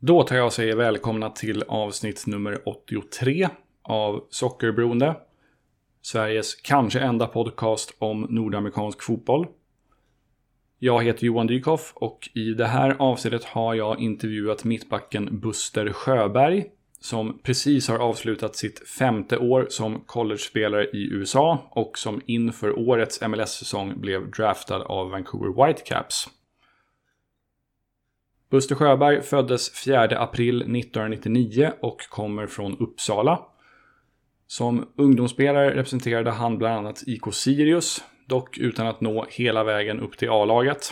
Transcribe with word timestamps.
Då 0.00 0.22
tar 0.22 0.36
jag 0.36 0.46
och 0.46 0.52
säger 0.52 0.76
välkomna 0.76 1.30
till 1.30 1.64
avsnitt 1.68 2.26
nummer 2.26 2.68
83 2.68 3.48
av 3.82 4.24
Sockerberoende. 4.30 5.16
Sveriges 6.02 6.54
kanske 6.54 7.00
enda 7.00 7.26
podcast 7.26 7.94
om 7.98 8.26
nordamerikansk 8.30 9.02
fotboll. 9.02 9.46
Jag 10.78 11.04
heter 11.04 11.26
Johan 11.26 11.46
Dykhoff 11.46 11.92
och 11.94 12.28
i 12.34 12.54
det 12.54 12.66
här 12.66 12.96
avsnittet 12.98 13.44
har 13.44 13.74
jag 13.74 14.00
intervjuat 14.00 14.64
mittbacken 14.64 15.40
Buster 15.40 15.92
Sjöberg 15.92 16.66
som 17.00 17.38
precis 17.42 17.88
har 17.88 17.98
avslutat 17.98 18.56
sitt 18.56 18.88
femte 18.88 19.38
år 19.38 19.66
som 19.70 20.00
college-spelare 20.00 20.84
i 20.84 21.08
USA 21.12 21.68
och 21.70 21.98
som 21.98 22.20
inför 22.26 22.78
årets 22.78 23.20
MLS-säsong 23.20 24.00
blev 24.00 24.30
draftad 24.30 24.82
av 24.82 25.10
Vancouver 25.10 25.66
Whitecaps. 25.66 26.28
Buster 28.50 28.74
Sjöberg 28.74 29.22
föddes 29.22 29.70
4 29.84 30.04
april 30.04 30.56
1999 30.56 31.72
och 31.80 32.00
kommer 32.10 32.46
från 32.46 32.78
Uppsala. 32.78 33.40
Som 34.46 34.88
ungdomsspelare 34.96 35.74
representerade 35.76 36.30
han 36.30 36.58
bland 36.58 36.74
annat 36.74 37.02
IK 37.06 37.22
Sirius, 37.32 38.04
dock 38.26 38.58
utan 38.58 38.86
att 38.86 39.00
nå 39.00 39.26
hela 39.30 39.64
vägen 39.64 40.00
upp 40.00 40.16
till 40.18 40.30
A-laget. 40.30 40.90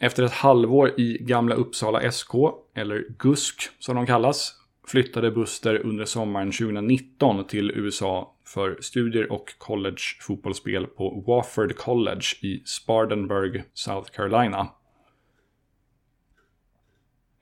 Efter 0.00 0.22
ett 0.22 0.32
halvår 0.32 1.00
i 1.00 1.18
Gamla 1.20 1.54
Uppsala 1.54 2.12
SK, 2.12 2.34
eller 2.74 3.04
GUSK 3.18 3.62
som 3.78 3.96
de 3.96 4.06
kallas, 4.06 4.54
flyttade 4.86 5.30
Buster 5.30 5.86
under 5.86 6.04
sommaren 6.04 6.52
2019 6.52 7.46
till 7.46 7.70
USA 7.70 8.34
för 8.46 8.78
studier 8.80 9.32
och 9.32 9.54
college-fotbollsspel 9.58 10.86
på 10.86 11.24
Wofford 11.26 11.76
College 11.76 12.26
i 12.42 12.62
Spartanburg, 12.64 13.64
South 13.74 14.10
Carolina. 14.10 14.68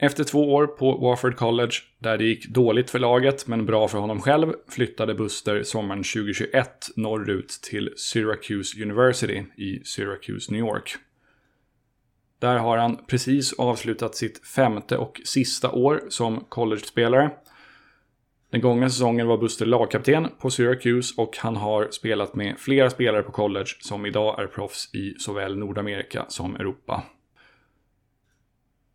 Efter 0.05 0.25
två 0.25 0.55
år 0.55 0.67
på 0.67 0.97
Wofford 0.97 1.37
College, 1.37 1.73
där 1.99 2.19
det 2.19 2.25
gick 2.25 2.49
dåligt 2.49 2.91
för 2.91 2.99
laget 2.99 3.47
men 3.47 3.67
bra 3.67 3.89
för 3.89 3.99
honom 3.99 4.21
själv, 4.21 4.53
flyttade 4.69 5.15
Buster 5.15 5.63
sommaren 5.63 6.03
2021 6.03 6.89
norrut 6.97 7.49
till 7.49 7.93
Syracuse 7.97 8.83
University 8.83 9.43
i 9.57 9.81
Syracuse, 9.85 10.53
New 10.53 10.61
York. 10.61 10.97
Där 12.39 12.59
har 12.59 12.79
han 12.79 12.97
precis 13.07 13.53
avslutat 13.53 14.15
sitt 14.15 14.47
femte 14.47 14.97
och 14.97 15.21
sista 15.25 15.71
år 15.71 16.03
som 16.09 16.45
college-spelare. 16.49 17.31
Den 18.51 18.61
gångna 18.61 18.91
säsongen 18.91 19.27
var 19.27 19.39
Buster 19.39 19.67
lagkapten 19.67 20.29
på 20.39 20.51
Syracuse 20.51 21.15
och 21.17 21.37
han 21.39 21.57
har 21.57 21.89
spelat 21.91 22.35
med 22.35 22.59
flera 22.59 22.91
spelare 22.91 23.23
på 23.23 23.33
college 23.33 23.71
som 23.81 24.07
idag 24.07 24.43
är 24.43 24.47
proffs 24.47 24.95
i 24.95 25.15
såväl 25.19 25.59
Nordamerika 25.59 26.25
som 26.29 26.57
Europa. 26.57 27.03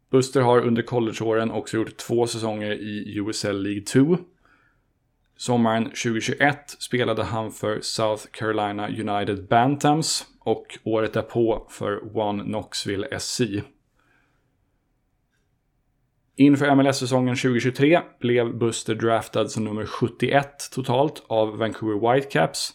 Buster 0.10 0.42
har 0.42 0.62
under 0.62 0.82
collegeåren 0.82 1.52
också 1.52 1.78
gjort 1.78 1.98
två 1.98 2.28
säsonger 2.28 2.72
i 2.72 3.20
USL 3.20 3.62
League 3.62 3.82
2. 3.82 4.18
Sommaren 5.38 5.84
2021 5.86 6.76
spelade 6.80 7.24
han 7.24 7.52
för 7.52 7.82
South 7.82 8.26
Carolina 8.32 8.88
United 8.88 9.48
Bantams 9.48 10.26
och 10.40 10.80
året 10.84 11.14
därpå 11.14 11.68
för 11.70 12.18
One 12.18 12.44
Knoxville 12.44 13.20
SC. 13.20 13.42
Inför 16.36 16.76
MLS-säsongen 16.76 17.36
2023 17.36 18.02
blev 18.20 18.58
Buster 18.58 18.96
draftad 18.96 19.48
som 19.48 19.64
nummer 19.64 19.86
71 19.86 20.70
totalt 20.72 21.24
av 21.28 21.58
Vancouver 21.58 22.14
Whitecaps 22.14 22.74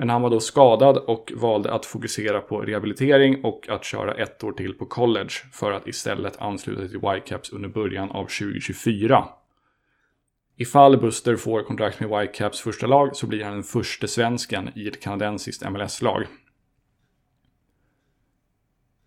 men 0.00 0.10
han 0.10 0.22
var 0.22 0.30
då 0.30 0.40
skadad 0.40 0.96
och 0.96 1.32
valde 1.36 1.72
att 1.72 1.86
fokusera 1.86 2.40
på 2.40 2.60
rehabilitering 2.60 3.44
och 3.44 3.68
att 3.68 3.84
köra 3.84 4.14
ett 4.14 4.44
år 4.44 4.52
till 4.52 4.74
på 4.74 4.86
college 4.86 5.30
för 5.52 5.72
att 5.72 5.86
istället 5.86 6.40
ansluta 6.40 6.88
till 6.88 6.98
Whitecaps 6.98 7.52
under 7.52 7.68
början 7.68 8.10
av 8.10 8.24
2024. 8.24 9.28
Ifall 10.56 11.00
Buster 11.00 11.36
får 11.36 11.62
kontrakt 11.62 12.00
med 12.00 12.08
Whitecaps 12.08 12.60
första 12.60 12.86
lag 12.86 13.16
så 13.16 13.26
blir 13.26 13.44
han 13.44 13.52
den 13.52 13.62
första 13.62 14.06
svensken 14.06 14.70
i 14.74 14.88
ett 14.88 15.02
kanadensiskt 15.02 15.70
MLS-lag. 15.70 16.26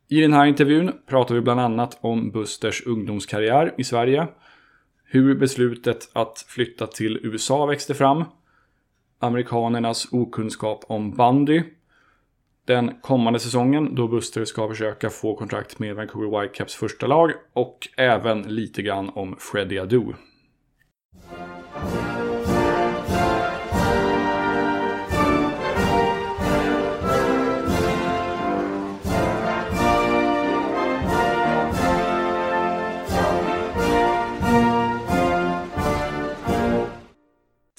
I 0.09 0.21
den 0.21 0.33
här 0.33 0.45
intervjun 0.45 0.91
pratar 1.07 1.35
vi 1.35 1.41
bland 1.41 1.59
annat 1.59 1.97
om 2.01 2.31
Busters 2.31 2.83
ungdomskarriär 2.85 3.73
i 3.77 3.83
Sverige, 3.83 4.27
hur 5.05 5.35
beslutet 5.35 6.09
att 6.13 6.45
flytta 6.47 6.87
till 6.87 7.19
USA 7.23 7.65
växte 7.65 7.93
fram, 7.93 8.23
amerikanernas 9.23 10.07
okunskap 10.11 10.83
om 10.87 11.11
bandy. 11.11 11.63
Den 12.65 12.91
kommande 13.01 13.39
säsongen 13.39 13.95
då 13.95 14.07
Buster 14.07 14.45
ska 14.45 14.69
försöka 14.69 15.09
få 15.09 15.35
kontrakt 15.35 15.79
med 15.79 15.95
Vancouver 15.95 16.41
Whitecaps 16.41 16.75
första 16.75 17.07
lag 17.07 17.31
och 17.53 17.87
även 17.97 18.41
lite 18.41 18.81
grann 18.81 19.09
om 19.09 19.35
Freddie 19.39 19.79
Adu. 19.79 20.13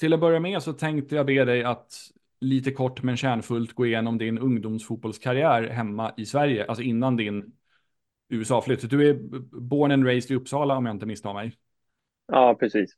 Till 0.05 0.13
att 0.13 0.19
börja 0.19 0.39
med 0.39 0.63
så 0.63 0.73
tänkte 0.73 1.15
jag 1.15 1.25
be 1.25 1.45
dig 1.45 1.63
att 1.63 1.93
lite 2.39 2.71
kort 2.71 3.03
men 3.03 3.17
kärnfullt 3.17 3.73
gå 3.73 3.85
igenom 3.85 4.17
din 4.17 4.37
ungdomsfotbollskarriär 4.37 5.63
hemma 5.63 6.13
i 6.17 6.25
Sverige, 6.25 6.65
alltså 6.65 6.83
innan 6.83 7.17
din 7.17 7.53
USA-flytt. 8.29 8.89
Du 8.89 9.09
är 9.09 9.13
born 9.61 9.91
and 9.91 10.05
raised 10.05 10.31
i 10.31 10.35
Uppsala 10.35 10.77
om 10.77 10.85
jag 10.85 10.95
inte 10.95 11.05
misstar 11.05 11.33
mig. 11.33 11.53
Ja, 12.27 12.55
precis. 12.59 12.95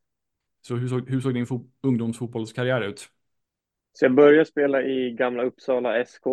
Så 0.61 0.75
hur 0.75 0.87
såg, 0.87 1.09
hur 1.09 1.21
såg 1.21 1.33
din 1.33 1.47
ungdomsfotbollskarriär 1.83 2.81
ut? 2.81 3.09
Så 3.93 4.05
jag 4.05 4.13
började 4.15 4.45
spela 4.45 4.83
i 4.83 5.11
gamla 5.11 5.43
Uppsala 5.43 6.05
SK 6.05 6.25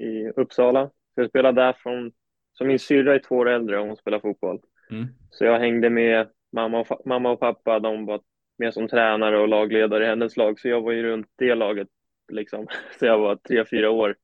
i 0.00 0.28
Uppsala. 0.36 0.86
Så 0.86 1.20
jag 1.20 1.28
spelade 1.28 1.60
där 1.60 1.72
från, 1.72 2.12
så 2.52 2.64
min 2.64 2.78
syrra 2.78 3.14
är 3.14 3.18
två 3.18 3.34
år 3.34 3.48
äldre 3.48 3.80
och 3.80 3.86
hon 3.86 3.96
spelar 3.96 4.20
fotboll. 4.20 4.60
Mm. 4.90 5.06
Så 5.30 5.44
jag 5.44 5.58
hängde 5.58 5.90
med 5.90 6.28
mamma 6.52 6.80
och, 6.80 7.06
mamma 7.06 7.30
och 7.30 7.40
pappa, 7.40 7.80
de 7.80 8.06
var 8.06 8.20
med 8.62 8.74
som 8.74 8.88
tränare 8.88 9.38
och 9.38 9.48
lagledare 9.48 10.04
i 10.04 10.06
hennes 10.06 10.36
lag, 10.36 10.60
så 10.60 10.68
jag 10.68 10.82
var 10.82 10.92
ju 10.92 11.02
runt 11.02 11.26
det 11.36 11.54
laget 11.54 11.88
liksom. 12.32 12.66
Så 12.98 13.06
jag 13.06 13.18
var 13.18 13.36
tre, 13.36 13.64
fyra 13.64 13.90
år. 13.90 14.16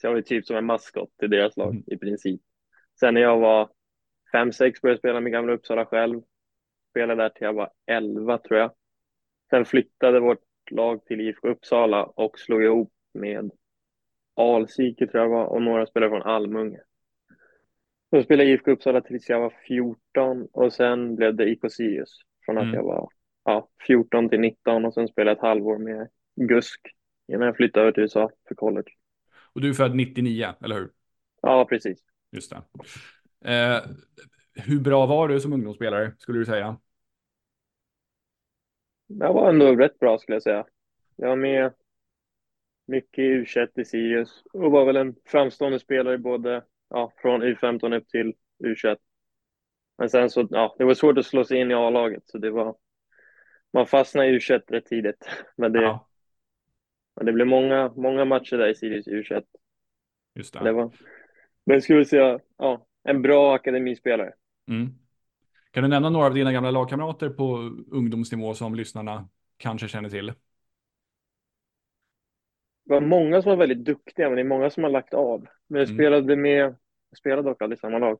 Så 0.00 0.06
jag 0.06 0.10
var 0.10 0.16
ju 0.16 0.22
typ 0.22 0.46
som 0.46 0.56
en 0.56 0.66
maskot 0.66 1.10
i 1.22 1.26
deras 1.26 1.56
lag 1.56 1.70
mm. 1.70 1.84
i 1.86 1.96
princip. 1.96 2.40
Sen 3.00 3.14
när 3.14 3.20
jag 3.20 3.38
var 3.38 3.70
fem, 4.32 4.52
sex 4.52 4.80
började 4.80 4.94
jag 4.94 4.98
spela 4.98 5.20
med 5.20 5.32
Gamla 5.32 5.52
Uppsala 5.52 5.86
själv. 5.86 6.22
Spelade 6.90 7.22
där 7.22 7.28
till 7.28 7.44
jag 7.44 7.52
var 7.52 7.70
elva 7.86 8.38
tror 8.38 8.60
jag. 8.60 8.70
Sen 9.50 9.64
flyttade 9.64 10.20
vårt 10.20 10.70
lag 10.70 11.04
till 11.04 11.20
IFK 11.20 11.48
Uppsala 11.48 12.04
och 12.04 12.38
slog 12.38 12.64
ihop 12.64 12.92
med 13.14 13.50
Alsike 14.36 15.06
tror 15.06 15.22
jag 15.22 15.30
var 15.30 15.46
och 15.46 15.62
några 15.62 15.86
spelare 15.86 16.10
från 16.10 16.22
Almunge. 16.22 16.80
Jag 18.10 18.24
spelade 18.24 18.50
IFK 18.50 18.70
Uppsala 18.70 19.00
tills 19.00 19.28
jag 19.28 19.40
var 19.40 19.52
14 19.68 20.48
och 20.52 20.72
sen 20.72 21.16
blev 21.16 21.34
det 21.34 21.48
IK 21.50 21.60
Sirius 21.70 22.18
från 22.44 22.58
att 22.58 22.62
mm. 22.64 22.74
jag 22.74 22.84
var 22.84 23.08
ja, 23.48 23.68
14 23.86 24.28
till 24.28 24.40
19 24.40 24.84
och 24.84 24.94
sen 24.94 25.08
spelade 25.08 25.36
ett 25.36 25.42
halvår 25.42 25.78
med 25.78 26.08
GUSK 26.36 26.80
innan 27.28 27.46
jag 27.46 27.56
flyttade 27.56 27.82
över 27.82 27.92
till 27.92 28.02
USA 28.02 28.30
för 28.48 28.54
college. 28.54 28.90
Och 29.52 29.60
du 29.60 29.68
är 29.68 29.74
född 29.74 29.94
99, 29.94 30.54
eller 30.64 30.74
hur? 30.74 30.90
Ja, 31.42 31.64
precis. 31.64 31.98
Just 32.32 32.52
det. 32.52 32.62
Eh, 33.52 33.82
hur 34.54 34.80
bra 34.80 35.06
var 35.06 35.28
du 35.28 35.40
som 35.40 35.52
ungdomsspelare, 35.52 36.12
skulle 36.18 36.38
du 36.38 36.44
säga? 36.44 36.76
Jag 39.06 39.32
var 39.32 39.48
ändå 39.48 39.76
rätt 39.76 39.98
bra, 39.98 40.18
skulle 40.18 40.36
jag 40.36 40.42
säga. 40.42 40.66
Jag 41.16 41.28
var 41.28 41.36
med 41.36 41.72
mycket 42.86 43.18
i 43.18 43.28
U21 43.28 43.80
i 43.80 43.84
Sirius 43.84 44.42
och 44.52 44.72
var 44.72 44.84
väl 44.84 44.96
en 44.96 45.14
framstående 45.24 45.78
spelare 45.78 46.18
både 46.18 46.64
ja, 46.90 47.12
från 47.16 47.42
U15 47.42 47.96
upp 47.96 48.08
till 48.08 48.34
U21. 48.64 48.96
Men 49.98 50.10
sen 50.10 50.30
så, 50.30 50.48
ja, 50.50 50.74
det 50.78 50.84
var 50.84 50.94
svårt 50.94 51.18
att 51.18 51.26
slå 51.26 51.44
sig 51.44 51.58
in 51.60 51.70
i 51.70 51.74
A-laget, 51.74 52.22
så 52.26 52.38
det 52.38 52.50
var 52.50 52.76
man 53.72 53.86
fastnar 53.86 54.24
i 54.24 54.38
U21 54.38 54.62
rätt 54.68 54.86
tidigt. 54.86 55.28
Men 55.56 55.72
det, 55.72 55.82
ja. 55.82 56.08
men 57.16 57.26
det 57.26 57.32
blev 57.32 57.46
många, 57.46 57.92
många 57.96 58.24
matcher 58.24 58.56
där 58.56 58.68
i 58.68 58.74
Sirius 58.74 59.06
U21. 59.06 59.44
Just 60.34 60.54
det. 60.54 60.64
det 60.64 60.72
var, 60.72 60.92
men 61.66 61.82
skulle 61.82 62.04
säga, 62.04 62.40
ja, 62.56 62.86
en 63.04 63.22
bra 63.22 63.54
akademispelare. 63.54 64.32
Mm. 64.68 64.88
Kan 65.70 65.82
du 65.82 65.88
nämna 65.88 66.10
några 66.10 66.26
av 66.26 66.34
dina 66.34 66.52
gamla 66.52 66.70
lagkamrater 66.70 67.28
på 67.28 67.56
ungdomsnivå 67.90 68.54
som 68.54 68.74
lyssnarna 68.74 69.28
kanske 69.56 69.88
känner 69.88 70.08
till? 70.08 70.26
Det 72.84 72.94
var 72.94 73.00
många 73.00 73.42
som 73.42 73.50
var 73.50 73.56
väldigt 73.56 73.84
duktiga, 73.84 74.28
men 74.28 74.36
det 74.36 74.42
är 74.42 74.44
många 74.44 74.70
som 74.70 74.82
har 74.82 74.90
lagt 74.90 75.14
av. 75.14 75.46
Men 75.66 75.80
jag 75.80 75.88
mm. 75.88 75.96
spelade 75.96 76.36
med, 76.36 76.76
jag 77.10 77.18
spelade 77.18 77.48
dock 77.48 77.62
aldrig 77.62 77.78
samma 77.78 77.98
lag. 77.98 78.18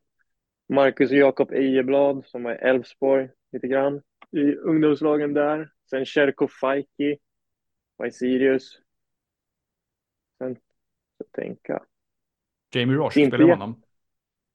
Marcus 0.68 1.10
och 1.10 1.16
Jakob 1.16 1.52
Ejeblad 1.52 2.26
som 2.26 2.42
var 2.42 2.52
i 2.52 2.56
Elfsborg 2.56 3.28
lite 3.52 3.68
grann 3.68 4.02
i 4.30 4.54
ungdomslagen 4.54 5.34
där. 5.34 5.70
Sen 5.90 6.06
Sherko 6.06 6.48
Faiki 6.48 7.18
Sirius. 8.12 8.78
Sen, 10.38 10.56
så 11.18 11.24
tänka. 11.32 11.82
Jamie 12.74 12.96
Roche, 12.96 13.26
spelar 13.26 13.48
honom? 13.48 13.82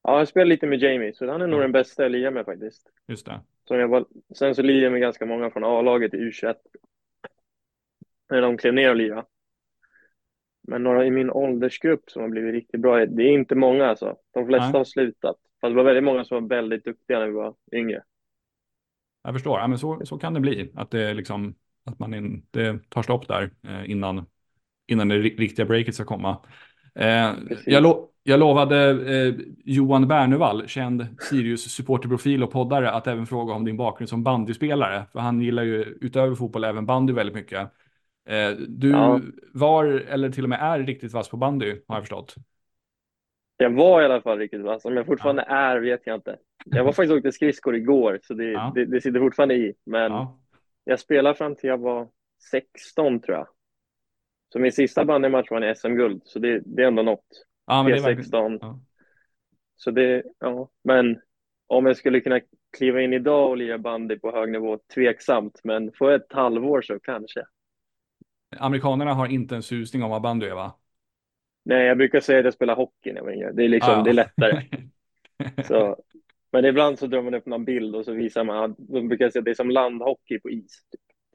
Ja, 0.03 0.17
jag 0.17 0.27
spelar 0.27 0.45
lite 0.45 0.67
med 0.67 0.79
Jamie, 0.79 1.13
så 1.13 1.31
han 1.31 1.41
är 1.41 1.47
nog 1.47 1.61
den 1.61 1.71
bästa 1.71 2.03
jag 2.03 2.11
lirar 2.11 2.31
med 2.31 2.45
faktiskt. 2.45 2.89
Just 3.07 3.25
det. 3.25 3.41
Så 3.67 3.75
jag 3.75 3.87
var, 3.87 4.05
sen 4.35 4.55
så 4.55 4.61
lirar 4.61 4.83
jag 4.83 4.91
med 4.91 5.01
ganska 5.01 5.25
många 5.25 5.49
från 5.49 5.63
A-laget 5.63 6.13
i 6.13 6.17
U21. 6.17 6.55
När 8.29 8.41
de 8.41 8.57
klev 8.57 8.73
ner 8.73 8.89
och 8.89 8.95
lirade. 8.95 9.25
Men 10.67 10.83
några 10.83 11.05
i 11.05 11.11
min 11.11 11.29
åldersgrupp 11.29 12.11
som 12.11 12.21
har 12.21 12.29
blivit 12.29 12.53
riktigt 12.53 12.81
bra, 12.81 13.05
det 13.05 13.23
är 13.23 13.31
inte 13.31 13.55
många 13.55 13.85
alltså. 13.85 14.17
De 14.31 14.47
flesta 14.47 14.65
Nej. 14.65 14.77
har 14.77 14.83
slutat. 14.83 15.35
Fast 15.61 15.71
det 15.71 15.75
var 15.75 15.83
väldigt 15.83 16.03
många 16.03 16.25
som 16.25 16.41
var 16.41 16.49
väldigt 16.49 16.85
duktiga 16.85 17.19
när 17.19 17.27
vi 17.27 17.33
var 17.33 17.55
yngre. 17.71 18.03
Jag 19.23 19.33
förstår, 19.33 19.59
ja, 19.59 19.67
men 19.67 19.79
så, 19.79 20.01
så 20.05 20.17
kan 20.17 20.33
det 20.33 20.39
bli. 20.39 20.71
Att 20.75 20.91
det 20.91 21.13
liksom, 21.13 21.55
att 21.85 21.99
man 21.99 22.13
inte 22.13 22.79
tar 22.89 23.03
stopp 23.03 23.27
där 23.27 23.51
eh, 23.67 23.91
innan, 23.91 24.25
innan 24.87 25.07
det 25.07 25.17
riktiga 25.17 25.65
breaket 25.65 25.95
ska 25.95 26.05
komma. 26.05 26.37
Eh, 26.95 27.33
jag, 27.65 27.83
lo 27.83 28.09
jag 28.23 28.39
lovade 28.39 28.89
eh, 28.89 29.33
Johan 29.65 30.07
Bernevall, 30.07 30.67
känd 30.67 31.05
Sirius 31.29 31.71
supporterprofil 31.71 32.43
och 32.43 32.51
poddare, 32.51 32.91
att 32.91 33.07
även 33.07 33.25
fråga 33.25 33.53
om 33.53 33.65
din 33.65 33.77
bakgrund 33.77 34.09
som 34.09 34.23
bandyspelare. 34.23 35.05
För 35.11 35.19
han 35.19 35.41
gillar 35.41 35.63
ju 35.63 35.97
utöver 36.01 36.35
fotboll 36.35 36.63
även 36.63 36.85
bandy 36.85 37.13
väldigt 37.13 37.35
mycket. 37.35 37.59
Eh, 38.29 38.49
du 38.67 38.89
ja. 38.89 39.19
var, 39.53 39.85
eller 39.85 40.29
till 40.29 40.43
och 40.43 40.49
med 40.49 40.59
är, 40.61 40.79
riktigt 40.79 41.13
vass 41.13 41.29
på 41.29 41.37
bandy, 41.37 41.75
har 41.87 41.95
jag 41.95 42.03
förstått. 42.03 42.35
Jag 43.57 43.69
var 43.69 44.01
i 44.01 44.05
alla 44.05 44.21
fall 44.21 44.37
riktigt 44.37 44.61
vass. 44.61 44.85
Om 44.85 44.97
jag 44.97 45.05
fortfarande 45.05 45.45
ja. 45.47 45.55
är 45.55 45.79
vet 45.79 46.01
jag 46.05 46.15
inte. 46.15 46.37
Jag 46.65 46.83
var 46.83 46.91
faktiskt 46.91 47.11
och 47.11 47.17
åkte 47.17 47.31
skridskor 47.31 47.75
igår, 47.75 48.19
så 48.23 48.33
det, 48.33 48.51
ja. 48.51 48.71
det, 48.75 48.85
det, 48.85 49.01
sitter 49.01 49.19
fortfarande 49.19 49.55
i. 49.55 49.73
Men 49.83 50.11
jag 50.83 50.99
spelade 50.99 51.35
fram 51.35 51.55
till 51.55 51.69
jag 51.69 51.77
var 51.77 52.09
16 52.51 53.19
tror 53.19 53.37
jag. 53.37 53.47
Så 54.53 54.59
min 54.59 54.71
sista 54.71 55.05
bandymatch 55.05 55.51
var 55.51 55.61
en 55.61 55.75
SM-guld, 55.75 56.21
så 56.25 56.39
det, 56.39 56.61
det 56.65 56.83
är 56.83 56.87
ändå 56.87 57.03
något. 57.03 57.25
Ja, 57.65 57.83
men 57.83 57.91
det 57.91 57.97
är 57.97 58.01
verkligen... 58.01 58.59
ja. 58.61 58.79
Så 59.75 59.91
det, 59.91 60.23
ja, 60.39 60.69
men 60.83 61.21
om 61.67 61.85
jag 61.85 61.97
skulle 61.97 62.19
kunna 62.19 62.39
kliva 62.77 63.01
in 63.01 63.13
idag 63.13 63.49
och 63.49 63.57
lira 63.57 63.77
bandy 63.77 64.19
på 64.19 64.31
hög 64.31 64.51
nivå, 64.51 64.79
tveksamt, 64.93 65.59
men 65.63 65.91
får 65.93 66.11
ett 66.11 66.33
halvår 66.33 66.81
så 66.81 66.99
kanske. 66.99 67.43
Amerikanerna 68.57 69.13
har 69.13 69.27
inte 69.27 69.55
en 69.55 69.63
susning 69.63 70.03
om 70.03 70.09
vad 70.09 70.21
bandy 70.21 70.47
är, 70.47 70.55
va? 70.55 70.79
Nej, 71.65 71.85
jag 71.85 71.97
brukar 71.97 72.19
säga 72.19 72.39
att 72.39 72.45
jag 72.45 72.53
spelar 72.53 72.75
hockey 72.75 73.13
när 73.13 73.15
jag 73.15 73.23
var 73.23 73.31
yngre. 73.31 73.51
Det 73.51 73.63
är 73.63 73.69
liksom, 73.69 73.99
ah, 73.99 74.03
det 74.03 74.09
är 74.09 74.13
lättare. 74.13 74.63
så, 75.67 75.97
men 76.53 76.65
ibland 76.65 76.99
så 76.99 77.07
drar 77.07 77.21
man 77.21 77.33
upp 77.33 77.45
någon 77.45 77.65
bild 77.65 77.95
och 77.95 78.05
så 78.05 78.13
visar 78.13 78.43
man, 78.43 78.75
De 78.77 79.07
brukar 79.07 79.29
säga 79.29 79.39
att 79.39 79.45
det 79.45 79.51
är 79.51 79.55
som 79.55 79.71
landhockey 79.71 80.39
på 80.39 80.49
is. 80.49 80.81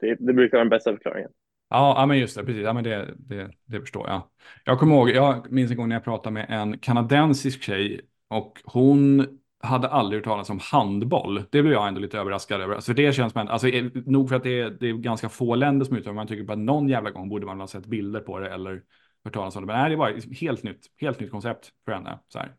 Det, 0.01 0.15
det 0.19 0.33
brukar 0.33 0.57
vara 0.57 0.63
den 0.63 0.69
bästa 0.69 0.91
förklaringen. 0.91 1.29
Ja, 1.69 1.93
ja, 1.97 2.05
men 2.05 2.19
just 2.19 2.37
det, 2.37 2.45
precis. 2.45 2.63
Ja, 2.63 2.73
men 2.73 2.83
det, 2.83 3.13
det, 3.17 3.51
det 3.65 3.79
förstår 3.81 4.07
jag. 4.07 4.21
Jag 4.65 4.79
kommer 4.79 4.95
ihåg, 4.95 5.09
jag 5.09 5.51
minns 5.51 5.71
en 5.71 5.77
gång 5.77 5.89
när 5.89 5.95
jag 5.95 6.03
pratade 6.03 6.33
med 6.33 6.45
en 6.49 6.77
kanadensisk 6.77 7.63
tjej 7.63 8.01
och 8.27 8.59
hon 8.63 9.27
hade 9.61 9.87
aldrig 9.87 10.19
hört 10.19 10.25
talas 10.25 10.49
om 10.49 10.59
handboll. 10.71 11.43
Det 11.51 11.61
blev 11.61 11.73
jag 11.73 11.87
ändå 11.87 11.99
lite 11.99 12.19
överraskad 12.19 12.61
över. 12.61 12.75
Alltså, 12.75 12.89
för 12.89 12.93
det 12.93 13.13
känns 13.13 13.33
som 13.33 13.47
alltså, 13.47 13.67
nog 14.05 14.29
för 14.29 14.35
att 14.35 14.43
det 14.43 14.59
är, 14.59 14.69
det 14.69 14.89
är 14.89 14.93
ganska 14.93 15.29
få 15.29 15.55
länder 15.55 15.85
som 15.85 15.97
utövar, 15.97 16.15
man 16.15 16.27
tycker 16.27 16.53
att 16.53 16.59
någon 16.59 16.89
jävla 16.89 17.11
gång 17.11 17.29
borde 17.29 17.45
man 17.45 17.59
ha 17.59 17.67
sett 17.67 17.85
bilder 17.85 18.19
på 18.19 18.39
det 18.39 18.49
eller 18.49 18.81
hört 19.23 19.33
talas 19.33 19.55
om 19.55 19.61
det. 19.61 19.67
Men 19.67 19.81
nej, 19.81 19.89
det 19.89 19.95
var 19.95 20.35
helt 20.35 20.63
nytt, 20.63 20.81
helt 20.97 21.19
nytt 21.19 21.31
koncept 21.31 21.69
för 21.85 21.91
henne. 21.91 22.19
Så 22.27 22.39
här. 22.39 22.55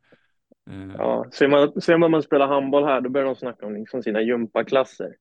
Uh... 0.70 0.94
Ja, 0.98 1.26
ser 1.32 1.48
man, 1.48 1.80
ser 1.80 1.96
man 1.96 2.10
man 2.10 2.22
spelar 2.22 2.46
handboll 2.46 2.84
här, 2.84 3.00
då 3.00 3.10
börjar 3.10 3.26
de 3.26 3.36
snacka 3.36 3.66
om 3.66 3.74
liksom 3.74 4.02
sina 4.02 4.20
gympaklasser. 4.20 5.14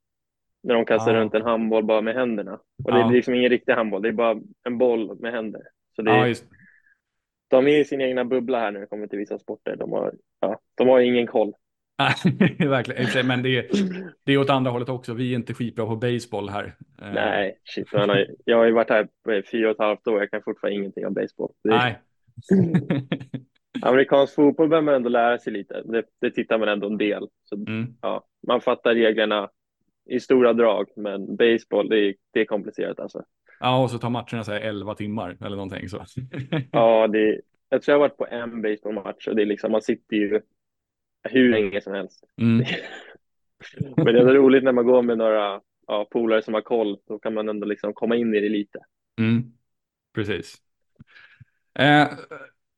När 0.63 0.75
de 0.75 0.85
kastar 0.85 1.15
ah. 1.15 1.19
runt 1.19 1.33
en 1.33 1.41
handboll 1.41 1.85
bara 1.85 2.01
med 2.01 2.15
händerna. 2.15 2.59
Och 2.83 2.91
det 2.93 2.99
är 2.99 3.11
liksom 3.11 3.33
ingen 3.33 3.49
riktig 3.49 3.73
handboll, 3.73 4.01
det 4.01 4.07
är 4.07 4.13
bara 4.13 4.39
en 4.63 4.77
boll 4.77 5.19
med 5.19 5.33
händer. 5.33 5.61
Så 5.95 6.01
det 6.01 6.11
är, 6.11 6.31
ah, 6.31 6.35
De 7.47 7.67
är 7.67 7.79
i 7.79 7.85
sin 7.85 8.01
egna 8.01 8.25
bubbla 8.25 8.59
här 8.59 8.71
när 8.71 8.79
det 8.79 8.85
kommer 8.85 9.07
till 9.07 9.19
vissa 9.19 9.39
sporter. 9.39 9.75
De 9.75 9.91
har, 9.91 10.13
ja, 10.39 10.59
de 10.75 10.87
har 10.87 10.99
ingen 10.99 11.27
koll. 11.27 11.53
verkligen. 12.59 13.27
Men 13.27 13.43
det 13.43 13.57
är, 13.57 13.67
det 14.23 14.33
är 14.33 14.37
åt 14.37 14.49
andra 14.49 14.71
hållet 14.71 14.89
också. 14.89 15.13
Vi 15.13 15.31
är 15.31 15.35
inte 15.35 15.53
skitbra 15.53 15.85
på 15.85 15.95
baseball 15.95 16.49
här. 16.49 16.75
Eh. 17.01 17.13
Nej, 17.13 17.57
shit. 17.63 17.87
Jag 18.45 18.57
har 18.57 18.65
ju 18.65 18.71
varit 18.71 18.89
här 18.89 19.07
på 19.25 19.41
fyra 19.51 19.69
och 19.69 19.75
ett 19.75 19.81
halvt 19.81 20.07
år. 20.07 20.19
Jag 20.19 20.31
kan 20.31 20.41
fortfarande 20.43 20.75
ingenting 20.75 21.05
om 21.05 21.13
baseball. 21.13 21.51
Är... 21.63 21.69
Nej. 21.69 21.99
Amerikansk 23.81 24.35
fotboll 24.35 24.69
behöver 24.69 24.85
man 24.85 24.95
ändå 24.95 25.09
lära 25.09 25.39
sig 25.39 25.53
lite. 25.53 25.81
Det, 25.85 26.03
det 26.21 26.31
tittar 26.31 26.57
man 26.57 26.69
ändå 26.69 26.87
en 26.87 26.97
del. 26.97 27.27
Så, 27.43 27.55
mm. 27.55 27.87
ja, 28.01 28.27
man 28.47 28.61
fattar 28.61 28.95
reglerna 28.95 29.49
i 30.05 30.19
stora 30.19 30.53
drag, 30.53 30.87
men 30.95 31.35
baseball, 31.35 31.89
det 31.89 31.99
är, 31.99 32.15
det 32.33 32.41
är 32.41 32.45
komplicerat 32.45 32.99
alltså. 32.99 33.23
Ja, 33.59 33.83
och 33.83 33.91
så 33.91 33.97
tar 33.97 34.09
matcherna 34.09 34.43
så 34.43 34.51
här 34.51 34.59
11 34.59 34.95
timmar 34.95 35.37
eller 35.41 35.55
någonting 35.55 35.89
så. 35.89 36.05
ja, 36.71 37.07
det, 37.07 37.41
jag 37.69 37.81
tror 37.81 37.93
jag 37.93 37.99
har 37.99 38.09
varit 38.09 38.17
på 38.17 38.27
en 38.27 38.61
baseballmatch 38.61 39.27
och 39.27 39.35
det 39.35 39.41
är 39.41 39.45
liksom, 39.45 39.71
man 39.71 39.81
sitter 39.81 40.15
ju 40.15 40.41
hur 41.23 41.49
länge 41.49 41.81
som 41.81 41.93
helst. 41.93 42.23
Mm. 42.41 42.65
men 43.95 44.05
det 44.05 44.19
är 44.19 44.25
roligt 44.25 44.63
när 44.63 44.71
man 44.71 44.85
går 44.85 45.01
med 45.01 45.17
några 45.17 45.61
ja, 45.87 46.07
polare 46.11 46.41
som 46.41 46.53
har 46.53 46.61
koll, 46.61 46.97
då 47.07 47.19
kan 47.19 47.33
man 47.33 47.49
ändå 47.49 47.67
liksom 47.67 47.93
komma 47.93 48.15
in 48.15 48.35
i 48.35 48.39
det 48.39 48.49
lite. 48.49 48.79
Mm. 49.19 49.43
Precis. 50.13 50.55
Eh, 51.79 52.07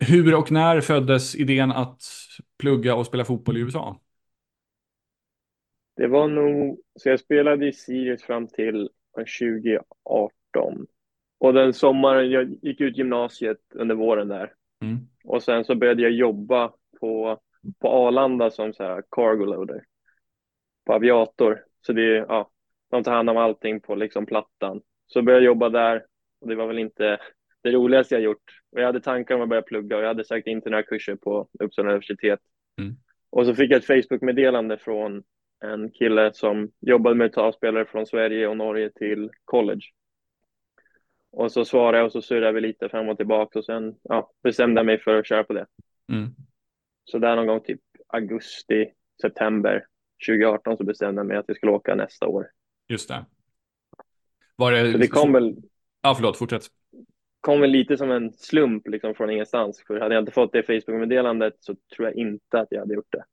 hur 0.07 0.35
och 0.35 0.51
när 0.51 0.81
föddes 0.81 1.35
idén 1.35 1.71
att 1.71 2.03
plugga 2.59 2.95
och 2.95 3.05
spela 3.05 3.25
fotboll 3.25 3.57
i 3.57 3.61
USA? 3.61 3.99
Det 5.95 6.07
var 6.07 6.27
nog, 6.27 6.81
så 6.95 7.09
jag 7.09 7.19
spelade 7.19 7.67
i 7.67 7.73
Sirius 7.73 8.23
fram 8.23 8.47
till 8.47 8.89
2018. 9.15 10.87
Och 11.37 11.53
den 11.53 11.73
sommaren, 11.73 12.31
jag 12.31 12.57
gick 12.61 12.81
ut 12.81 12.97
gymnasiet 12.97 13.59
under 13.73 13.95
våren 13.95 14.27
där. 14.27 14.53
Mm. 14.81 14.97
Och 15.23 15.43
sen 15.43 15.65
så 15.65 15.75
började 15.75 16.01
jag 16.01 16.11
jobba 16.11 16.73
på, 16.99 17.39
på 17.79 17.89
Arlanda 17.89 18.51
som 18.51 18.73
så 18.73 18.83
här 18.83 19.03
cargo 19.11 19.45
loader. 19.45 19.83
På 20.85 20.93
aviator. 20.93 21.63
Så 21.85 21.93
det 21.93 22.01
är, 22.01 22.25
ja, 22.29 22.49
de 22.91 23.03
tar 23.03 23.11
hand 23.11 23.29
om 23.29 23.37
allting 23.37 23.81
på 23.81 23.95
liksom 23.95 24.25
plattan. 24.25 24.81
Så 25.07 25.21
började 25.21 25.45
jag 25.45 25.51
jobba 25.51 25.69
där 25.69 26.05
och 26.41 26.47
det 26.47 26.55
var 26.55 26.67
väl 26.67 26.79
inte 26.79 27.19
det 27.61 27.71
roligaste 27.71 28.15
jag 28.15 28.21
gjort. 28.21 28.61
Och 28.71 28.81
jag 28.81 28.85
hade 28.85 29.01
tankar 29.01 29.35
om 29.35 29.41
att 29.41 29.49
börja 29.49 29.61
plugga 29.61 29.97
och 29.97 30.03
jag 30.03 30.07
hade 30.07 30.25
sökt 30.25 30.47
in 30.47 30.61
till 30.61 30.71
några 30.71 30.83
kurser 30.83 31.15
på 31.15 31.47
Uppsala 31.59 31.89
universitet. 31.89 32.39
Mm. 32.79 32.95
Och 33.29 33.45
så 33.45 33.55
fick 33.55 33.71
jag 33.71 33.77
ett 33.77 33.85
Facebook-meddelande 33.85 34.77
från 34.77 35.23
en 35.63 35.91
kille 35.91 36.33
som 36.33 36.71
jobbade 36.79 37.15
med 37.15 37.25
att 37.25 37.33
ta 37.33 37.51
spelare 37.51 37.85
från 37.85 38.05
Sverige 38.05 38.47
och 38.47 38.57
Norge 38.57 38.89
till 38.89 39.29
college. 39.45 39.81
Och 41.31 41.51
så 41.51 41.65
svarade 41.65 41.97
jag 41.97 42.05
och 42.05 42.11
så 42.11 42.21
surrade 42.21 42.51
vi 42.51 42.61
lite 42.61 42.89
fram 42.89 43.09
och 43.09 43.17
tillbaka 43.17 43.59
och 43.59 43.65
sen 43.65 43.95
ja, 44.03 44.31
bestämde 44.43 44.79
jag 44.79 44.85
mig 44.85 44.99
för 44.99 45.15
att 45.15 45.27
köra 45.27 45.43
på 45.43 45.53
det. 45.53 45.65
Mm. 46.11 46.29
Så 47.05 47.17
där 47.17 47.35
någon 47.35 47.47
gång 47.47 47.63
typ 47.63 47.81
augusti, 48.07 48.91
september 49.21 49.85
2018 50.27 50.77
så 50.77 50.83
bestämde 50.83 51.19
jag 51.19 51.27
mig 51.27 51.37
att 51.37 51.45
jag 51.47 51.57
skulle 51.57 51.71
åka 51.71 51.95
nästa 51.95 52.27
år. 52.27 52.47
Just 52.87 53.09
det. 53.09 53.25
Var 54.55 54.71
det... 54.71 54.91
Så 54.91 54.97
det 54.97 55.07
kom 55.07 55.33
väl... 55.33 55.55
Ja, 56.01 56.15
förlåt, 56.15 56.37
fortsätt. 56.37 56.63
Kom 57.41 57.61
väl 57.61 57.69
lite 57.69 57.97
som 57.97 58.11
en 58.11 58.33
slump 58.33 58.87
liksom 58.87 59.15
från 59.15 59.29
ingenstans. 59.29 59.83
För 59.87 59.99
hade 59.99 60.15
jag 60.15 60.21
inte 60.21 60.31
fått 60.31 60.53
det 60.53 60.63
Facebook-meddelandet 60.63 61.53
så 61.59 61.75
tror 61.95 62.07
jag 62.07 62.17
inte 62.17 62.59
att 62.59 62.67
jag 62.69 62.79
hade 62.79 62.93
gjort 62.93 63.11
det. 63.11 63.23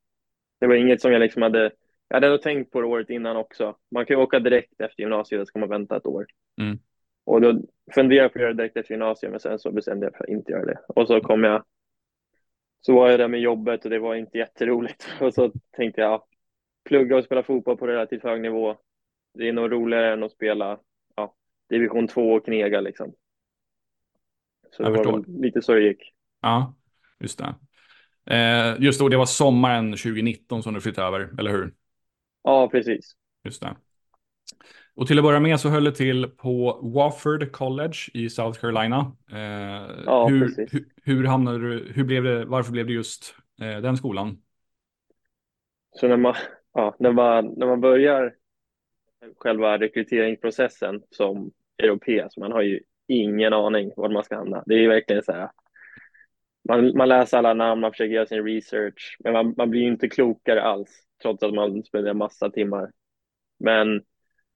Det 0.60 0.66
var 0.66 0.74
inget 0.74 1.00
som 1.00 1.12
jag 1.12 1.20
liksom 1.20 1.42
hade 1.42 1.70
jag 2.08 2.16
hade 2.16 2.28
nog 2.28 2.42
tänkt 2.42 2.72
på 2.72 2.80
det 2.80 2.86
året 2.86 3.10
innan 3.10 3.36
också. 3.36 3.76
Man 3.90 4.06
kan 4.06 4.16
ju 4.16 4.22
åka 4.22 4.38
direkt 4.38 4.80
efter 4.80 5.02
gymnasiet, 5.02 5.40
så 5.40 5.46
ska 5.46 5.58
man 5.58 5.68
vänta 5.68 5.96
ett 5.96 6.06
år. 6.06 6.26
Mm. 6.60 6.78
Och 7.24 7.40
då 7.40 7.60
funderade 7.94 8.24
jag 8.24 8.32
på 8.32 8.38
att 8.38 8.42
göra 8.42 8.52
det 8.52 8.62
direkt 8.62 8.76
efter 8.76 8.94
gymnasiet, 8.94 9.30
men 9.30 9.40
sen 9.40 9.58
så 9.58 9.72
bestämde 9.72 10.06
jag 10.06 10.16
för 10.16 10.24
att 10.24 10.30
inte 10.30 10.52
göra 10.52 10.64
det. 10.64 10.78
Och 10.88 11.06
så 11.06 11.20
kom 11.20 11.44
jag, 11.44 11.64
så 12.80 12.94
var 12.94 13.10
jag 13.10 13.20
där 13.20 13.28
med 13.28 13.40
jobbet 13.40 13.84
och 13.84 13.90
det 13.90 13.98
var 13.98 14.14
inte 14.14 14.38
jätteroligt. 14.38 15.08
Och 15.20 15.34
så 15.34 15.52
tänkte 15.76 16.00
jag, 16.00 16.22
plugga 16.84 17.16
och 17.16 17.24
spela 17.24 17.42
fotboll 17.42 17.76
på 17.76 17.86
relativt 17.86 18.22
hög 18.22 18.40
nivå. 18.40 18.76
Det 19.34 19.48
är 19.48 19.52
nog 19.52 19.72
roligare 19.72 20.12
än 20.12 20.22
att 20.22 20.32
spela 20.32 20.80
ja, 21.16 21.34
division 21.68 22.08
2 22.08 22.32
och 22.32 22.44
knega 22.44 22.80
liksom. 22.80 23.14
Så 24.70 24.82
jag 24.82 24.92
det 24.92 24.96
förstår. 24.96 25.12
var 25.12 25.42
lite 25.42 25.62
så 25.62 25.72
det 25.74 25.80
gick. 25.80 26.12
Ja, 26.42 26.74
just 27.20 27.38
det. 27.38 27.54
Eh, 28.34 28.76
just 28.82 29.00
då, 29.00 29.08
det 29.08 29.16
var 29.16 29.26
sommaren 29.26 29.90
2019 29.92 30.62
som 30.62 30.74
du 30.74 30.80
flyttade 30.80 31.06
över, 31.06 31.30
eller 31.38 31.50
hur? 31.50 31.74
Ja, 32.42 32.68
precis. 32.68 33.16
Just 33.44 33.60
det. 33.60 33.76
Och 34.94 35.06
till 35.06 35.18
att 35.18 35.24
börja 35.24 35.40
med 35.40 35.60
så 35.60 35.68
höll 35.68 35.84
det 35.84 35.92
till 35.92 36.26
på 36.26 36.80
Wofford 36.82 37.52
College 37.52 37.96
i 38.14 38.30
South 38.30 38.60
Carolina. 38.60 39.16
Eh, 39.32 39.38
ja, 40.06 40.26
hur, 40.26 40.46
precis. 40.46 40.74
Hur, 40.74 40.84
hur 41.02 41.24
hamnade 41.24 41.58
du, 41.58 41.92
hur 41.94 42.04
blev 42.04 42.24
det, 42.24 42.44
varför 42.44 42.72
blev 42.72 42.86
det 42.86 42.92
just 42.92 43.34
eh, 43.60 43.80
den 43.80 43.96
skolan? 43.96 44.38
Så 45.92 46.08
när 46.08 46.16
man, 46.16 46.34
ja, 46.72 46.96
när 46.98 47.12
man, 47.12 47.54
när 47.56 47.66
man 47.66 47.80
börjar 47.80 48.34
själva 49.36 49.78
rekryteringsprocessen 49.78 51.02
som 51.10 51.50
europé, 51.78 52.26
så 52.30 52.40
man 52.40 52.52
har 52.52 52.62
ju 52.62 52.80
ingen 53.08 53.52
aning 53.52 53.92
var 53.96 54.08
man 54.08 54.24
ska 54.24 54.36
hamna. 54.36 54.62
Det 54.66 54.74
är 54.74 54.88
verkligen 54.88 55.22
så 55.22 55.32
här, 55.32 55.50
man, 56.68 56.96
man 56.96 57.08
läser 57.08 57.38
alla 57.38 57.54
namn, 57.54 57.80
man 57.80 57.92
försöker 57.92 58.14
göra 58.14 58.26
sin 58.26 58.44
research, 58.44 59.16
men 59.24 59.32
man, 59.32 59.54
man 59.56 59.70
blir 59.70 59.82
inte 59.82 60.08
klokare 60.08 60.62
alls 60.62 61.02
trots 61.22 61.42
att 61.42 61.54
man 61.54 61.82
spenderar 61.84 62.14
massa 62.14 62.50
timmar. 62.50 62.90
Men 63.58 64.02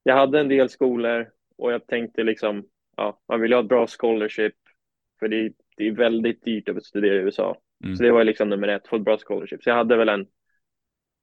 jag 0.02 0.16
hade 0.16 0.40
en 0.40 0.48
del 0.48 0.68
skolor 0.68 1.30
och 1.56 1.72
jag 1.72 1.86
tänkte 1.86 2.22
liksom, 2.22 2.64
ja, 2.96 3.22
man 3.28 3.40
vill 3.40 3.52
ha 3.52 3.60
ett 3.60 3.68
bra 3.68 3.86
scholarship 3.86 4.54
för 5.18 5.28
det, 5.28 5.52
det 5.76 5.86
är 5.86 5.92
väldigt 5.92 6.44
dyrt 6.44 6.68
att 6.68 6.84
studera 6.84 7.14
i 7.14 7.18
USA. 7.18 7.60
Mm. 7.84 7.96
Så 7.96 8.02
det 8.02 8.12
var 8.12 8.24
liksom 8.24 8.48
nummer 8.48 8.68
ett, 8.68 8.88
få 8.88 8.96
ett 8.96 9.02
bra 9.02 9.18
scholarship. 9.18 9.62
Så 9.62 9.70
jag 9.70 9.76
hade 9.76 9.96
väl 9.96 10.08
en 10.08 10.26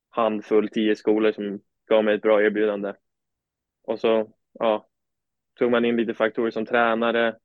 handfull, 0.09 0.69
tio 0.69 0.95
skolor 0.95 1.31
som 1.31 1.59
gav 1.89 2.03
mig 2.03 2.15
ett 2.15 2.21
bra 2.21 2.41
erbjudande. 2.41 2.93
Och 3.83 3.99
så 3.99 4.33
ja, 4.53 4.89
tog 5.59 5.71
man 5.71 5.85
in 5.85 5.95
lite 5.95 6.13
faktorer 6.13 6.51
som 6.51 6.65
tränare, 6.65 7.35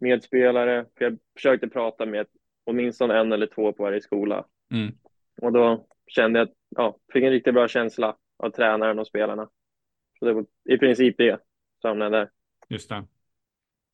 medspelare. 0.00 0.86
För 0.98 1.04
jag 1.04 1.18
försökte 1.34 1.68
prata 1.68 2.06
med 2.06 2.26
åtminstone 2.64 3.18
en 3.18 3.32
eller 3.32 3.46
två 3.46 3.72
på 3.72 3.82
varje 3.82 4.00
skola. 4.00 4.46
Mm. 4.72 4.94
Och 5.42 5.52
då 5.52 5.86
kände 6.06 6.38
jag 6.38 6.48
att 6.48 6.54
ja, 6.68 6.98
fick 7.12 7.24
en 7.24 7.30
riktigt 7.30 7.54
bra 7.54 7.68
känsla 7.68 8.16
av 8.36 8.50
tränaren 8.50 8.98
och 8.98 9.06
spelarna. 9.06 9.48
Så 10.18 10.24
det 10.24 10.32
var 10.32 10.46
i 10.64 10.78
princip 10.78 11.18
det 11.18 11.40
som 11.82 11.98
där. 11.98 12.30
Just 12.68 12.88
det. 12.88 13.04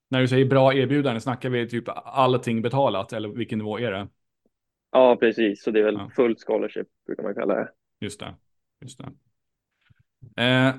När 0.09 0.21
du 0.21 0.29
säger 0.29 0.47
bra 0.47 0.75
erbjudande, 0.75 1.21
snackar 1.21 1.51
vi 1.51 1.69
typ 1.69 1.85
allting 2.05 2.63
betalat 2.63 3.13
eller 3.13 3.29
vilken 3.29 3.59
nivå 3.59 3.79
är 3.79 3.93
det? 3.93 4.09
Ja, 4.91 5.17
precis. 5.17 5.63
Så 5.63 5.71
det 5.71 5.81
är 5.81 5.85
väl 5.85 5.95
ja. 5.95 6.11
fullt 6.17 6.45
scholarship 6.47 6.87
brukar 7.07 7.23
man 7.23 7.35
kalla 7.35 7.55
det. 7.55 7.69
Just 8.01 8.21
det. 8.21 8.35
Just 8.81 8.99
det. 8.99 9.13
Eh, 10.43 10.75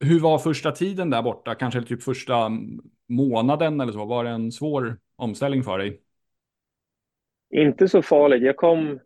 hur 0.00 0.20
var 0.20 0.38
första 0.38 0.72
tiden 0.72 1.10
där 1.10 1.22
borta? 1.22 1.54
Kanske 1.54 1.82
typ 1.82 2.02
första 2.02 2.50
månaden 3.08 3.80
eller 3.80 3.92
så? 3.92 4.04
Var 4.04 4.24
det 4.24 4.30
en 4.30 4.52
svår 4.52 4.96
omställning 5.16 5.62
för 5.62 5.78
dig? 5.78 6.00
Inte 7.50 7.88
så 7.88 8.02
farligt. 8.02 8.42
Jag 8.42 8.56
kom, 8.56 9.00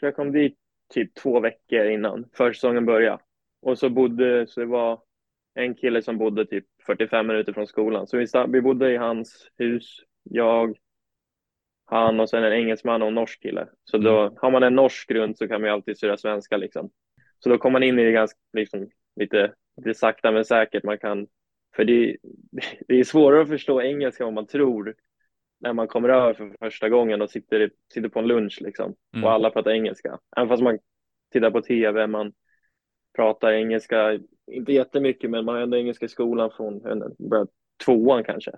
jag 0.00 0.16
kom 0.16 0.32
dit 0.32 0.56
typ 0.94 1.14
två 1.14 1.40
veckor 1.40 1.86
innan 1.86 2.24
försäsongen 2.36 2.86
började. 2.86 3.22
Och 3.62 3.78
så 3.78 3.90
bodde, 3.90 4.46
så 4.46 4.60
det 4.60 4.66
var 4.66 5.00
en 5.54 5.74
kille 5.74 6.02
som 6.02 6.18
bodde 6.18 6.46
typ 6.46 6.64
45 6.86 7.26
minuter 7.26 7.52
från 7.52 7.66
skolan. 7.66 8.06
Så 8.06 8.16
vi, 8.16 8.26
vi 8.48 8.60
bodde 8.60 8.92
i 8.92 8.96
hans 8.96 9.50
hus, 9.56 10.00
jag, 10.22 10.78
han 11.84 12.20
och 12.20 12.30
sen 12.30 12.44
en 12.44 12.52
engelsman 12.52 13.02
och 13.02 13.08
en 13.08 13.14
norsk 13.14 13.42
kille. 13.42 13.68
Så 13.84 13.98
då 13.98 14.20
mm. 14.20 14.34
har 14.40 14.50
man 14.50 14.62
en 14.62 14.74
norsk 14.74 15.08
grund 15.08 15.38
så 15.38 15.48
kan 15.48 15.60
man 15.60 15.68
ju 15.68 15.74
alltid 15.74 15.96
styra 15.96 16.16
svenska 16.16 16.56
liksom. 16.56 16.90
Så 17.38 17.48
då 17.48 17.58
kom 17.58 17.72
man 17.72 17.82
in 17.82 17.98
i 17.98 18.04
det 18.04 18.12
ganska, 18.12 18.38
liksom, 18.52 18.90
lite, 19.16 19.52
lite 19.84 19.98
sakta 19.98 20.32
men 20.32 20.44
säkert. 20.44 20.84
Man 20.84 20.98
kan, 20.98 21.26
för 21.76 21.84
det, 21.84 22.16
det 22.88 22.94
är 23.00 23.04
svårare 23.04 23.42
att 23.42 23.48
förstå 23.48 23.82
engelska 23.82 24.24
vad 24.24 24.34
man 24.34 24.46
tror 24.46 24.94
när 25.60 25.72
man 25.72 25.88
kommer 25.88 26.08
över 26.08 26.34
för 26.34 26.56
första 26.58 26.88
gången 26.88 27.22
och 27.22 27.30
sitter, 27.30 27.70
sitter 27.94 28.08
på 28.08 28.18
en 28.18 28.26
lunch 28.26 28.58
liksom. 28.60 28.94
Mm. 29.14 29.24
Och 29.24 29.32
alla 29.32 29.50
pratar 29.50 29.70
engelska. 29.70 30.18
Även 30.36 30.48
fast 30.48 30.62
man 30.62 30.78
tittar 31.32 31.50
på 31.50 31.60
tv, 31.60 32.06
man 32.06 32.32
pratar 33.16 33.52
engelska, 33.52 34.18
inte 34.46 34.72
jättemycket, 34.72 35.30
men 35.30 35.44
man 35.44 35.54
har 35.54 35.62
ändå 35.62 35.76
engelska 35.76 36.06
i 36.06 36.08
skolan 36.08 36.50
från 36.56 36.82
tvåan 37.84 38.24
kanske. 38.24 38.52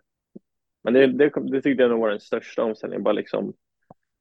Men 0.82 0.94
det, 0.94 1.06
det, 1.06 1.32
det 1.50 1.62
tyckte 1.62 1.82
jag 1.82 1.90
nog 1.90 2.00
var 2.00 2.10
den 2.10 2.20
största 2.20 2.62
omställningen, 2.62 3.02
bara 3.02 3.12
liksom 3.12 3.54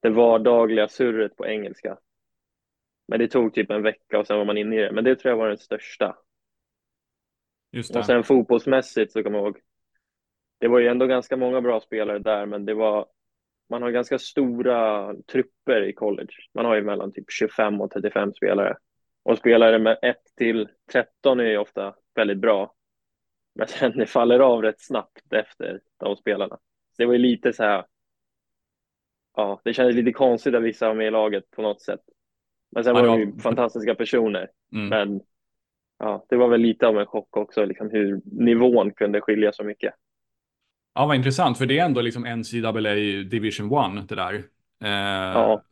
det 0.01 0.09
vardagliga 0.09 0.87
surret 0.87 1.35
på 1.35 1.47
engelska. 1.47 1.97
Men 3.07 3.19
det 3.19 3.27
tog 3.27 3.53
typ 3.53 3.71
en 3.71 3.83
vecka 3.83 4.19
och 4.19 4.27
sen 4.27 4.37
var 4.37 4.45
man 4.45 4.57
inne 4.57 4.75
i 4.75 4.79
det. 4.79 4.91
Men 4.91 5.03
det 5.03 5.15
tror 5.15 5.29
jag 5.29 5.37
var 5.37 5.47
den 5.47 5.57
största. 5.57 6.17
Just 7.71 7.93
det. 7.93 7.99
Och 7.99 8.05
sen 8.05 8.23
fotbollsmässigt 8.23 9.11
så 9.11 9.23
kommer 9.23 9.37
jag 9.37 9.45
ihåg, 9.45 9.59
det 10.59 10.67
var 10.67 10.79
ju 10.79 10.87
ändå 10.87 11.05
ganska 11.05 11.37
många 11.37 11.61
bra 11.61 11.79
spelare 11.79 12.19
där, 12.19 12.45
men 12.45 12.65
det 12.65 12.73
var, 12.73 13.07
man 13.69 13.81
har 13.81 13.91
ganska 13.91 14.19
stora 14.19 15.13
trupper 15.31 15.81
i 15.81 15.93
college. 15.93 16.33
Man 16.53 16.65
har 16.65 16.75
ju 16.75 16.81
mellan 16.81 17.11
typ 17.11 17.25
25 17.31 17.81
och 17.81 17.91
35 17.91 18.33
spelare. 18.33 18.77
Och 19.23 19.37
spelare 19.37 19.79
med 19.79 19.99
1 20.01 20.17
till 20.37 20.69
13 20.91 21.39
är 21.39 21.43
ju 21.43 21.57
ofta 21.57 21.95
väldigt 22.15 22.37
bra. 22.37 22.73
Men 23.55 23.67
sen 23.67 23.91
det 23.97 24.05
faller 24.05 24.39
av 24.39 24.61
rätt 24.61 24.81
snabbt 24.81 25.33
efter 25.33 25.81
de 25.97 26.15
spelarna. 26.15 26.55
Så 26.55 26.95
det 26.97 27.05
var 27.05 27.13
ju 27.13 27.19
lite 27.19 27.53
så 27.53 27.63
här, 27.63 27.85
ja, 29.35 29.61
det 29.63 29.73
kändes 29.73 29.95
lite 29.95 30.11
konstigt 30.11 30.55
att 30.55 30.63
vissa 30.63 30.87
var 30.87 30.95
med 30.95 31.07
i 31.07 31.11
laget 31.11 31.51
på 31.51 31.61
något 31.61 31.81
sätt. 31.81 32.01
Men 32.71 32.83
sen 32.83 32.93
var 32.93 33.07
de 33.07 33.19
ju 33.19 33.37
fantastiska 33.37 33.95
personer. 33.95 34.51
Mm. 34.73 34.89
Men 34.89 35.21
ja, 35.99 36.25
det 36.29 36.35
var 36.35 36.47
väl 36.47 36.61
lite 36.61 36.87
av 36.87 36.99
en 36.99 37.05
chock 37.05 37.37
också, 37.37 37.65
liksom 37.65 37.89
hur 37.91 38.21
nivån 38.25 38.91
kunde 38.91 39.21
skilja 39.21 39.51
så 39.51 39.63
mycket. 39.63 39.93
Ja, 40.93 41.05
vad 41.05 41.15
intressant, 41.15 41.57
för 41.57 41.65
det 41.65 41.79
är 41.79 41.85
ändå 41.85 42.01
liksom 42.01 42.23
NCAA 42.23 42.95
Division 43.29 43.97
1 43.97 44.09
det 44.09 44.15
där. 44.15 44.33
Eh, 44.83 45.33
ja. 45.33 45.63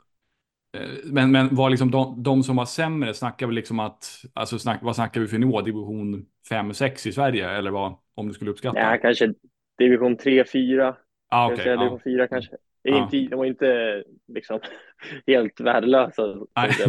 Eh, 0.78 0.90
men, 1.04 1.32
men 1.32 1.56
var 1.56 1.70
liksom 1.70 1.92
de, 1.92 2.24
de, 2.24 2.44
som 2.44 2.56
var 2.56 2.66
sämre, 2.66 3.14
snackar 3.14 3.48
vi 3.48 3.54
liksom 3.54 3.80
att, 3.80 4.06
alltså 4.34 4.60
snack, 4.60 4.80
vad 4.82 4.96
snackar 4.96 5.22
vi 5.22 5.28
för 5.28 5.38
nivå? 5.38 5.62
Division 5.62 6.26
5-6 6.50 7.08
i 7.08 7.12
Sverige 7.12 7.50
eller 7.50 7.72
vad, 7.72 7.96
om 8.16 8.28
du 8.28 8.34
skulle 8.34 8.52
uppskatta? 8.52 8.80
Ja, 8.80 8.98
kanske 9.02 9.34
division 9.78 10.18
3-4. 10.18 10.96
Ah, 11.30 11.54
okay, 11.54 11.68
ja. 11.68 11.78
Division 11.78 12.00
4 12.04 12.28
kanske. 12.28 12.58
Inte, 12.84 13.18
det 13.18 13.36
var 13.36 13.46
inte 13.46 14.04
liksom 14.28 14.60
helt 15.28 15.60
värdelösa, 15.60 16.36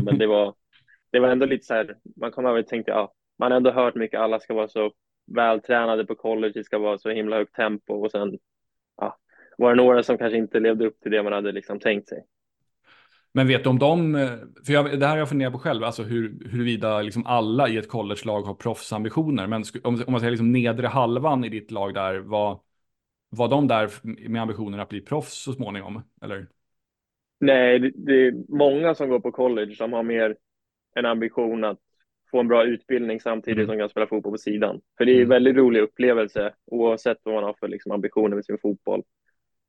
men 0.03 0.19
det 0.19 0.27
var, 0.27 0.55
det 1.13 1.21
var 1.21 1.29
ändå 1.29 1.47
lite 1.47 1.67
så 1.67 1.75
här, 1.75 1.97
man 2.17 2.31
kommer 2.31 2.49
över 2.49 2.61
och 2.61 2.67
tänkte, 2.67 2.91
ja, 2.91 3.13
man 3.39 3.51
har 3.51 3.57
ändå 3.57 3.71
hört 3.71 3.95
mycket, 3.95 4.21
alla 4.21 4.41
ska 4.41 4.55
vara 4.55 4.69
så 4.69 4.93
vältränade 5.27 6.07
på 6.07 6.15
college, 6.15 6.53
det 6.55 6.65
ska 6.65 6.79
vara 6.79 6.99
så 6.99 7.11
himla 7.11 7.37
högt 7.37 7.55
tempo 7.55 7.95
och 7.95 8.11
sen 8.11 8.39
ja, 8.97 9.19
var 9.59 9.71
det 9.71 9.83
några 9.83 10.03
som 10.03 10.19
kanske 10.19 10.39
inte 10.39 10.61
levde 10.61 10.87
upp 10.87 11.01
till 11.01 11.13
det 11.13 11.23
man 11.23 11.33
hade 11.33 11.53
liksom 11.53 11.81
tänkt 11.81 12.09
sig. 12.09 12.25
Men 13.33 13.47
vet 13.47 13.65
du 13.65 13.71
om 13.71 13.79
de, 13.79 14.15
för 14.67 14.73
jag, 14.73 15.01
det 15.01 15.07
här 15.07 15.13
har 15.13 15.19
jag 15.19 15.29
funderat 15.29 15.53
på 15.53 15.59
själv, 15.59 15.85
alltså 15.85 16.03
hur, 16.03 16.49
huruvida 16.51 17.03
liksom 17.03 17.27
alla 17.27 17.69
i 17.69 17.77
ett 17.77 17.89
collegelag 17.89 18.43
har 18.43 18.55
proffsambitioner. 18.55 19.47
Men 19.47 19.65
om, 19.83 20.03
om 20.07 20.13
man 20.13 20.21
säger 20.21 20.31
liksom 20.31 20.53
nedre 20.53 20.87
halvan 20.87 21.45
i 21.45 21.49
ditt 21.49 21.71
lag 21.71 21.95
där, 21.95 22.19
var, 22.19 22.61
var 23.31 23.49
de 23.49 23.69
där 23.69 23.91
med 24.29 24.43
ambitionen 24.43 24.81
att 24.81 24.89
bli 24.89 25.01
proffs 25.01 25.43
så 25.43 25.53
småningom? 25.53 26.03
Eller? 26.23 26.47
Nej, 27.41 27.79
det, 27.79 27.93
det 27.95 28.27
är 28.27 28.35
många 28.49 28.95
som 28.95 29.09
går 29.09 29.21
på 29.21 29.33
college 29.33 29.75
som 29.75 29.93
har 29.93 30.03
mer 30.03 30.37
en 30.95 31.07
ambition 31.07 31.65
att 31.65 31.79
få 32.31 32.41
en 32.41 32.49
bra 32.49 32.65
utbildning 32.65 33.21
samtidigt 33.21 33.59
mm. 33.59 33.67
som 33.67 33.79
kan 33.79 33.89
spela 33.89 34.07
fotboll 34.07 34.33
på 34.33 34.39
sidan. 34.39 34.81
För 34.99 35.05
det 35.05 35.13
är 35.13 35.15
en 35.15 35.21
mm. 35.21 35.29
väldigt 35.29 35.57
rolig 35.57 35.81
upplevelse 35.81 36.55
oavsett 36.67 37.19
vad 37.23 37.35
man 37.35 37.45
har 37.45 37.55
för 37.61 37.69
liksom, 37.69 37.93
ambitioner 37.93 38.37
med 38.37 38.45
sin 38.45 38.59
fotboll. 38.59 39.03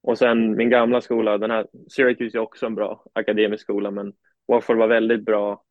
Och 0.01 0.17
sen 0.17 0.55
min 0.55 0.69
gamla 0.69 1.01
skola, 1.01 1.37
den 1.37 1.51
här 1.51 1.67
Syracuse 1.89 2.37
är 2.37 2.41
också 2.41 2.65
en 2.65 2.75
bra 2.75 3.03
akademisk 3.13 3.63
skola, 3.63 3.91
men 3.91 4.13
Wofford 4.47 4.77
var 4.77 4.87
väldigt 4.87 5.25
bra. 5.25 5.63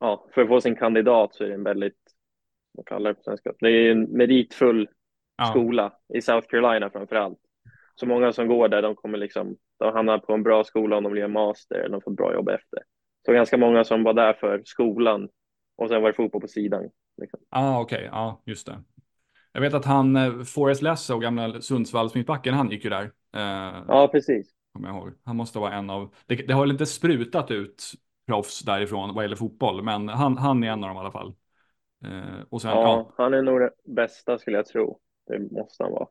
Ja, 0.00 0.28
för 0.34 0.42
att 0.42 0.48
få 0.48 0.60
sin 0.60 0.76
kandidat 0.76 1.34
så 1.34 1.44
är 1.44 1.48
det 1.48 1.54
en 1.54 1.64
väldigt, 1.64 1.98
vad 2.72 2.86
kallar 2.86 3.10
det 3.10 3.14
på 3.14 3.22
svenska? 3.22 3.52
Det 3.58 3.68
är 3.68 3.90
en 3.90 4.02
meritfull 4.02 4.88
ja. 5.36 5.44
skola 5.44 5.92
i 6.14 6.22
South 6.22 6.46
Carolina 6.48 6.90
framför 6.90 7.16
allt. 7.16 7.38
Så 7.94 8.06
många 8.06 8.32
som 8.32 8.48
går 8.48 8.68
där, 8.68 8.82
de 8.82 8.94
kommer 8.94 9.18
liksom, 9.18 9.56
de 9.78 9.92
hamnar 9.92 10.18
på 10.18 10.32
en 10.32 10.42
bra 10.42 10.64
skola 10.64 10.96
om 10.96 11.02
de 11.02 11.12
blir 11.12 11.24
en 11.24 11.32
master 11.32 11.76
eller 11.76 11.88
de 11.88 12.00
får 12.00 12.10
ett 12.10 12.16
bra 12.16 12.34
jobb 12.34 12.48
efter. 12.48 12.78
Så 13.26 13.32
ganska 13.32 13.56
många 13.56 13.84
som 13.84 14.02
var 14.02 14.14
där 14.14 14.32
för 14.32 14.62
skolan 14.64 15.28
och 15.76 15.88
sen 15.88 16.02
var 16.02 16.08
det 16.08 16.14
fotboll 16.14 16.40
på 16.40 16.48
sidan. 16.48 16.90
Liksom. 17.20 17.40
Ah, 17.48 17.80
okej, 17.80 17.96
okay. 17.96 18.06
ja, 18.06 18.42
just 18.46 18.66
det. 18.66 18.82
Jag 19.52 19.60
vet 19.60 19.74
att 19.74 19.84
han, 19.84 20.16
eh, 20.16 20.42
Forrest 20.42 20.82
Lesse 20.82 21.14
och 21.14 21.22
gamla 21.22 21.60
Sundsvalls 21.60 22.14
mittbacken, 22.14 22.54
han 22.54 22.70
gick 22.70 22.84
ju 22.84 22.90
där. 22.90 23.04
Eh, 23.36 23.84
ja, 23.88 24.08
precis. 24.12 24.50
Kommer 24.72 24.88
jag 24.88 24.96
ihåg. 24.96 25.12
Han 25.24 25.36
måste 25.36 25.58
vara 25.58 25.74
en 25.74 25.90
av, 25.90 26.14
det, 26.26 26.34
det 26.34 26.52
har 26.52 26.60
väl 26.60 26.70
inte 26.70 26.86
sprutat 26.86 27.50
ut 27.50 27.92
proffs 28.26 28.60
därifrån 28.60 29.14
vad 29.14 29.24
gäller 29.24 29.36
fotboll, 29.36 29.82
men 29.82 30.08
han, 30.08 30.38
han 30.38 30.64
är 30.64 30.70
en 30.70 30.84
av 30.84 30.88
dem 30.88 30.96
i 30.96 31.00
alla 31.00 31.10
fall. 31.10 31.34
Eh, 32.04 32.44
och 32.48 32.62
sen, 32.62 32.70
ja, 32.70 32.82
ja, 32.82 33.14
han 33.16 33.34
är 33.34 33.42
nog 33.42 33.60
det 33.60 33.70
bästa 33.84 34.38
skulle 34.38 34.56
jag 34.56 34.66
tro. 34.66 35.00
Det 35.26 35.38
måste 35.38 35.82
han 35.82 35.92
vara. 35.92 36.08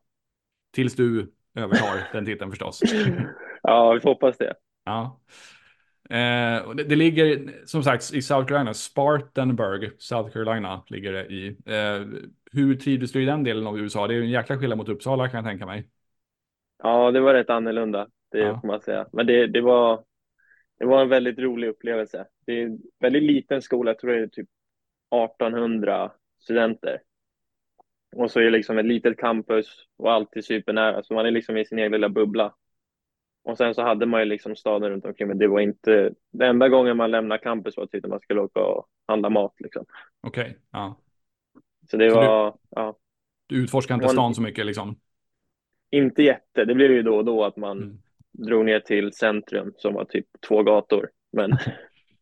Tills 0.72 0.96
du 0.96 1.34
övertar 1.56 2.10
den 2.13 2.25
titeln 2.25 2.51
förstås. 2.51 2.82
ja, 3.63 3.94
vi 3.94 4.00
får 4.00 4.10
hoppas 4.10 4.38
det. 4.38 4.53
Ja. 4.84 5.22
Eh, 6.10 6.74
det, 6.75 6.84
det, 6.84 6.96
ligger 6.96 7.51
som 7.65 7.84
sagt 7.84 8.13
i 8.13 8.22
South 8.22 8.48
Carolina, 8.48 8.74
Spartanburg, 8.74 9.91
South 9.98 10.34
Carolina 10.34 10.84
ligger 10.88 11.12
det 11.13 11.25
i. 11.25 11.48
Eh, 11.48 12.05
hur 12.51 12.75
trivdes 12.75 13.12
du 13.12 13.24
i 13.24 13.25
den 13.25 13.43
delen 13.43 13.67
av 13.67 13.79
USA? 13.79 14.08
Det 14.08 14.13
är 14.13 14.15
ju 14.15 14.24
en 14.24 14.29
jäkla 14.29 14.58
skillnad 14.58 14.77
mot 14.77 14.89
Uppsala 14.89 15.29
kan 15.29 15.38
jag 15.38 15.46
tänka 15.46 15.65
mig. 15.65 15.89
Ja, 16.84 17.12
det 17.12 17.20
var 17.20 17.34
rätt 17.34 17.50
annorlunda, 17.50 18.08
det 18.31 18.39
ja. 18.39 18.60
får 18.62 18.67
man 18.67 18.81
säga. 18.81 19.08
Men 19.12 19.27
det, 19.27 19.48
det, 19.48 19.62
var, 19.62 20.03
det 20.79 20.86
var 20.86 21.01
en 21.01 21.10
väldigt 21.10 21.39
rolig 21.39 21.67
upplevelse. 21.67 22.27
Det 22.46 22.62
är 22.62 22.65
en 22.65 22.79
väldigt 23.00 23.24
liten 23.24 23.62
skola, 23.62 23.91
jag 23.91 24.00
tror 24.00 24.12
det 24.12 24.24
är 24.24 24.27
typ 24.27 24.50
1800 25.39 26.12
studenter. 26.39 27.01
Och 28.15 28.31
så 28.31 28.39
är 28.39 28.43
det 28.43 28.50
liksom 28.50 28.77
ett 28.77 28.86
litet 28.86 29.17
campus 29.17 29.67
och 29.98 30.12
allt 30.12 30.36
är 30.36 30.41
supernära, 30.41 31.03
så 31.03 31.13
man 31.13 31.25
är 31.25 31.31
liksom 31.31 31.58
i 31.58 31.65
sin 31.65 31.79
egen 31.79 31.91
lilla 31.91 32.10
bubbla. 32.10 32.55
Och 33.43 33.57
sen 33.57 33.75
så 33.75 33.81
hade 33.81 34.05
man 34.05 34.19
ju 34.19 34.25
liksom 34.25 34.55
staden 34.55 34.89
runt 34.89 35.05
omkring, 35.05 35.27
men 35.27 35.38
det 35.38 35.48
var 35.48 35.60
inte, 35.60 36.13
den 36.31 36.50
enda 36.50 36.69
gången 36.69 36.98
man 36.98 37.12
lämnade 37.12 37.43
campus 37.43 37.77
var 37.77 37.86
typ 37.86 38.03
när 38.03 38.10
man 38.10 38.19
skulle 38.19 38.41
åka 38.41 38.60
och 38.60 38.88
handla 39.07 39.29
mat 39.29 39.55
liksom. 39.60 39.86
Okej, 40.21 40.41
okay, 40.41 40.53
ja. 40.71 40.95
Så 41.91 41.98
det 41.98 42.10
så 42.10 42.15
var, 42.15 42.51
du, 42.51 42.57
ja. 42.69 42.98
Du 43.48 43.63
utforskar 43.63 43.95
inte 43.95 44.10
stan 44.10 44.36
så 44.36 44.41
mycket 44.41 44.65
liksom? 44.65 44.95
Inte 45.89 46.24
jätte, 46.24 46.65
det 46.65 46.75
blev 46.75 46.91
ju 46.91 47.01
då 47.01 47.17
och 47.17 47.25
då 47.25 47.43
att 47.43 47.57
man 47.57 47.77
mm. 47.77 47.98
drog 48.31 48.65
ner 48.65 48.79
till 48.79 49.13
centrum 49.13 49.74
som 49.77 49.93
var 49.93 50.05
typ 50.05 50.27
två 50.48 50.63
gator. 50.63 51.10
Men 51.31 51.57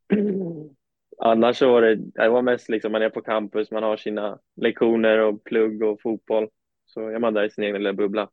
annars 1.19 1.57
så 1.57 1.71
var 1.71 1.81
det, 1.81 1.95
det 1.95 2.29
var 2.29 2.41
mest 2.41 2.69
liksom 2.69 2.91
man 2.91 3.01
är 3.01 3.09
på 3.09 3.21
campus, 3.21 3.71
man 3.71 3.83
har 3.83 3.97
sina 3.97 4.39
lektioner 4.55 5.17
och 5.17 5.43
plugg 5.43 5.83
och 5.83 6.01
fotboll. 6.01 6.49
Så 6.85 7.07
är 7.07 7.19
man 7.19 7.33
där 7.33 7.43
i 7.43 7.49
sin 7.49 7.63
egen 7.63 7.75
lilla 7.75 7.93
bubbla. 7.93 8.29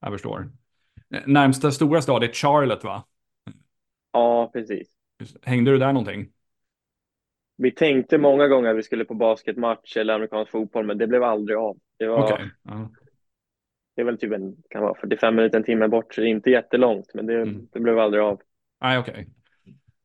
Jag 0.00 0.12
förstår. 0.12 0.48
Närmsta 1.26 1.70
stora 1.70 2.02
stad 2.02 2.24
är 2.24 2.28
Charlotte 2.28 2.84
va? 2.84 3.04
Ja, 4.12 4.50
precis. 4.52 4.88
Hängde 5.42 5.70
du 5.70 5.78
där 5.78 5.92
någonting? 5.92 6.28
Vi 7.56 7.70
tänkte 7.70 8.18
många 8.18 8.48
gånger 8.48 8.70
att 8.70 8.76
vi 8.76 8.82
skulle 8.82 9.04
på 9.04 9.14
basketmatch 9.14 9.96
eller 9.96 10.14
amerikansk 10.14 10.50
fotboll, 10.50 10.86
men 10.86 10.98
det 10.98 11.06
blev 11.06 11.22
aldrig 11.22 11.58
av. 11.58 11.76
Det 11.98 12.06
var, 12.06 12.24
okay. 12.24 12.44
uh. 12.44 12.86
det 13.96 14.02
är 14.02 14.04
väl 14.04 14.18
typ 14.18 14.32
en, 14.32 14.56
kan 14.70 14.82
vara 14.82 14.94
45 15.00 15.36
minuter, 15.36 15.58
en 15.58 15.64
timme 15.64 15.88
bort, 15.88 16.14
så 16.14 16.20
det 16.20 16.26
är 16.26 16.30
inte 16.30 16.50
jättelångt, 16.50 17.14
men 17.14 17.26
det, 17.26 17.42
mm. 17.42 17.68
det 17.72 17.80
blev 17.80 17.98
aldrig 17.98 18.22
av. 18.22 18.40
Nej, 18.80 18.98
okej. 18.98 19.12
Okay. 19.12 19.26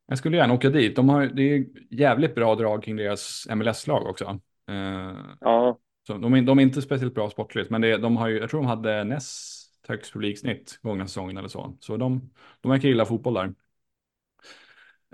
Jag 0.07 0.17
skulle 0.17 0.37
gärna 0.37 0.53
åka 0.53 0.69
dit. 0.69 0.95
De 0.95 1.09
har, 1.09 1.25
det 1.25 1.41
är 1.41 1.65
jävligt 1.89 2.35
bra 2.35 2.55
drag 2.55 2.83
kring 2.83 2.95
deras 2.95 3.47
MLS-lag 3.55 4.07
också. 4.07 4.39
Uh, 4.71 5.35
ja. 5.39 5.79
Så 6.07 6.17
de, 6.17 6.33
är, 6.33 6.41
de 6.41 6.59
är 6.59 6.63
inte 6.63 6.81
speciellt 6.81 7.15
bra 7.15 7.29
sportligt, 7.29 7.69
men 7.69 7.81
det, 7.81 7.97
de 7.97 8.17
har 8.17 8.27
ju, 8.27 8.39
jag 8.39 8.49
tror 8.49 8.61
de 8.61 8.67
hade 8.67 9.03
näst 9.03 9.62
högst 9.87 10.13
publiksnitt 10.13 10.79
gångna 10.81 11.07
säsongen 11.07 11.37
eller 11.37 11.47
så. 11.47 11.77
Så 11.79 11.97
de, 11.97 12.31
de 12.61 12.71
verkar 12.71 12.87
gilla 12.87 13.05
fotboll 13.05 13.33
där. 13.33 13.53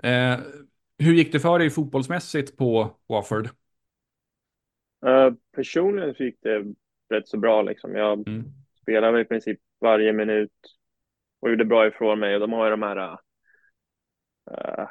Eh, 0.02 0.40
hur 0.98 1.12
gick 1.12 1.32
det 1.32 1.40
för 1.40 1.58
dig 1.58 1.70
fotbollsmässigt 1.70 2.56
på 2.56 2.96
Wofford? 3.08 3.48
Uh, 5.06 5.34
personligen 5.56 6.14
så 6.14 6.24
gick 6.24 6.38
det 6.42 6.64
rätt 7.10 7.28
så 7.28 7.38
bra. 7.38 7.62
Liksom. 7.62 7.96
Jag 7.96 8.28
mm. 8.28 8.44
spelade 8.82 9.20
i 9.20 9.24
princip 9.24 9.60
varje 9.80 10.12
minut 10.12 10.52
och 11.40 11.50
gjorde 11.50 11.64
bra 11.64 11.86
ifrån 11.86 12.20
mig. 12.20 12.34
Och 12.34 12.40
de 12.40 12.52
har 12.52 12.64
ju 12.64 12.70
de 12.70 12.82
här 12.82 13.12
uh, 14.50 14.86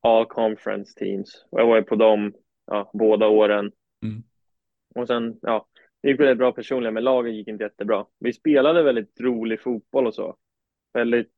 all 0.00 0.26
conference 0.26 0.94
teams. 0.98 1.46
Och 1.50 1.60
jag 1.60 1.66
var 1.66 1.76
ju 1.76 1.82
på 1.82 1.96
dem 1.96 2.32
ja, 2.66 2.90
båda 2.94 3.28
åren. 3.28 3.72
Mm. 4.02 4.22
Och 4.94 5.06
sen, 5.06 5.38
ja, 5.42 5.66
det 6.02 6.08
gick 6.08 6.20
väldigt 6.20 6.38
bra 6.38 6.52
personligen, 6.52 6.94
men 6.94 7.04
laget 7.04 7.34
gick 7.34 7.48
inte 7.48 7.64
jättebra. 7.64 8.06
Vi 8.18 8.32
spelade 8.32 8.82
väldigt 8.82 9.20
rolig 9.20 9.60
fotboll 9.60 10.06
och 10.06 10.14
så. 10.14 10.36
Väldigt 10.92 11.34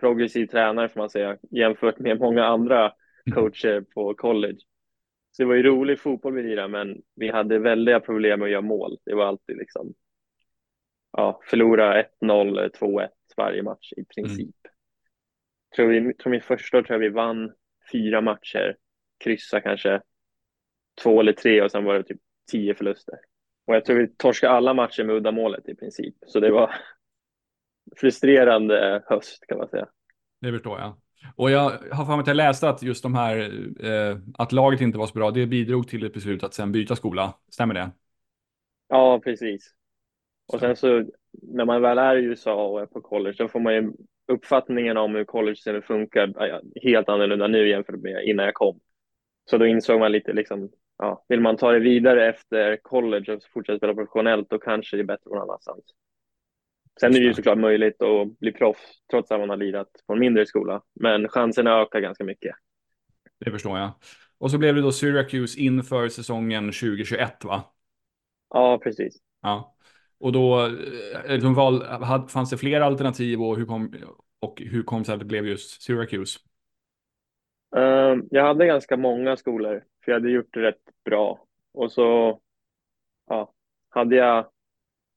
progressiv 0.00 0.46
tränare 0.46 0.88
får 0.88 1.00
man 1.00 1.10
säga, 1.10 1.38
jämfört 1.50 1.98
med 1.98 2.18
många 2.18 2.44
andra 2.44 2.92
Mm. 3.26 3.36
coacher 3.36 3.80
på 3.80 4.14
college. 4.14 4.58
Så 5.32 5.42
det 5.42 5.46
var 5.46 5.54
ju 5.54 5.62
rolig 5.62 6.00
fotboll 6.00 6.34
vi 6.34 6.42
lirade, 6.42 6.68
men 6.68 7.02
vi 7.14 7.28
hade 7.28 7.58
väldiga 7.58 8.00
problem 8.00 8.38
med 8.38 8.46
att 8.46 8.52
göra 8.52 8.60
mål. 8.60 8.98
Det 9.04 9.14
var 9.14 9.26
alltid 9.26 9.56
liksom, 9.56 9.94
ja, 11.12 11.40
förlora 11.44 12.02
1-0, 12.02 12.70
2-1 12.70 13.08
varje 13.36 13.62
match 13.62 13.92
i 13.96 14.04
princip. 14.04 14.56
Mm. 14.64 14.74
Tror 15.76 15.86
vi, 15.86 16.14
tror 16.14 16.30
min 16.30 16.40
första 16.40 16.82
tror 16.82 16.92
jag 16.94 16.98
vi 16.98 17.08
vann 17.08 17.52
fyra 17.92 18.20
matcher, 18.20 18.76
kryssa 19.24 19.60
kanske 19.60 20.02
två 21.02 21.20
eller 21.20 21.32
tre 21.32 21.62
och 21.62 21.70
sen 21.70 21.84
var 21.84 21.94
det 21.94 22.02
typ 22.02 22.20
tio 22.50 22.74
förluster. 22.74 23.18
Och 23.66 23.74
jag 23.74 23.84
tror 23.84 23.96
vi 23.96 24.08
torskade 24.08 24.52
alla 24.52 24.74
matcher 24.74 25.04
med 25.04 25.16
uddamålet 25.16 25.68
i 25.68 25.74
princip. 25.74 26.14
Så 26.26 26.40
det 26.40 26.50
var 26.50 26.74
frustrerande 27.96 29.02
höst 29.06 29.44
kan 29.48 29.58
man 29.58 29.68
säga. 29.68 29.88
Det 30.40 30.52
förstår 30.52 30.80
jag. 30.80 30.94
Och 31.36 31.50
jag 31.50 31.70
har 31.92 32.04
för 32.04 32.12
mig 32.12 32.20
att 32.20 32.26
jag 32.26 32.36
läste 32.36 32.68
att 32.68 32.82
just 32.82 33.02
de 33.02 33.14
här, 33.14 33.38
eh, 33.84 34.18
att 34.38 34.52
laget 34.52 34.80
inte 34.80 34.98
var 34.98 35.06
så 35.06 35.14
bra, 35.14 35.30
det 35.30 35.46
bidrog 35.46 35.88
till 35.88 36.06
ett 36.06 36.14
beslut 36.14 36.44
att 36.44 36.54
sen 36.54 36.72
byta 36.72 36.96
skola. 36.96 37.34
Stämmer 37.50 37.74
det? 37.74 37.90
Ja, 38.88 39.20
precis. 39.24 39.74
Och 40.52 40.60
sen 40.60 40.76
så 40.76 41.04
när 41.42 41.64
man 41.64 41.82
väl 41.82 41.98
är 41.98 42.16
i 42.16 42.24
USA 42.24 42.66
och 42.66 42.80
är 42.80 42.86
på 42.86 43.00
college, 43.00 43.36
då 43.38 43.48
får 43.48 43.60
man 43.60 43.74
ju 43.74 43.92
uppfattningen 44.32 44.96
om 44.96 45.14
hur 45.14 45.24
college 45.24 45.82
funkar 45.82 46.60
helt 46.82 47.08
annorlunda 47.08 47.46
nu 47.48 47.68
jämfört 47.68 48.00
med 48.00 48.24
innan 48.24 48.44
jag 48.44 48.54
kom. 48.54 48.80
Så 49.50 49.58
då 49.58 49.66
insåg 49.66 50.00
man 50.00 50.12
lite 50.12 50.32
liksom, 50.32 50.70
ja, 50.98 51.24
vill 51.28 51.40
man 51.40 51.56
ta 51.56 51.72
det 51.72 51.78
vidare 51.78 52.28
efter 52.28 52.76
college 52.76 53.32
och 53.32 53.42
fortsätta 53.52 53.78
spela 53.78 53.94
professionellt, 53.94 54.50
då 54.50 54.58
kanske 54.58 54.96
det 54.96 55.00
är 55.00 55.04
bättre 55.04 55.30
någon 55.30 55.42
annanstans. 55.42 55.84
Sen 57.00 57.14
är 57.14 57.20
det 57.20 57.26
ju 57.26 57.34
såklart 57.34 57.58
möjligt 57.58 58.02
att 58.02 58.38
bli 58.38 58.52
proffs 58.52 59.02
trots 59.10 59.30
att 59.30 59.40
man 59.40 59.48
har 59.48 59.56
lirat 59.56 59.88
på 60.06 60.12
en 60.12 60.18
mindre 60.18 60.46
skola, 60.46 60.82
men 61.00 61.28
chanserna 61.28 61.80
ökar 61.80 62.00
ganska 62.00 62.24
mycket. 62.24 62.54
Det 63.44 63.50
förstår 63.50 63.78
jag. 63.78 63.90
Och 64.38 64.50
så 64.50 64.58
blev 64.58 64.74
det 64.74 64.80
då 64.80 64.92
Syracuse 64.92 65.60
inför 65.60 66.08
säsongen 66.08 66.64
2021, 66.64 67.44
va? 67.44 67.62
Ja, 68.48 68.80
precis. 68.82 69.16
Ja. 69.42 69.76
Och 70.18 70.32
då 70.32 70.70
liksom 71.28 71.54
val, 71.54 71.84
fanns 72.28 72.50
det 72.50 72.58
fler 72.58 72.80
alternativ 72.80 73.42
och 73.42 73.56
hur 73.56 73.66
kom, 73.66 73.94
och 74.40 74.62
hur 74.66 74.82
kom 74.82 74.98
det 74.98 75.04
sig 75.04 75.12
att 75.12 75.20
det 75.20 75.26
blev 75.26 75.46
just 75.46 75.82
Syracuse? 75.82 76.38
Uh, 77.76 78.22
jag 78.30 78.44
hade 78.44 78.66
ganska 78.66 78.96
många 78.96 79.36
skolor, 79.36 79.84
för 80.04 80.12
jag 80.12 80.16
hade 80.20 80.30
gjort 80.30 80.52
det 80.54 80.62
rätt 80.62 80.82
bra. 81.04 81.46
Och 81.74 81.92
så 81.92 82.40
ja, 83.28 83.52
hade 83.88 84.16
jag, 84.16 84.46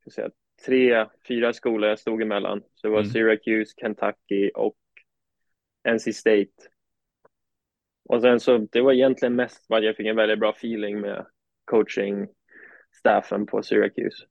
ska 0.02 0.10
säga, 0.10 0.30
tre, 0.66 1.06
fyra 1.28 1.54
skolor 1.54 1.90
jag 1.90 2.00
stod 2.00 2.22
emellan. 2.22 2.62
Så 2.76 2.88
det 2.88 2.94
var 2.94 3.00
mm. 3.00 3.12
Syracuse, 3.12 3.74
Kentucky 3.82 4.50
och 4.50 4.78
NC 5.94 6.14
State. 6.14 6.52
Och 8.10 8.22
sen 8.22 8.40
så, 8.40 8.58
det 8.58 8.82
var 8.82 8.94
egentligen 8.94 9.36
mest 9.36 9.68
för 9.68 9.76
att 9.76 9.84
jag 9.84 9.96
fick 9.96 10.08
en 10.08 10.16
väldigt 10.16 10.40
bra 10.40 10.50
feeling 10.50 11.02
med 11.02 11.26
coaching-staffen 11.66 13.46
på 13.46 13.64
Syracuse. 13.64 14.26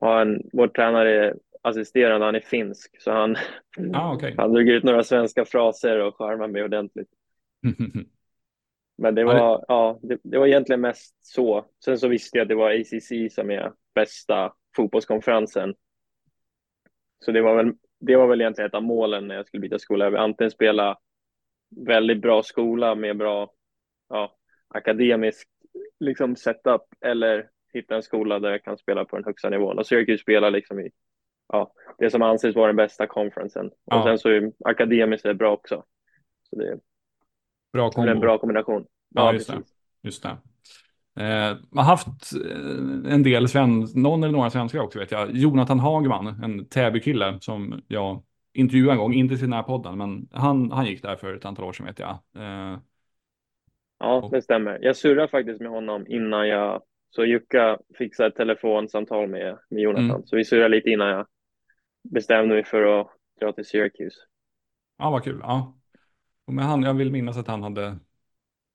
Och 0.00 0.08
han, 0.08 0.42
vår 0.52 0.68
tränare 0.68 1.34
assisterande, 1.62 2.26
han 2.26 2.34
är 2.34 2.40
finsk, 2.40 3.02
så 3.02 3.10
han, 3.12 3.36
ah, 3.94 4.14
okay. 4.14 4.34
han 4.36 4.52
drog 4.52 4.68
ut 4.68 4.84
några 4.84 5.04
svenska 5.04 5.44
fraser 5.44 6.00
och 6.00 6.16
charmade 6.16 6.52
mig 6.52 6.64
ordentligt. 6.64 7.08
Men 8.98 9.14
det 9.14 9.24
var, 9.24 9.64
ja, 9.68 9.98
det, 10.02 10.18
det, 10.22 10.38
var 10.38 10.46
egentligen 10.46 10.80
mest 10.80 11.16
så. 11.20 11.70
Sen 11.84 11.98
så 11.98 12.08
visste 12.08 12.38
jag 12.38 12.42
att 12.42 12.48
det 12.48 12.54
var 12.54 12.70
ACC 12.70 13.34
som 13.34 13.50
är 13.50 13.72
bästa 13.94 14.52
fotbollskonferensen. 14.76 15.74
Så 17.24 17.32
det 17.32 17.42
var 17.42 17.56
väl, 17.56 17.74
det 18.00 18.16
var 18.16 18.26
väl 18.26 18.40
egentligen 18.40 18.68
ett 18.68 18.74
av 18.74 18.82
målen 18.82 19.28
när 19.28 19.34
jag 19.34 19.46
skulle 19.46 19.60
byta 19.60 19.78
skola. 19.78 20.04
Jag 20.04 20.10
vill 20.10 20.20
antingen 20.20 20.50
spela 20.50 20.98
väldigt 21.86 22.20
bra 22.20 22.42
skola 22.42 22.94
med 22.94 23.16
bra 23.16 23.52
ja, 24.08 24.36
akademisk 24.68 25.48
liksom 26.00 26.36
setup 26.36 26.82
eller 27.00 27.48
hitta 27.72 27.96
en 27.96 28.02
skola 28.02 28.38
där 28.38 28.50
jag 28.50 28.64
kan 28.64 28.78
spela 28.78 29.04
på 29.04 29.16
den 29.16 29.24
högsta 29.24 29.50
nivån. 29.50 29.78
Och 29.78 29.86
Syracuse 29.86 30.22
spela 30.22 30.50
liksom 30.50 30.80
i 30.80 30.90
ja, 31.48 31.72
det 31.98 32.10
som 32.10 32.22
anses 32.22 32.56
vara 32.56 32.66
den 32.66 32.76
bästa 32.76 33.06
konferensen. 33.06 33.70
Ja. 33.84 33.98
Och 33.98 34.04
sen 34.04 34.18
så 34.18 34.28
är 34.28 34.52
akademiskt 34.64 35.26
är 35.26 35.34
bra 35.34 35.52
också. 35.52 35.84
Så 36.42 36.56
det 36.56 36.78
bra 37.72 37.90
kombo. 37.90 38.10
en 38.10 38.20
bra 38.20 38.38
kombination. 38.38 38.86
Ja, 39.14 39.26
ja 39.26 39.32
just, 39.32 39.50
det. 39.50 39.62
just 40.02 40.22
det. 40.22 40.36
Eh, 41.18 41.56
har 41.74 41.82
haft 41.82 42.32
eh, 42.44 43.12
en 43.12 43.22
del 43.22 43.48
sven 43.48 43.86
någon 43.94 44.22
eller 44.22 44.32
några 44.32 44.50
svenskar 44.50 44.80
också 44.80 44.98
vet 44.98 45.10
jag. 45.10 45.30
Jonathan 45.30 45.78
Hagman, 45.78 46.26
en 46.26 46.68
Täby-kille 46.68 47.38
som 47.40 47.82
jag 47.88 48.22
intervjuade 48.52 48.92
en 48.92 48.98
gång, 48.98 49.14
inte 49.14 49.34
till 49.34 49.44
den 49.44 49.52
här 49.52 49.62
podden, 49.62 49.98
men 49.98 50.28
han, 50.32 50.70
han 50.70 50.86
gick 50.86 51.02
där 51.02 51.16
för 51.16 51.34
ett 51.34 51.44
antal 51.44 51.64
år 51.64 51.72
sedan 51.72 51.86
vet 51.86 51.98
jag. 51.98 52.18
Eh, 52.36 52.78
ja, 53.98 54.28
det 54.32 54.42
stämmer. 54.42 54.78
Jag 54.82 54.96
surrade 54.96 55.28
faktiskt 55.28 55.60
med 55.60 55.70
honom 55.70 56.06
innan 56.08 56.48
jag, 56.48 56.82
så 57.10 57.24
Jukka 57.24 57.78
fixade 57.98 58.28
ett 58.28 58.36
telefonsamtal 58.36 59.28
med, 59.28 59.58
med 59.70 59.82
Jonathan, 59.82 60.10
mm. 60.10 60.22
så 60.24 60.36
vi 60.36 60.44
surrade 60.44 60.68
lite 60.68 60.90
innan 60.90 61.08
jag 61.08 61.26
bestämde 62.12 62.54
mig 62.54 62.64
för 62.64 63.00
att 63.00 63.08
dra 63.40 63.52
till 63.52 63.64
Syracuse. 63.64 64.16
Ja, 64.98 65.10
vad 65.10 65.24
kul. 65.24 65.38
Ja. 65.42 65.77
Men 66.52 66.64
han, 66.64 66.82
jag 66.82 66.94
vill 66.94 67.12
minnas 67.12 67.36
att 67.36 67.46
han 67.46 67.62
hade 67.62 67.98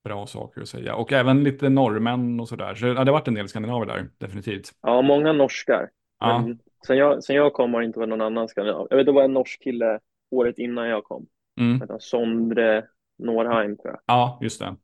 bra 0.03 0.27
saker 0.27 0.62
att 0.62 0.67
säga. 0.67 0.95
Och 0.95 1.12
även 1.13 1.43
lite 1.43 1.69
norrmän 1.69 2.39
och 2.39 2.49
sådär. 2.49 2.75
Så 2.75 2.86
ja, 2.86 2.93
det 2.93 2.99
har 2.99 3.19
varit 3.19 3.27
en 3.27 3.33
del 3.33 3.47
skandinaver 3.47 3.86
där, 3.86 4.09
definitivt. 4.17 4.71
Ja, 4.81 5.01
många 5.01 5.33
norskar. 5.33 5.89
Ja. 6.19 6.39
Men 6.39 6.59
sen, 6.88 6.97
jag, 6.97 7.23
sen 7.23 7.36
jag 7.36 7.53
kom 7.53 7.73
har 7.73 7.81
det 7.81 7.86
inte 7.86 7.99
varit 7.99 8.09
någon 8.09 8.21
annan 8.21 8.47
skandinav. 8.47 8.88
Jag 8.89 8.97
vet, 8.97 9.05
det 9.05 9.12
var 9.12 9.23
en 9.23 9.33
norsk 9.33 9.63
kille 9.63 9.99
året 10.31 10.59
innan 10.59 10.88
jag 10.88 11.03
kom. 11.03 11.27
Mm. 11.59 11.88
Sondre 11.99 12.86
Norheim, 13.17 13.77
tror 13.77 13.89
jag. 13.93 13.99
Ja, 14.05 14.39
just 14.41 14.59
det. 14.59 14.65
Jag 14.65 14.75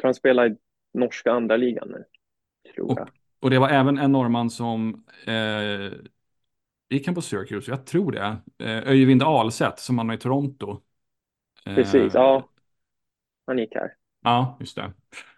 tror 0.00 0.08
han 0.08 0.14
spelar 0.14 0.46
i 0.46 0.56
norska 0.94 1.32
andra 1.32 1.56
ligan 1.56 1.88
nu. 1.88 2.04
Tror 2.74 2.90
och, 2.90 2.98
jag. 2.98 3.08
och 3.40 3.50
det 3.50 3.58
var 3.58 3.68
även 3.68 3.98
en 3.98 4.12
norrman 4.12 4.50
som 4.50 5.04
eh, 5.26 5.92
gick 6.90 7.06
han 7.06 7.14
på 7.14 7.22
Syracuse? 7.22 7.70
Jag 7.70 7.86
tror 7.86 8.12
det. 8.12 8.36
Eh, 8.64 8.88
Öyvind 8.88 9.22
Ahlseth 9.22 9.76
som 9.76 9.98
han 9.98 10.06
var 10.06 10.14
i 10.14 10.18
Toronto. 10.18 10.80
Eh, 11.66 11.74
Precis, 11.74 12.14
ja. 12.14 12.48
Han 13.46 13.58
gick 13.58 13.74
här. 13.74 13.90
Ja, 14.22 14.56
just 14.60 14.76
det. 14.76 14.92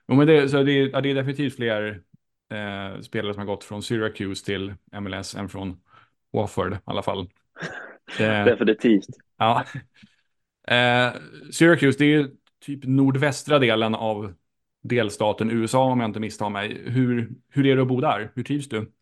Jo, 0.09 0.15
men 0.15 0.27
det, 0.27 0.49
så 0.49 0.63
det, 0.63 0.73
ja, 0.73 1.01
det 1.01 1.11
är 1.11 1.15
definitivt 1.15 1.57
fler 1.57 2.03
eh, 2.51 3.01
spelare 3.01 3.35
som 3.35 3.41
har 3.41 3.47
gått 3.47 3.65
från 3.65 3.83
Syracuse 3.83 4.45
till 4.45 4.75
MLS 5.01 5.35
än 5.35 5.49
från 5.49 5.81
Wofford 6.33 6.73
i 6.73 6.77
alla 6.85 7.03
fall. 7.03 7.29
Eh, 8.21 8.45
definitivt. 8.45 9.07
Ja. 9.37 9.65
Eh, 10.69 11.13
Syracuse, 11.51 11.99
det 11.99 12.15
är 12.15 12.31
typ 12.61 12.85
nordvästra 12.85 13.59
delen 13.59 13.95
av 13.95 14.35
delstaten 14.83 15.51
USA 15.51 15.85
om 15.85 16.01
jag 16.01 16.09
inte 16.09 16.21
misstar 16.21 16.51
mig. 16.51 16.83
Hur, 16.85 17.31
hur 17.49 17.67
är 17.67 17.77
det 17.77 17.83
att 17.83 17.89
bo 17.89 18.01
där? 18.01 18.33
Hur 18.35 18.43
trivs 18.43 18.69
du? 18.69 18.93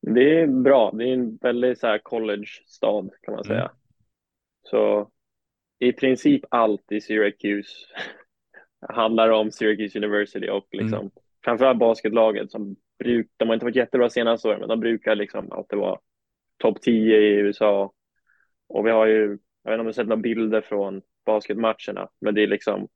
Det 0.00 0.40
är 0.40 0.46
bra. 0.46 0.90
Det 0.90 1.04
är 1.04 1.12
en 1.12 1.36
väldigt 1.36 1.78
så 1.78 1.86
här 1.86 1.98
college-stad 1.98 3.10
kan 3.22 3.34
man 3.34 3.44
säga. 3.44 3.60
Mm. 3.60 3.72
Så 4.62 5.10
i 5.82 5.92
princip 5.92 6.44
allt 6.48 6.92
i 6.92 7.00
Syracuse 7.00 7.70
handlar 8.88 9.30
om 9.30 9.50
Syracuse 9.50 9.98
University 9.98 10.48
och 10.48 10.68
liksom 10.72 10.98
mm. 10.98 11.10
framförallt 11.44 11.78
basketlaget 11.78 12.50
som 12.50 12.76
bruk, 12.98 13.30
de 13.36 13.48
har 13.48 13.54
inte 13.54 13.66
varit 13.66 13.76
jättebra 13.76 14.10
senaste 14.10 14.48
åren, 14.48 14.60
men 14.60 14.68
de 14.68 14.80
brukar 14.80 15.14
liksom 15.14 15.52
alltid 15.52 15.78
vara 15.78 15.98
topp 16.58 16.80
10 16.80 17.18
i 17.18 17.34
USA. 17.34 17.92
Och 18.68 18.86
vi 18.86 18.90
har 18.90 19.06
ju, 19.06 19.38
jag 19.62 19.70
vet 19.70 19.72
inte 19.72 19.80
om 19.80 19.86
du 19.86 19.92
sett 19.92 20.08
några 20.08 20.22
bilder 20.22 20.60
från 20.60 21.02
basketmatcherna. 21.26 22.08
Men 22.20 22.34
det 22.34 22.42
är 22.42 22.46
liksom, 22.46 22.88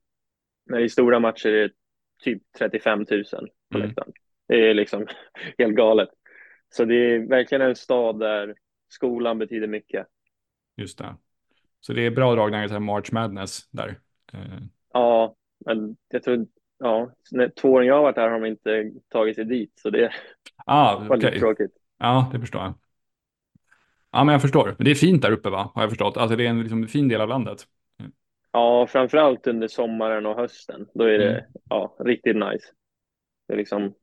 när 0.67 0.79
det 0.79 0.85
är 0.85 0.89
stora 0.89 1.21
matcher 1.21 1.49
är 1.49 1.69
det 1.69 1.75
typ 2.23 2.43
35 2.59 2.99
000 2.99 3.07
på 3.07 3.79
mm. 3.79 3.89
läktaren. 3.89 4.13
Det 4.49 4.71
är 4.71 4.75
liksom 4.75 5.07
helt 5.59 5.77
galet. 5.77 6.09
Så 6.69 6.85
det 6.85 6.95
är 6.95 7.19
verkligen 7.19 7.63
en 7.63 7.77
stad 7.77 8.19
där 8.19 8.55
skolan 8.89 9.39
betyder 9.39 9.67
mycket. 9.67 10.07
Just 10.77 10.99
det. 10.99 11.17
Så 11.81 11.93
det 11.93 12.07
är 12.07 12.11
bra 12.11 12.35
dragningar 12.35 12.69
till 12.69 12.79
March 12.79 13.13
Madness 13.13 13.71
där. 13.71 14.01
Eh. 14.33 14.41
Ja, 14.93 15.35
men 15.67 15.97
jag 16.09 16.23
tror, 16.23 16.47
ja, 16.79 17.11
två 17.61 17.73
år 17.73 17.85
jag 17.85 17.95
har 17.95 18.03
varit 18.03 18.17
här 18.17 18.29
har 18.29 18.41
de 18.41 18.47
inte 18.47 18.93
tagit 19.09 19.37
sig 19.37 19.45
dit. 19.45 19.73
Så 19.75 19.91
det 19.91 20.11
ah, 20.67 20.99
var 20.99 21.17
okay. 21.17 21.31
lite 21.31 21.39
tråkigt. 21.39 21.73
Ja, 21.99 22.31
det 22.33 22.41
förstår 22.41 22.63
jag. 22.63 22.75
Ja, 24.13 24.25
men 24.25 24.33
jag 24.33 24.43
förstår. 24.43 24.75
Men 24.79 24.85
det 24.85 24.91
är 24.91 24.95
fint 24.95 25.23
där 25.23 25.33
uppe, 25.33 25.51
va? 25.51 25.71
Har 25.75 25.83
jag 25.83 25.91
förstått. 25.91 26.17
Alltså 26.17 26.37
det 26.37 26.47
är 26.47 26.51
en 26.51 26.61
liksom, 26.61 26.89
fin 26.89 27.09
del 27.09 27.21
av 27.21 27.29
landet. 27.29 27.59
Ja, 28.53 28.87
framförallt 28.87 29.47
under 29.47 29.69
sommaren 29.69 30.27
och 30.27 30.37
hösten. 30.37 30.87
Då 30.95 31.05
är 31.05 31.19
det 31.19 31.31
mm. 31.31 31.45
ja, 31.71 31.97
riktigt 31.99 32.37
nice. 32.37 32.67
Det 33.49 33.55
är, 33.55 33.57
liksom, 33.57 33.95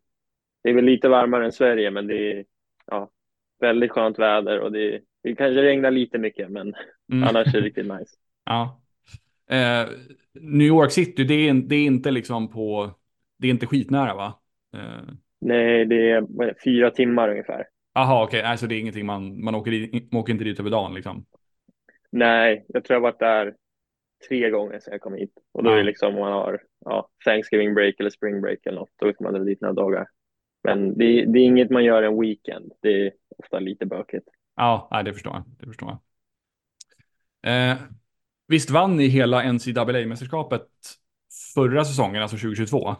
det 0.63 0.69
är 0.69 0.73
väl 0.73 0.85
lite 0.85 1.09
varmare 1.09 1.45
än 1.45 1.51
Sverige, 1.51 1.91
men 1.91 2.07
det 2.07 2.31
är 2.31 2.45
ja, 2.85 3.11
väldigt 3.59 3.91
skönt 3.91 4.19
väder 4.19 4.59
och 4.59 4.71
det, 4.71 5.01
det 5.23 5.35
kanske 5.35 5.61
regnar 5.61 5.91
lite 5.91 6.17
mycket, 6.17 6.49
men 6.49 6.73
mm. 7.17 7.29
annars 7.29 7.47
är 7.47 7.51
det 7.51 7.65
riktigt 7.65 7.85
nice. 7.85 8.15
Ja. 8.45 8.81
Eh, 9.49 9.89
New 10.33 10.67
York 10.67 10.91
City, 10.91 11.23
det 11.23 11.33
är, 11.33 11.53
det 11.53 11.75
är 11.75 11.85
inte 11.85 12.11
liksom 12.11 12.51
på, 12.51 12.91
det 13.37 13.47
är 13.47 13.51
inte 13.51 13.65
skitnära 13.65 14.15
va? 14.15 14.39
Eh. 14.73 15.13
Nej, 15.41 15.85
det 15.85 16.09
är 16.09 16.55
fyra 16.63 16.91
timmar 16.91 17.29
ungefär. 17.29 17.67
Jaha, 17.93 18.23
okej, 18.23 18.39
okay. 18.39 18.51
alltså 18.51 18.67
det 18.67 18.75
är 18.75 18.79
ingenting 18.79 19.05
man, 19.05 19.43
man 19.43 19.55
åker, 19.55 19.89
man 20.11 20.21
åker 20.21 20.33
inte 20.33 20.43
dit 20.43 20.59
över 20.59 20.69
dagen 20.69 20.93
liksom? 20.93 21.25
Nej, 22.11 22.65
jag 22.67 22.83
tror 22.83 22.95
jag 22.95 23.01
har 23.01 23.11
varit 23.11 23.19
där 23.19 23.55
tre 24.29 24.49
gånger 24.49 24.79
sedan 24.79 24.91
jag 24.91 25.01
kom 25.01 25.13
hit. 25.13 25.33
Och 25.51 25.63
då 25.63 25.69
är 25.69 25.77
det 25.77 25.83
liksom 25.83 26.13
om 26.13 26.19
man 26.19 26.31
har 26.31 26.61
ja, 26.85 27.09
Thanksgiving 27.25 27.73
break 27.73 27.95
eller 27.99 28.09
spring 28.09 28.41
break 28.41 28.59
eller 28.65 28.79
något, 28.79 28.91
då 28.95 29.09
åker 29.09 29.23
man 29.23 29.45
dit 29.45 29.61
några 29.61 29.73
dagar. 29.73 30.07
Men 30.63 30.97
det, 30.97 31.25
det, 31.25 31.39
är 31.39 31.43
inget 31.43 31.69
man 31.69 31.83
gör 31.83 32.03
en 32.03 32.21
weekend. 32.21 32.71
Det 32.81 33.05
är 33.07 33.11
ofta 33.37 33.59
lite 33.59 33.85
bökigt. 33.85 34.27
Ja, 34.55 35.01
det 35.05 35.13
förstår 35.13 35.33
jag. 35.33 35.43
Det 35.59 35.65
förstår 35.65 35.89
jag. 35.89 35.99
Eh, 37.43 37.77
visst 38.47 38.69
vann 38.69 38.97
ni 38.97 39.07
hela 39.07 39.43
NCAA-mästerskapet 39.43 40.67
förra 41.55 41.85
säsongen, 41.85 42.21
alltså 42.21 42.37
2022? 42.37 42.95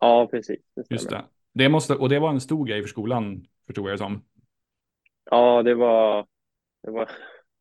Ja, 0.00 0.28
precis. 0.30 0.60
Det 0.76 0.90
Just 0.90 1.10
det. 1.10 1.24
det 1.52 1.68
måste, 1.68 1.94
och 1.94 2.08
det 2.08 2.18
var 2.18 2.30
en 2.30 2.40
stor 2.40 2.66
grej 2.66 2.82
för 2.82 2.88
skolan, 2.88 3.46
förstod 3.66 3.88
jag 3.88 3.94
det 3.94 3.98
som. 3.98 4.24
Ja, 5.30 5.62
det 5.62 5.74
var, 5.74 6.26
det 6.82 6.90
var 6.90 7.10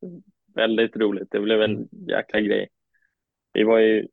väldigt 0.56 0.96
roligt. 0.96 1.28
Det 1.32 1.40
blev 1.40 1.62
en 1.62 1.72
mm. 1.72 1.88
jäkla 2.08 2.40
grej. 2.40 2.70
Vi 3.54 3.64
var 3.64 3.80
ju, 3.80 4.08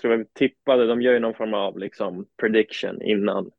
tror 0.00 0.12
jag 0.12 0.34
tippade, 0.34 0.86
de 0.86 1.02
gör 1.02 1.12
ju 1.12 1.18
någon 1.18 1.34
form 1.34 1.54
av 1.54 1.78
liksom 1.78 2.26
prediction 2.36 3.02
innan 3.02 3.50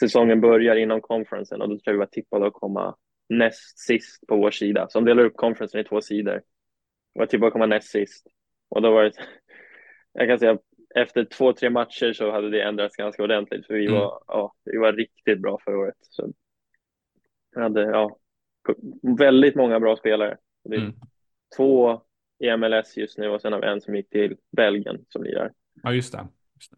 säsongen 0.00 0.40
börjar 0.40 0.76
inom 0.76 1.00
conferencen 1.00 1.62
och 1.62 1.68
då 1.68 1.74
tror 1.74 1.82
jag 1.84 1.92
vi 1.92 1.98
var 1.98 2.06
tippade 2.06 2.46
att 2.46 2.52
komma 2.52 2.96
näst 3.28 3.78
sist 3.78 4.26
på 4.26 4.36
vår 4.36 4.50
sida. 4.50 4.86
Så 4.88 4.98
de 4.98 5.04
delar 5.04 5.24
upp 5.24 5.36
conferencen 5.36 5.80
i 5.80 5.84
två 5.84 6.00
sidor. 6.00 6.42
Att 7.20 7.52
komma 7.52 7.66
näst 7.66 7.88
sist. 7.88 8.26
Och 8.68 8.82
då 8.82 8.92
var 8.92 9.02
det, 9.02 9.12
jag 10.12 10.28
kan 10.28 10.38
säga 10.38 10.58
efter 10.94 11.24
två, 11.24 11.52
tre 11.52 11.70
matcher 11.70 12.12
så 12.12 12.30
hade 12.30 12.50
det 12.50 12.62
ändrats 12.62 12.96
ganska 12.96 13.22
ordentligt 13.22 13.66
för 13.66 13.74
vi 13.74 13.86
mm. 13.86 13.98
var, 13.98 14.22
ja, 14.26 14.54
vi 14.64 14.78
var 14.78 14.92
riktigt 14.92 15.40
bra 15.40 15.58
förra 15.64 15.78
året. 15.78 15.96
Så 16.00 16.32
vi 17.54 17.62
hade, 17.62 17.82
ja, 17.82 18.18
väldigt 19.18 19.54
många 19.54 19.80
bra 19.80 19.96
spelare. 19.96 20.36
Det 20.64 20.74
är 20.74 20.80
mm. 20.80 20.94
två 21.56 22.02
i 22.38 22.56
MLS 22.56 22.96
just 22.96 23.18
nu 23.18 23.28
och 23.28 23.40
sen 23.40 23.52
har 23.52 23.60
vi 23.60 23.66
en 23.66 23.80
som 23.80 23.96
gick 23.96 24.10
till 24.10 24.36
Belgien 24.56 25.04
som 25.08 25.22
lirar. 25.22 25.52
Ja, 25.82 25.92
just 25.92 26.12
det. 26.12 26.26
Just 26.54 26.70
det. 26.70 26.76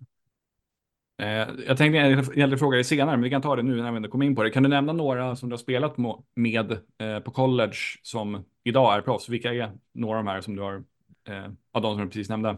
Eh, 1.23 1.49
jag 1.67 1.77
tänkte 1.79 1.99
egentligen 1.99 2.59
fråga 2.59 2.75
dig 2.75 2.85
senare, 2.85 3.17
men 3.17 3.23
vi 3.23 3.31
kan 3.31 3.43
ta 3.43 3.57
det 3.57 3.63
nu 3.63 3.77
när 3.77 3.91
vi 3.91 3.97
ändå 3.97 4.09
kom 4.09 4.23
in 4.23 4.37
på 4.37 4.43
det. 4.43 4.51
Kan 4.51 4.63
du 4.63 4.69
nämna 4.69 4.93
några 4.93 5.37
som 5.37 5.49
du 5.49 5.53
har 5.53 5.59
spelat 5.59 5.95
med 6.35 6.73
eh, 6.73 7.21
på 7.25 7.31
college 7.31 7.77
som 8.03 8.45
idag 8.65 8.95
är 8.95 9.01
proffs? 9.01 9.29
Vilka 9.29 9.55
är 9.55 9.71
några 9.93 10.19
av 10.19 10.25
de 10.25 10.31
här 10.31 10.41
som 10.41 10.57
du 10.57 10.63
har, 10.63 10.75
eh, 11.29 11.45
av 11.73 11.83
de 11.83 11.95
som 11.95 12.01
du 12.05 12.07
precis 12.07 12.29
nämnde? 12.29 12.57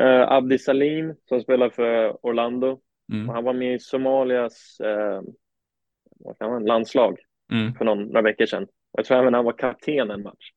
Uh, 0.00 0.32
Abdi 0.32 0.58
Salim 0.58 1.14
som 1.28 1.40
spelar 1.40 1.70
för 1.70 2.26
Orlando. 2.26 2.80
Mm. 3.12 3.28
Han 3.28 3.44
var 3.44 3.52
med 3.52 3.74
i 3.74 3.78
Somalias 3.78 4.80
uh, 4.84 6.48
man, 6.48 6.64
landslag 6.64 7.18
mm. 7.52 7.74
för 7.74 7.84
någon, 7.84 8.02
några 8.02 8.22
veckor 8.22 8.46
sedan. 8.46 8.66
Jag 8.92 9.04
tror 9.04 9.18
även 9.18 9.34
han 9.34 9.44
var 9.44 9.52
kapten 9.52 10.10
en 10.10 10.22
match. 10.22 10.50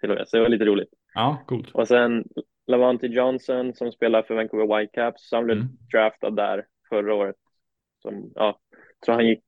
Till 0.00 0.10
och 0.10 0.16
med, 0.16 0.28
så 0.28 0.36
det 0.36 0.42
var 0.42 0.48
lite 0.48 0.64
roligt. 0.64 0.88
Ja, 1.14 1.44
coolt. 1.46 1.70
Och 1.72 1.88
sen 1.88 2.24
Lavante 2.70 3.06
Johnson 3.06 3.74
som 3.74 3.92
spelar 3.92 4.22
för 4.22 4.34
Vancouver 4.34 4.78
Whitecaps. 4.78 5.28
Han 5.32 5.44
blev 5.44 5.56
mm. 5.56 5.68
draftad 5.92 6.30
där 6.30 6.66
förra 6.88 7.14
året. 7.14 7.36
Som, 8.02 8.32
ja, 8.34 8.58
tror 9.04 9.14
han 9.14 9.26
gick 9.26 9.44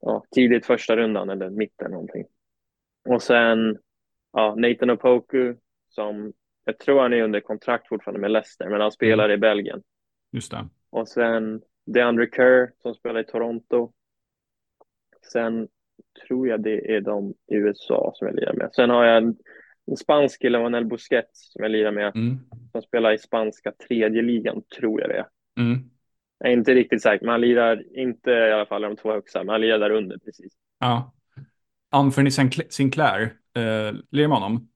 ja, 0.00 0.24
tidigt 0.30 0.66
första 0.66 0.96
rundan 0.96 1.30
eller 1.30 1.50
mitten 1.50 1.90
någonting. 1.90 2.24
Och 3.08 3.22
sen 3.22 3.78
ja, 4.32 4.54
Nathan 4.54 4.90
Opoku 4.90 5.54
som 5.88 6.32
jag 6.64 6.78
tror 6.78 7.00
han 7.00 7.12
är 7.12 7.22
under 7.22 7.40
kontrakt 7.40 7.88
fortfarande 7.88 8.20
med 8.20 8.30
Leicester, 8.30 8.68
men 8.68 8.80
han 8.80 8.92
spelar 8.92 9.24
mm. 9.24 9.34
i 9.34 9.38
Belgien. 9.38 9.82
Just 10.32 10.50
det. 10.50 10.68
Och 10.90 11.08
sen 11.08 11.62
DeAndre 11.86 12.28
Kerr 12.36 12.72
som 12.82 12.94
spelar 12.94 13.20
i 13.20 13.24
Toronto. 13.24 13.92
Sen 15.32 15.68
tror 16.26 16.48
jag 16.48 16.62
det 16.62 16.94
är 16.96 17.00
de 17.00 17.34
i 17.46 17.54
USA 17.54 18.12
som 18.14 18.26
jag 18.26 18.36
lirar 18.36 18.52
med. 18.52 18.70
Sen 18.72 18.90
har 18.90 19.04
jag 19.04 19.36
en 19.86 19.96
spansk 19.96 20.40
kille, 20.40 20.58
Manel 20.58 20.84
Busquets, 20.84 21.52
som 21.52 21.62
jag 21.62 21.70
lirar 21.70 21.92
med, 21.92 22.16
mm. 22.16 22.38
som 22.72 22.82
spelar 22.82 23.12
i 23.12 23.18
spanska 23.18 23.72
tredje 23.88 24.22
ligan, 24.22 24.62
tror 24.78 25.00
jag 25.00 25.10
det 25.10 25.16
är. 25.16 25.26
Mm. 25.58 25.90
Jag 26.38 26.48
är 26.48 26.52
inte 26.52 26.74
riktigt 26.74 27.02
säker, 27.02 27.24
men 27.24 27.32
han 27.32 27.40
lirar 27.40 27.98
inte 27.98 28.30
i 28.30 28.52
alla 28.52 28.66
fall 28.66 28.82
de 28.82 28.96
två 28.96 29.12
högsta, 29.12 29.38
men 29.38 29.48
han 29.48 29.60
lirar 29.60 29.78
där 29.78 29.90
under 29.90 30.18
precis. 30.18 30.52
Ja. 30.78 31.12
Anthony 31.90 32.30
Sinclair, 32.70 33.22
eh, 33.56 33.94
lirar 34.10 34.28
med 34.28 34.38
honom? 34.38 34.68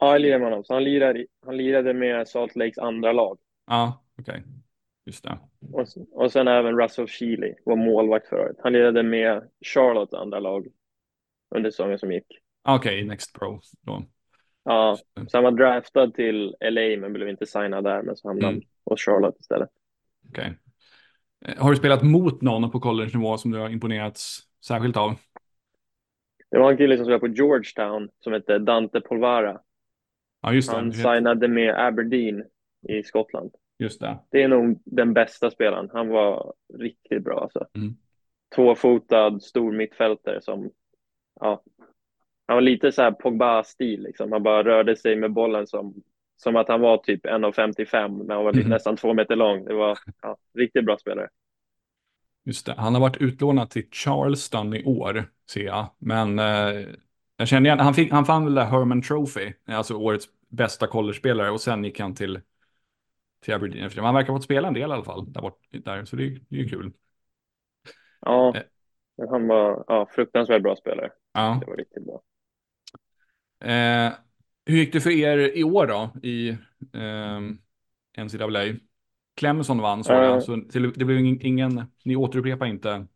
Ja, 0.00 0.12
jag 0.12 0.20
lirar 0.20 0.38
med 0.38 0.46
honom. 0.46 0.64
Så 0.64 0.74
han, 0.74 0.84
lirar, 0.84 1.26
han 1.46 1.56
lirade 1.56 1.94
med 1.94 2.28
Salt 2.28 2.56
Lakes 2.56 2.78
andra 2.78 3.12
lag. 3.12 3.38
Ja, 3.66 4.04
okej. 4.18 4.32
Okay. 4.32 4.42
Just 5.06 5.24
det. 5.24 5.38
Och, 5.72 5.86
och 6.12 6.32
sen 6.32 6.48
även 6.48 6.80
Russell 6.80 7.08
Shealy, 7.08 7.54
var 7.64 7.76
målvakt 7.76 8.28
för 8.28 8.36
året. 8.36 8.56
Han 8.62 8.72
lirade 8.72 9.02
med 9.02 9.48
Charlotte 9.60 10.14
andra 10.14 10.40
lag 10.40 10.66
under 11.54 11.70
säsongen 11.70 11.98
som 11.98 12.12
gick. 12.12 12.26
Okej, 12.62 12.94
okay, 12.94 13.08
Next 13.08 13.32
Pro 13.32 13.60
då. 13.80 14.04
Ja, 14.64 14.98
så 15.28 15.36
han 15.36 15.44
var 15.44 15.50
draftad 15.50 16.10
till 16.10 16.56
LA 16.60 16.96
men 17.00 17.12
blev 17.12 17.28
inte 17.28 17.46
signad 17.46 17.84
där, 17.84 18.02
men 18.02 18.16
så 18.16 18.28
hamnade 18.28 18.46
han 18.46 18.54
mm. 18.54 18.66
hos 18.84 19.00
Charlotte 19.00 19.40
istället. 19.40 19.68
Okay. 20.30 20.50
Eh, 21.44 21.62
har 21.62 21.70
du 21.70 21.76
spelat 21.76 22.02
mot 22.02 22.42
någon 22.42 22.70
på 22.70 22.80
college-nivå 22.80 23.36
som 23.38 23.50
du 23.50 23.58
har 23.58 23.68
imponerats 23.68 24.38
särskilt 24.66 24.96
av? 24.96 25.14
Det 26.50 26.58
var 26.58 26.70
en 26.70 26.76
kille 26.76 26.96
som 26.96 27.04
spelade 27.04 27.20
på 27.20 27.34
Georgetown 27.34 28.08
som 28.20 28.32
hette 28.32 28.58
Dante 28.58 29.00
Polvara. 29.00 29.60
Ja, 30.42 30.52
just 30.52 30.70
det. 30.70 30.76
Han 30.76 30.92
signade 30.92 31.48
med 31.48 31.86
Aberdeen 31.86 32.44
i 32.88 33.02
Skottland. 33.02 33.54
Just 33.78 34.00
det. 34.00 34.18
Det 34.30 34.42
är 34.42 34.48
nog 34.48 34.82
den 34.84 35.14
bästa 35.14 35.50
spelaren. 35.50 35.90
Han 35.92 36.08
var 36.08 36.54
riktigt 36.78 37.24
bra 37.24 37.40
alltså. 37.40 37.66
Mm. 37.76 37.96
Tvåfotad, 38.54 39.40
stor 39.42 39.72
mittfältare 39.72 40.40
som 40.40 40.70
ja, 41.40 41.62
han 42.46 42.56
var 42.56 42.60
lite 42.60 42.92
så 42.92 43.02
här 43.02 43.10
Pogba-stil, 43.12 44.02
liksom. 44.02 44.32
han 44.32 44.42
bara 44.42 44.64
rörde 44.64 44.96
sig 44.96 45.16
med 45.16 45.32
bollen 45.32 45.66
som, 45.66 45.94
som 46.36 46.56
att 46.56 46.68
han 46.68 46.80
var 46.80 46.98
typ 46.98 47.26
1,55 47.26 48.18
men 48.18 48.36
han 48.36 48.44
var 48.44 48.52
mm. 48.52 48.68
nästan 48.68 48.96
två 48.96 49.14
meter 49.14 49.36
lång. 49.36 49.64
Det 49.64 49.74
var 49.74 49.98
ja, 50.22 50.36
riktigt 50.58 50.84
bra 50.84 50.98
spelare. 50.98 51.28
Just 52.44 52.66
det, 52.66 52.74
han 52.78 52.94
har 52.94 53.00
varit 53.00 53.16
utlånad 53.16 53.70
till 53.70 53.88
Charleston 53.90 54.74
i 54.74 54.84
år, 54.84 55.24
ser 55.50 55.64
jag. 55.64 55.86
Men 55.98 56.38
eh, 56.38 56.86
jag 57.36 57.48
känner 57.48 57.66
igen, 57.66 57.80
han, 57.80 57.94
fick, 57.94 58.12
han 58.12 58.24
fann 58.24 58.44
väl 58.44 58.58
Herman 58.58 59.02
Trophy, 59.02 59.52
alltså 59.66 59.94
årets 59.94 60.26
bästa 60.48 60.86
college-spelare 60.86 61.50
och 61.50 61.60
sen 61.60 61.84
gick 61.84 62.00
han 62.00 62.14
till, 62.14 62.40
till 63.42 63.54
Aberdeen. 63.54 63.90
Han 63.96 64.14
verkar 64.14 64.28
ha 64.32 64.38
fått 64.38 64.44
spela 64.44 64.68
en 64.68 64.74
del 64.74 64.90
i 64.90 64.92
alla 64.92 65.04
fall, 65.04 65.32
där, 65.32 65.40
bort, 65.40 65.60
där 65.70 66.04
så 66.04 66.16
det, 66.16 66.28
det 66.48 66.56
är 66.56 66.60
ju 66.60 66.68
kul. 66.68 66.92
Ja, 68.20 68.54
eh. 68.56 68.62
han 69.30 69.46
var 69.46 69.84
ja, 69.86 70.08
fruktansvärt 70.10 70.62
bra 70.62 70.76
spelare. 70.76 71.10
Ja. 71.32 71.58
Det 71.60 71.66
var 71.70 71.76
riktigt 71.76 72.06
bra. 72.06 72.22
Eh, 73.64 74.12
hur 74.66 74.76
gick 74.76 74.92
det 74.92 75.00
för 75.00 75.10
er 75.10 75.56
i 75.56 75.64
år 75.64 75.86
då 75.86 76.10
i 76.22 76.48
eh, 76.94 77.40
NCAA? 78.24 78.74
Clemson 79.36 79.80
vann 79.80 80.04
så 80.04 80.12
uh, 80.12 80.22
jag, 80.22 80.42
så 80.42 80.56
det 80.96 81.04
blev 81.04 81.18
ingen, 81.20 81.82
ni 82.04 82.16
återupprepar 82.16 82.66
inte 82.66 83.06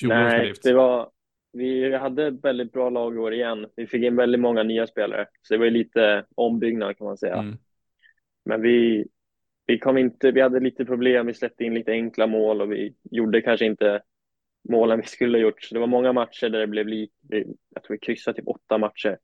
fjolårets 0.00 0.64
Nej, 0.64 0.72
det 0.72 0.74
var, 0.74 1.10
vi 1.52 1.96
hade 1.96 2.30
väldigt 2.30 2.72
bra 2.72 2.90
lag 2.90 3.14
i 3.14 3.18
år 3.18 3.34
igen. 3.34 3.66
Vi 3.76 3.86
fick 3.86 4.04
in 4.04 4.16
väldigt 4.16 4.40
många 4.40 4.62
nya 4.62 4.86
spelare, 4.86 5.26
så 5.42 5.54
det 5.54 5.58
var 5.58 5.70
lite 5.70 6.24
ombyggnad 6.34 6.98
kan 6.98 7.06
man 7.06 7.18
säga. 7.18 7.36
Mm. 7.36 7.58
Men 8.44 8.62
vi, 8.62 9.06
vi 9.66 9.78
kom 9.78 9.98
inte, 9.98 10.30
vi 10.30 10.40
hade 10.40 10.60
lite 10.60 10.84
problem, 10.84 11.26
vi 11.26 11.34
släppte 11.34 11.64
in 11.64 11.74
lite 11.74 11.92
enkla 11.92 12.26
mål 12.26 12.60
och 12.60 12.72
vi 12.72 12.94
gjorde 13.10 13.40
kanske 13.40 13.66
inte 13.66 14.02
målen 14.68 15.00
vi 15.00 15.06
skulle 15.06 15.38
ha 15.38 15.42
gjort. 15.42 15.62
Så 15.62 15.74
det 15.74 15.80
var 15.80 15.86
många 15.86 16.12
matcher 16.12 16.48
där 16.48 16.58
det 16.58 16.66
blev 16.66 16.86
lite, 16.86 17.44
jag 17.74 17.82
tror 17.82 17.94
vi 17.94 17.98
kryssade 17.98 18.36
typ 18.36 18.48
åtta 18.48 18.78
matcher. 18.78 19.18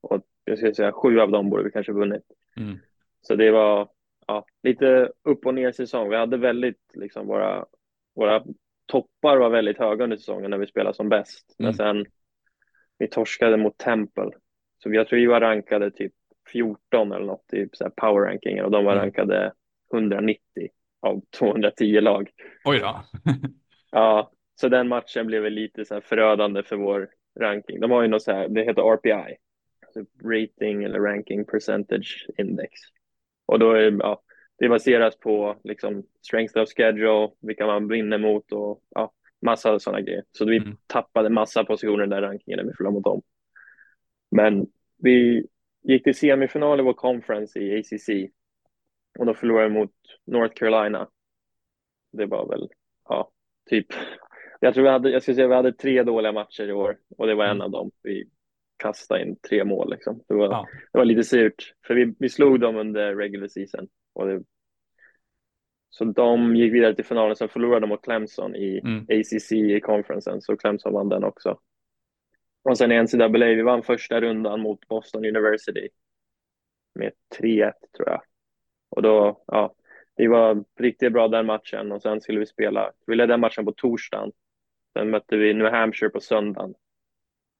Och 0.00 0.22
jag 0.44 0.58
skulle 0.58 0.74
säga 0.74 0.92
sju 0.92 1.20
av 1.20 1.30
dem 1.30 1.50
borde 1.50 1.62
vi 1.62 1.70
kanske 1.70 1.92
vunnit. 1.92 2.24
Mm. 2.56 2.78
Så 3.20 3.34
det 3.34 3.50
var 3.50 3.88
ja, 4.26 4.46
lite 4.62 5.12
upp 5.22 5.46
och 5.46 5.54
ner 5.54 5.72
säsong. 5.72 6.10
Vi 6.10 6.16
hade 6.16 6.36
väldigt, 6.36 6.90
liksom 6.94 7.26
våra, 7.26 7.66
våra 8.14 8.44
toppar 8.86 9.36
var 9.36 9.50
väldigt 9.50 9.78
höga 9.78 10.04
under 10.04 10.16
säsongen 10.16 10.50
när 10.50 10.58
vi 10.58 10.66
spelade 10.66 10.96
som 10.96 11.08
bäst. 11.08 11.56
Mm. 11.58 11.66
Men 11.66 11.74
sen 11.74 12.06
vi 12.98 13.08
torskade 13.08 13.56
mot 13.56 13.78
Temple. 13.78 14.30
Så 14.82 14.94
jag 14.94 15.08
tror 15.08 15.18
vi 15.18 15.26
var 15.26 15.40
rankade 15.40 15.90
typ 15.90 16.12
14 16.52 17.12
eller 17.12 17.26
något 17.26 17.52
i 17.52 17.68
så 17.72 17.90
power 17.96 18.26
rankingen 18.26 18.64
och 18.64 18.70
de 18.70 18.84
var 18.84 18.92
mm. 18.92 19.04
rankade 19.04 19.52
190 19.92 20.40
av 21.00 21.22
210 21.38 22.00
lag. 22.00 22.30
Oj 22.64 22.78
då. 22.78 23.00
ja, 23.90 24.30
så 24.60 24.68
den 24.68 24.88
matchen 24.88 25.26
blev 25.26 25.42
väl 25.42 25.52
lite 25.52 25.84
så 25.84 26.00
förödande 26.00 26.62
för 26.62 26.76
vår 26.76 27.08
ranking. 27.40 27.80
De 27.80 27.90
har 27.90 28.02
ju 28.02 28.08
något 28.08 28.22
så 28.22 28.32
här, 28.32 28.48
det 28.48 28.64
heter 28.64 28.82
RPI, 28.82 29.36
alltså 29.96 30.28
rating 30.28 30.84
eller 30.84 31.00
ranking 31.00 31.44
percentage 31.44 32.26
index. 32.38 32.80
Och 33.46 33.58
då 33.58 33.72
är 33.72 33.96
ja, 33.98 34.22
det 34.58 34.68
baseras 34.68 35.18
på 35.18 35.56
liksom 35.64 36.06
strength 36.26 36.58
of 36.58 36.68
schedule, 36.68 37.30
vilka 37.40 37.66
man 37.66 37.88
vinner 37.88 38.18
mot 38.18 38.52
och 38.52 38.82
ja, 38.90 39.12
massa 39.42 39.78
sådana 39.78 40.00
grejer. 40.00 40.24
Så 40.32 40.44
vi 40.44 40.56
mm. 40.56 40.76
tappade 40.86 41.28
massa 41.28 41.64
positioner 41.64 41.98
i 41.98 42.00
den 42.00 42.10
där 42.10 42.22
rankingen 42.22 42.58
när 42.58 42.64
vi 42.64 42.76
förlorade 42.76 42.94
mot 42.94 43.04
dem. 43.04 43.22
Men 44.30 44.66
vi 44.98 45.46
gick 45.82 46.04
till 46.04 46.14
semifinal 46.14 46.80
i 46.80 46.82
vår 46.82 46.92
conference 46.92 47.58
i 47.58 47.78
ACC 47.78 48.08
och 49.18 49.26
då 49.26 49.34
förlorade 49.34 49.68
vi 49.68 49.74
mot 49.74 49.92
North 50.26 50.54
Carolina. 50.54 51.08
Det 52.12 52.26
var 52.26 52.48
väl, 52.48 52.68
ja, 53.08 53.30
typ. 53.70 53.86
Jag 54.60 54.74
tror 54.74 54.84
vi 54.84 54.90
hade, 54.90 55.10
jag 55.10 55.22
skulle 55.22 55.34
säga 55.34 55.48
vi 55.48 55.54
hade 55.54 55.72
tre 55.72 56.02
dåliga 56.02 56.32
matcher 56.32 56.68
i 56.68 56.72
år 56.72 56.98
och 57.18 57.26
det 57.26 57.34
var 57.34 57.44
en 57.44 57.50
mm. 57.50 57.62
av 57.62 57.70
dem. 57.70 57.90
Vi 58.02 58.28
kastade 58.80 59.22
in 59.22 59.36
tre 59.36 59.64
mål 59.64 59.90
liksom. 59.90 60.22
Det 60.28 60.34
var, 60.34 60.46
ja. 60.46 60.66
det 60.92 60.98
var 60.98 61.04
lite 61.04 61.24
surt, 61.24 61.74
för 61.86 61.94
vi, 61.94 62.14
vi 62.18 62.28
slog 62.28 62.60
dem 62.60 62.76
under 62.76 63.16
regular 63.16 63.48
season. 63.48 63.88
Och 64.12 64.26
det, 64.26 64.42
så 65.90 66.04
de 66.04 66.56
gick 66.56 66.72
vidare 66.72 66.94
till 66.94 67.04
finalen, 67.04 67.36
sen 67.36 67.48
förlorade 67.48 67.80
de 67.80 67.88
mot 67.88 68.04
Clemson 68.04 68.56
i 68.56 68.80
mm. 68.84 69.06
ACC 69.08 69.52
i 69.52 69.80
conferensen, 69.80 70.40
så 70.40 70.56
Clemson 70.56 70.92
vann 70.92 71.08
den 71.08 71.24
också. 71.24 71.58
Och 72.62 72.78
sen 72.78 72.92
i 72.92 73.02
NCAA, 73.02 73.28
vi 73.28 73.62
vann 73.62 73.82
första 73.82 74.20
rundan 74.20 74.60
mot 74.60 74.88
Boston 74.88 75.24
University 75.24 75.88
med 76.94 77.12
3-1 77.40 77.72
tror 77.96 78.08
jag. 78.08 78.22
Och 78.88 79.02
då, 79.02 79.44
ja, 79.46 79.74
vi 80.16 80.26
var 80.26 80.64
riktigt 80.78 81.12
bra 81.12 81.28
den 81.28 81.46
matchen 81.46 81.92
och 81.92 82.02
sen 82.02 82.20
skulle 82.20 82.38
vi 82.38 82.46
spela, 82.46 82.92
vi 83.06 83.16
ledde 83.16 83.32
den 83.32 83.40
matchen 83.40 83.64
på 83.64 83.72
torsdagen. 83.72 84.32
Sen 84.92 85.10
mötte 85.10 85.36
vi 85.36 85.54
New 85.54 85.66
Hampshire 85.66 86.10
på 86.10 86.20
söndagen. 86.20 86.74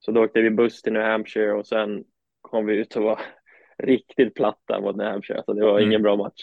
Så 0.01 0.13
då 0.13 0.25
åkte 0.25 0.41
vi 0.41 0.51
buss 0.51 0.83
till 0.83 0.93
New 0.93 1.03
Hampshire 1.03 1.53
och 1.53 1.67
sen 1.67 2.05
kom 2.41 2.67
vi 2.67 2.77
ut 2.77 2.97
och 2.97 3.03
var 3.03 3.21
riktigt 3.79 4.35
platta 4.35 4.81
mot 4.81 4.97
New 4.97 5.07
Hampshire. 5.07 5.43
Så 5.47 5.53
det 5.53 5.65
var 5.65 5.79
mm. 5.79 5.89
ingen 5.89 6.03
bra 6.03 6.17
match. 6.17 6.43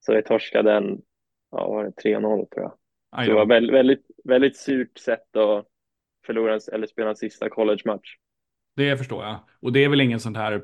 Så 0.00 0.14
vi 0.14 0.22
torskade 0.22 0.72
den, 0.72 1.02
ja 1.50 1.68
var 1.68 1.84
det 1.84 1.90
3-0 1.90 2.20
tror 2.20 2.48
jag. 2.54 3.26
Det 3.26 3.34
var 3.34 3.46
väldigt, 3.46 3.74
väldigt, 3.74 4.06
väldigt 4.24 4.56
surt 4.56 4.98
sätt 4.98 5.36
att 5.36 5.66
förlora 6.26 6.58
eller 6.72 6.86
spela 6.86 7.10
en 7.10 7.16
sista 7.16 7.48
college-match. 7.48 8.16
Det 8.76 8.96
förstår 8.96 9.24
jag. 9.24 9.38
Och 9.60 9.72
det 9.72 9.84
är 9.84 9.88
väl 9.88 10.00
ingen 10.00 10.20
sån 10.20 10.36
här, 10.36 10.62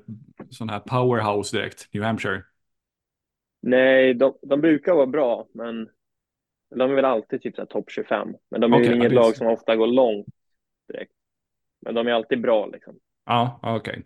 sån 0.50 0.68
här 0.68 0.80
powerhouse 0.80 1.56
direkt, 1.56 1.88
New 1.94 2.02
Hampshire? 2.02 2.42
Nej, 3.62 4.14
de, 4.14 4.38
de 4.42 4.60
brukar 4.60 4.94
vara 4.94 5.06
bra, 5.06 5.48
men 5.54 5.88
de 6.74 6.90
är 6.90 6.94
väl 6.94 7.04
alltid 7.04 7.42
typ 7.42 7.68
topp 7.68 7.90
25. 7.90 8.34
Men 8.50 8.60
de 8.60 8.72
är 8.72 8.80
okay, 8.80 8.94
inget 8.94 9.12
lag 9.12 9.36
som 9.36 9.46
ofta 9.46 9.76
går 9.76 9.86
långt 9.86 10.26
direkt. 10.88 11.12
Men 11.82 11.94
de 11.94 12.06
är 12.06 12.12
alltid 12.12 12.40
bra 12.40 12.66
liksom. 12.66 12.98
Ja, 13.24 13.60
okej. 13.62 13.76
Okay. 13.78 14.02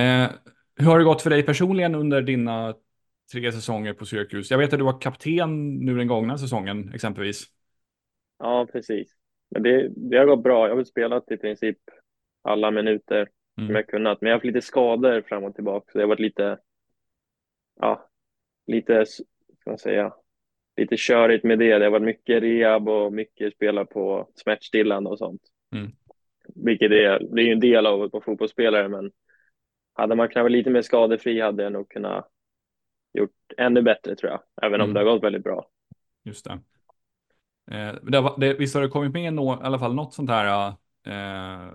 Eh, 0.00 0.30
hur 0.76 0.86
har 0.86 0.98
det 0.98 1.04
gått 1.04 1.22
för 1.22 1.30
dig 1.30 1.42
personligen 1.42 1.94
under 1.94 2.22
dina 2.22 2.74
tre 3.32 3.52
säsonger 3.52 3.92
på 3.92 4.04
Syracuse? 4.04 4.54
Jag 4.54 4.58
vet 4.58 4.72
att 4.72 4.78
du 4.78 4.84
var 4.84 5.00
kapten 5.00 5.74
nu 5.74 5.96
den 5.96 6.06
gångna 6.06 6.38
säsongen 6.38 6.94
exempelvis. 6.94 7.46
Ja, 8.38 8.66
precis. 8.72 9.12
Men 9.50 9.62
det, 9.62 9.88
det 9.96 10.16
har 10.16 10.26
gått 10.26 10.42
bra. 10.42 10.68
Jag 10.68 10.76
har 10.76 10.84
spelat 10.84 11.30
i 11.30 11.36
princip 11.36 11.78
alla 12.42 12.70
minuter 12.70 13.28
mm. 13.58 13.68
som 13.68 13.74
jag 13.74 13.86
kunnat. 13.86 14.20
Men 14.20 14.28
jag 14.28 14.34
har 14.34 14.38
haft 14.38 14.46
lite 14.46 14.60
skador 14.60 15.22
fram 15.22 15.44
och 15.44 15.54
tillbaka. 15.54 15.92
Så 15.92 15.98
det 15.98 16.04
har 16.04 16.08
varit 16.08 16.20
lite, 16.20 16.58
ja, 17.80 18.08
lite, 18.66 19.06
ska 19.06 19.70
man 19.70 19.78
säga, 19.78 20.14
lite 20.76 20.96
körigt 20.98 21.44
med 21.44 21.58
det. 21.58 21.78
Det 21.78 21.84
har 21.84 21.90
varit 21.90 22.02
mycket 22.02 22.42
rehab 22.42 22.88
och 22.88 23.12
mycket 23.12 23.54
spela 23.54 23.84
på 23.84 24.28
smärtstillande 24.34 25.10
och 25.10 25.18
sånt. 25.18 25.42
Mm. 25.74 25.92
Vilket 26.54 26.90
är, 26.90 27.18
det 27.34 27.42
är 27.42 27.46
ju 27.46 27.52
en 27.52 27.60
del 27.60 27.86
av 27.86 28.02
att 28.02 28.12
vara 28.12 28.24
fotbollsspelare, 28.24 28.88
men 28.88 29.10
hade 29.94 30.14
man 30.14 30.28
kunnat 30.28 30.44
vara 30.44 30.52
lite 30.52 30.70
mer 30.70 30.82
skadefri 30.82 31.40
hade 31.40 31.62
jag 31.62 31.72
nog 31.72 31.88
kunnat 31.88 32.28
gjort 33.12 33.30
ännu 33.56 33.82
bättre 33.82 34.16
tror 34.16 34.32
jag, 34.32 34.40
även 34.62 34.80
om 34.80 34.90
mm. 34.90 34.94
det 34.94 35.00
har 35.00 35.14
gått 35.14 35.24
väldigt 35.24 35.44
bra. 35.44 35.68
Just 36.24 36.44
det. 36.44 36.52
Eh, 37.70 37.94
det, 38.02 38.34
det 38.38 38.54
visst 38.54 38.74
har 38.74 38.82
det 38.82 38.88
kommit 38.88 39.12
med 39.12 39.34
nå, 39.34 39.54
i 39.54 39.58
alla 39.62 39.78
fall 39.78 39.94
något 39.94 40.14
sånt 40.14 40.30
här 40.30 40.68
eh, 41.06 41.68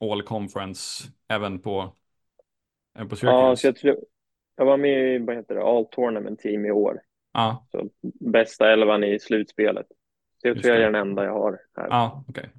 All 0.00 0.22
Conference 0.22 1.08
även 1.28 1.58
på, 1.58 1.92
även 2.94 3.08
på 3.08 3.16
Syracuse? 3.16 3.40
Ja, 3.40 3.56
så 3.56 3.66
jag, 3.66 3.76
tror, 3.76 3.96
jag 4.56 4.64
var 4.64 4.76
med 4.76 5.14
i 5.14 5.18
vad 5.18 5.36
heter 5.36 5.54
det, 5.54 5.62
All 5.62 5.86
Tournament 5.86 6.40
Team 6.40 6.66
i 6.66 6.70
år. 6.70 7.00
Ja. 7.32 7.66
Så 7.72 7.88
bästa 8.20 8.72
elvan 8.72 9.04
i 9.04 9.18
slutspelet. 9.18 9.86
Det 10.42 10.54
tror 10.54 10.66
jag 10.66 10.76
är 10.76 10.92
den 10.92 10.94
enda 10.94 11.24
jag 11.24 11.32
har 11.32 11.58
här. 11.76 12.06
Okej. 12.06 12.22
Okay. 12.28 12.50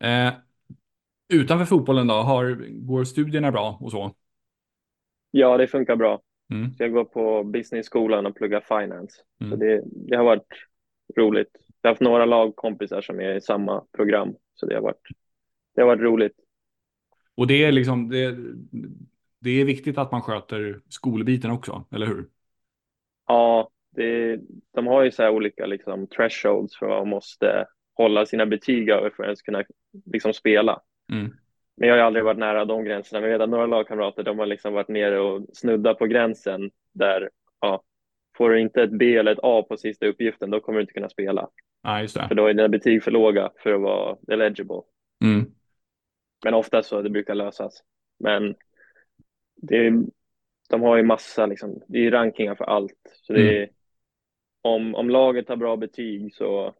Eh, 0.00 0.34
utanför 1.28 1.64
fotbollen 1.64 2.06
då, 2.06 2.14
har, 2.14 2.66
går 2.70 3.04
studierna 3.04 3.52
bra 3.52 3.78
och 3.80 3.90
så? 3.90 4.14
Ja, 5.30 5.56
det 5.56 5.66
funkar 5.66 5.96
bra. 5.96 6.20
Mm. 6.50 6.70
Jag 6.78 6.92
går 6.92 7.04
på 7.04 7.44
business-skolan 7.44 8.26
och 8.26 8.36
pluggar 8.36 8.60
finance. 8.60 9.22
Mm. 9.40 9.50
Så 9.50 9.56
det, 9.56 9.82
det, 9.84 10.16
har 10.16 10.24
varit 10.24 10.48
roligt. 11.16 11.50
Jag 11.82 11.88
har 11.88 11.92
haft 11.92 12.00
några 12.00 12.24
lagkompisar 12.24 13.00
som 13.00 13.20
är 13.20 13.34
i 13.34 13.40
samma 13.40 13.84
program, 13.96 14.34
så 14.54 14.66
det 14.66 14.74
har 14.74 14.82
varit, 14.82 15.08
det 15.74 15.80
har 15.80 15.88
varit 15.88 16.02
roligt. 16.02 16.36
Och 17.34 17.46
det 17.46 17.64
är 17.64 17.72
liksom, 17.72 18.08
det, 18.08 18.36
det 19.38 19.50
är 19.50 19.64
viktigt 19.64 19.98
att 19.98 20.12
man 20.12 20.22
sköter 20.22 20.80
skolbiten 20.88 21.50
också, 21.50 21.84
eller 21.90 22.06
hur? 22.06 22.28
Ja, 23.26 23.70
det, 23.90 24.40
de 24.74 24.86
har 24.86 25.04
ju 25.04 25.10
så 25.10 25.22
här 25.22 25.30
olika 25.30 25.66
liksom, 25.66 26.06
thresholds 26.06 26.78
för 26.78 26.86
vad 26.86 26.98
man 26.98 27.08
måste 27.08 27.66
hålla 27.98 28.26
sina 28.26 28.46
betyg 28.46 28.88
över 28.88 29.10
för 29.10 29.22
att 29.22 29.26
ens 29.26 29.42
kunna 29.42 29.64
liksom, 30.12 30.34
spela. 30.34 30.80
Mm. 31.12 31.36
Men 31.76 31.88
jag 31.88 31.96
har 31.96 32.02
aldrig 32.02 32.24
varit 32.24 32.38
nära 32.38 32.64
de 32.64 32.84
gränserna. 32.84 33.20
Men 33.20 33.30
jag 33.30 33.38
vet 33.38 33.48
några 33.48 33.66
lagkamrater 33.66 34.22
de 34.22 34.38
har 34.38 34.46
liksom 34.46 34.72
varit 34.72 34.88
nere 34.88 35.20
och 35.20 35.46
snuddat 35.52 35.98
på 35.98 36.06
gränsen 36.06 36.70
där 36.92 37.30
ja, 37.60 37.82
får 38.36 38.50
du 38.50 38.60
inte 38.60 38.82
ett 38.82 38.98
B 38.98 39.16
eller 39.16 39.32
ett 39.32 39.38
A 39.42 39.62
på 39.68 39.76
sista 39.76 40.06
uppgiften 40.06 40.50
då 40.50 40.60
kommer 40.60 40.78
du 40.78 40.80
inte 40.82 40.92
kunna 40.92 41.08
spela. 41.08 41.48
Det. 42.22 42.28
För 42.28 42.34
då 42.34 42.46
är 42.46 42.54
dina 42.54 42.68
betyg 42.68 43.02
för 43.02 43.10
låga 43.10 43.50
för 43.56 43.72
att 43.72 43.80
vara 43.80 44.16
eligible. 44.28 44.82
Mm. 45.24 45.52
Men 46.44 46.54
ofta 46.54 46.82
så 46.82 47.02
det 47.02 47.10
brukar 47.10 47.34
lösas. 47.34 47.82
Men 48.18 48.54
det 49.56 49.86
är, 49.86 50.02
de 50.68 50.82
har 50.82 50.96
ju 50.96 51.02
massa, 51.02 51.46
liksom, 51.46 51.82
det 51.88 52.06
är 52.06 52.10
rankingar 52.10 52.54
för 52.54 52.64
allt. 52.64 53.16
Så 53.22 53.32
det 53.32 53.56
är, 53.56 53.62
mm. 53.62 53.70
om, 54.62 54.94
om 54.94 55.10
laget 55.10 55.48
har 55.48 55.56
bra 55.56 55.76
betyg 55.76 56.34
så 56.34 56.74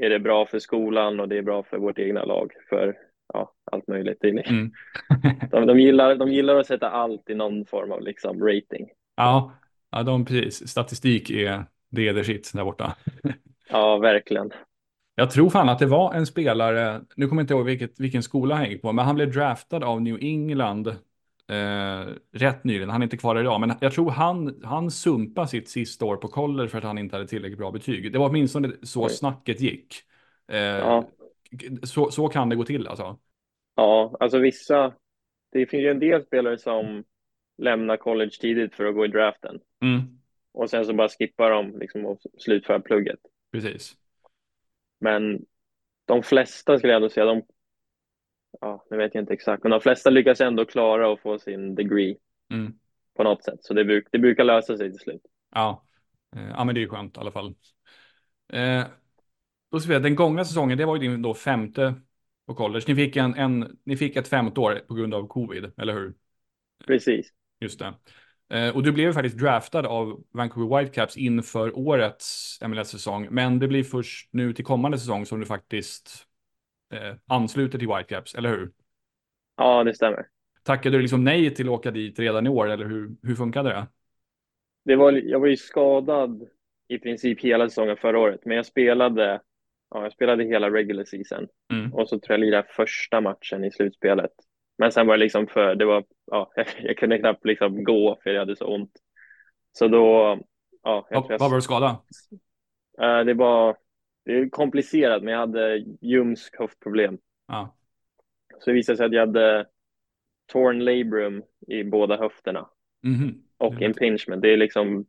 är 0.00 0.10
det 0.10 0.18
bra 0.18 0.46
för 0.46 0.58
skolan 0.58 1.20
och 1.20 1.28
det 1.28 1.38
är 1.38 1.42
bra 1.42 1.62
för 1.62 1.78
vårt 1.78 1.98
egna 1.98 2.24
lag. 2.24 2.52
För 2.68 2.96
ja, 3.32 3.52
allt 3.72 3.88
möjligt. 3.88 4.24
Mm. 4.24 4.70
de, 5.50 5.66
de, 5.66 5.80
gillar, 5.80 6.14
de 6.14 6.32
gillar 6.32 6.56
att 6.56 6.66
sätta 6.66 6.90
allt 6.90 7.30
i 7.30 7.34
någon 7.34 7.66
form 7.66 7.92
av 7.92 8.02
liksom 8.02 8.46
rating. 8.46 8.88
Ja, 9.16 9.52
ja 9.90 10.02
de, 10.02 10.24
precis. 10.24 10.68
Statistik 10.68 11.30
är 11.30 11.64
det 11.90 12.08
är 12.08 12.14
det 12.14 12.24
shit 12.24 12.50
där 12.54 12.64
borta. 12.64 12.96
ja, 13.70 13.98
verkligen. 13.98 14.50
Jag 15.14 15.30
tror 15.30 15.50
fan 15.50 15.68
att 15.68 15.78
det 15.78 15.86
var 15.86 16.14
en 16.14 16.26
spelare, 16.26 17.00
nu 17.16 17.26
kommer 17.26 17.40
jag 17.40 17.44
inte 17.44 17.54
ihåg 17.54 17.66
vilket, 17.66 18.00
vilken 18.00 18.22
skola 18.22 18.54
han 18.54 18.70
gick 18.70 18.82
på, 18.82 18.92
men 18.92 19.04
han 19.04 19.14
blev 19.14 19.32
draftad 19.32 19.84
av 19.84 20.02
New 20.02 20.18
England 20.20 20.96
eh, 21.50 22.14
rätt 22.32 22.64
nyligen. 22.64 22.90
Han 22.90 23.02
är 23.02 23.06
inte 23.06 23.16
kvar 23.16 23.40
idag, 23.40 23.60
men 23.60 23.72
jag 23.80 23.92
tror 23.92 24.10
han, 24.10 24.60
han 24.64 24.90
sumpade 24.90 25.48
sitt 25.48 25.68
sista 25.68 26.04
år 26.04 26.16
på 26.16 26.28
college 26.28 26.68
för 26.68 26.78
att 26.78 26.84
han 26.84 26.98
inte 26.98 27.16
hade 27.16 27.28
tillräckligt 27.28 27.58
bra 27.58 27.70
betyg. 27.70 28.12
Det 28.12 28.18
var 28.18 28.28
åtminstone 28.28 28.72
så 28.82 29.04
Oj. 29.04 29.10
snacket 29.10 29.60
gick. 29.60 29.94
Eh, 30.48 30.58
ja 30.58 31.04
så, 31.82 32.10
så 32.10 32.28
kan 32.28 32.48
det 32.48 32.56
gå 32.56 32.64
till 32.64 32.86
alltså? 32.86 33.18
Ja, 33.74 34.16
alltså 34.20 34.38
vissa, 34.38 34.94
det 35.52 35.66
finns 35.66 35.82
ju 35.82 35.90
en 35.90 35.98
del 35.98 36.24
spelare 36.24 36.58
som 36.58 37.04
lämnar 37.58 37.96
college 37.96 38.30
tidigt 38.40 38.74
för 38.74 38.84
att 38.84 38.94
gå 38.94 39.04
i 39.04 39.08
draften. 39.08 39.60
Mm. 39.82 40.00
Och 40.52 40.70
sen 40.70 40.84
så 40.84 40.92
bara 40.92 41.08
skippar 41.08 41.50
de 41.50 41.78
liksom 41.78 42.06
och 42.06 42.20
slutför 42.38 42.78
plugget. 42.78 43.20
Precis. 43.52 43.96
Men 45.00 45.44
de 46.04 46.22
flesta 46.22 46.78
skulle 46.78 46.92
jag 46.92 46.98
ändå 46.98 47.08
säga, 47.08 47.26
de, 47.26 47.42
ja, 48.60 48.84
nu 48.90 48.96
vet 48.96 49.14
jag 49.14 49.22
inte 49.22 49.34
exakt, 49.34 49.62
men 49.62 49.70
de 49.70 49.80
flesta 49.80 50.10
lyckas 50.10 50.40
ändå 50.40 50.64
klara 50.64 51.12
att 51.12 51.20
få 51.20 51.38
sin 51.38 51.74
degree 51.74 52.16
mm. 52.52 52.72
på 53.16 53.22
något 53.22 53.44
sätt. 53.44 53.58
Så 53.60 53.74
det, 53.74 53.84
bruk, 53.84 54.08
det 54.12 54.18
brukar 54.18 54.44
lösa 54.44 54.76
sig 54.76 54.90
till 54.90 55.00
slut. 55.00 55.22
Ja. 55.54 55.84
Eh, 56.36 56.48
ja, 56.48 56.64
men 56.64 56.74
det 56.74 56.78
är 56.78 56.82
ju 56.82 56.88
skönt 56.88 57.16
i 57.16 57.20
alla 57.20 57.32
fall. 57.32 57.54
Eh, 58.52 58.84
då 59.70 59.80
ska 59.80 59.92
vi, 59.92 59.98
den 59.98 60.14
gångna 60.14 60.44
säsongen, 60.44 60.78
det 60.78 60.84
var 60.84 60.96
ju 60.96 61.08
din 61.08 61.22
då 61.22 61.34
femte 61.34 61.94
på 62.46 62.54
college. 62.54 62.84
Ni 62.88 62.94
fick, 62.94 63.16
en, 63.16 63.34
en, 63.34 63.78
ni 63.84 63.96
fick 63.96 64.16
ett 64.16 64.28
femte 64.28 64.60
år 64.60 64.82
på 64.88 64.94
grund 64.94 65.14
av 65.14 65.26
covid, 65.26 65.72
eller 65.76 65.94
hur? 65.94 66.14
Precis. 66.86 67.32
Just 67.60 67.78
det. 67.78 67.94
Eh, 68.50 68.76
och 68.76 68.82
du 68.82 68.92
blev 68.92 69.12
faktiskt 69.12 69.38
draftad 69.38 69.86
av 69.86 70.24
Vancouver 70.30 70.78
Whitecaps 70.78 71.16
inför 71.16 71.78
årets 71.78 72.58
MLS-säsong. 72.62 73.28
Men 73.30 73.58
det 73.58 73.68
blir 73.68 73.84
först 73.84 74.28
nu 74.32 74.52
till 74.52 74.64
kommande 74.64 74.98
säsong 74.98 75.26
som 75.26 75.40
du 75.40 75.46
faktiskt 75.46 76.26
eh, 76.92 77.14
ansluter 77.26 77.78
till 77.78 77.88
Whitecaps, 77.88 78.34
eller 78.34 78.48
hur? 78.48 78.70
Ja, 79.56 79.84
det 79.84 79.94
stämmer. 79.94 80.26
Tackade 80.62 80.96
du 80.96 81.02
liksom 81.02 81.24
nej 81.24 81.54
till 81.54 81.66
att 81.66 81.72
åka 81.72 81.90
dit 81.90 82.18
redan 82.18 82.46
i 82.46 82.50
år, 82.50 82.70
eller 82.70 82.84
hur, 82.84 83.16
hur 83.22 83.34
funkade 83.34 83.68
det? 83.68 83.86
det 84.84 84.96
var, 84.96 85.12
jag 85.12 85.40
var 85.40 85.46
ju 85.46 85.56
skadad 85.56 86.48
i 86.88 86.98
princip 86.98 87.40
hela 87.40 87.68
säsongen 87.68 87.96
förra 87.96 88.18
året, 88.18 88.40
men 88.44 88.56
jag 88.56 88.66
spelade, 88.66 89.40
ja, 89.90 90.02
jag 90.02 90.12
spelade 90.12 90.44
hela 90.44 90.70
regular 90.70 91.04
season 91.04 91.48
mm. 91.72 91.94
och 91.94 92.08
så 92.08 92.18
tror 92.18 92.32
jag 92.32 92.40
lirade 92.40 92.68
första 92.70 93.20
matchen 93.20 93.64
i 93.64 93.70
slutspelet. 93.70 94.32
Men 94.78 94.92
sen 94.92 95.06
var 95.06 95.16
det 95.16 95.24
liksom 95.24 95.46
för, 95.46 95.74
det 95.74 95.84
var, 95.84 96.04
ja, 96.26 96.52
jag 96.82 96.96
kunde 96.96 97.18
knappt 97.18 97.44
liksom 97.44 97.84
gå 97.84 98.18
för 98.22 98.30
jag 98.30 98.40
hade 98.40 98.56
så 98.56 98.74
ont. 98.74 98.92
Så 99.72 99.88
då, 99.88 100.38
ja. 100.82 101.06
Jag 101.10 101.28
vad, 101.28 101.40
vad 101.40 101.50
var 101.50 101.56
du 101.56 101.62
skadad? 101.62 101.96
Uh, 103.02 103.24
det 103.24 103.34
var, 103.34 103.76
det 104.24 104.32
är 104.32 104.48
komplicerat, 104.48 105.22
men 105.22 105.32
jag 105.32 105.40
hade 105.40 105.84
ljumsk 106.00 106.58
höftproblem. 106.58 107.18
Ja. 107.46 107.76
Så 108.58 108.70
det 108.70 108.74
visade 108.74 108.96
sig 108.96 109.06
att 109.06 109.12
jag 109.12 109.26
hade 109.26 109.66
torn 110.46 110.84
labrum 110.84 111.42
i 111.66 111.84
båda 111.84 112.16
höfterna. 112.16 112.70
Mm. 113.04 113.42
Och 113.56 113.72
mm. 113.72 113.82
impingement. 113.82 114.42
Det 114.42 114.52
är 114.52 114.56
liksom 114.56 115.06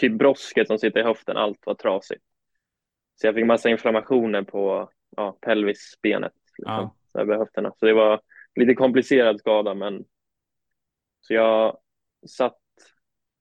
typ 0.00 0.18
brosket 0.18 0.66
som 0.66 0.78
sitter 0.78 1.00
i 1.00 1.04
höften, 1.04 1.36
allt 1.36 1.66
var 1.66 1.74
trasigt. 1.74 2.24
Så 3.14 3.26
jag 3.26 3.34
fick 3.34 3.46
massa 3.46 3.68
inflammationer 3.68 4.42
på 4.42 4.90
ja, 5.16 5.38
pelvisbenet, 5.40 6.32
liksom, 6.58 6.90
ja. 7.12 7.20
över 7.20 7.38
höfterna. 7.38 7.72
Så 7.76 7.86
det 7.86 7.92
var 7.92 8.20
lite 8.54 8.74
komplicerad 8.74 9.40
skada, 9.40 9.74
men 9.74 10.04
så 11.20 11.34
jag 11.34 11.78
satt, 12.26 12.58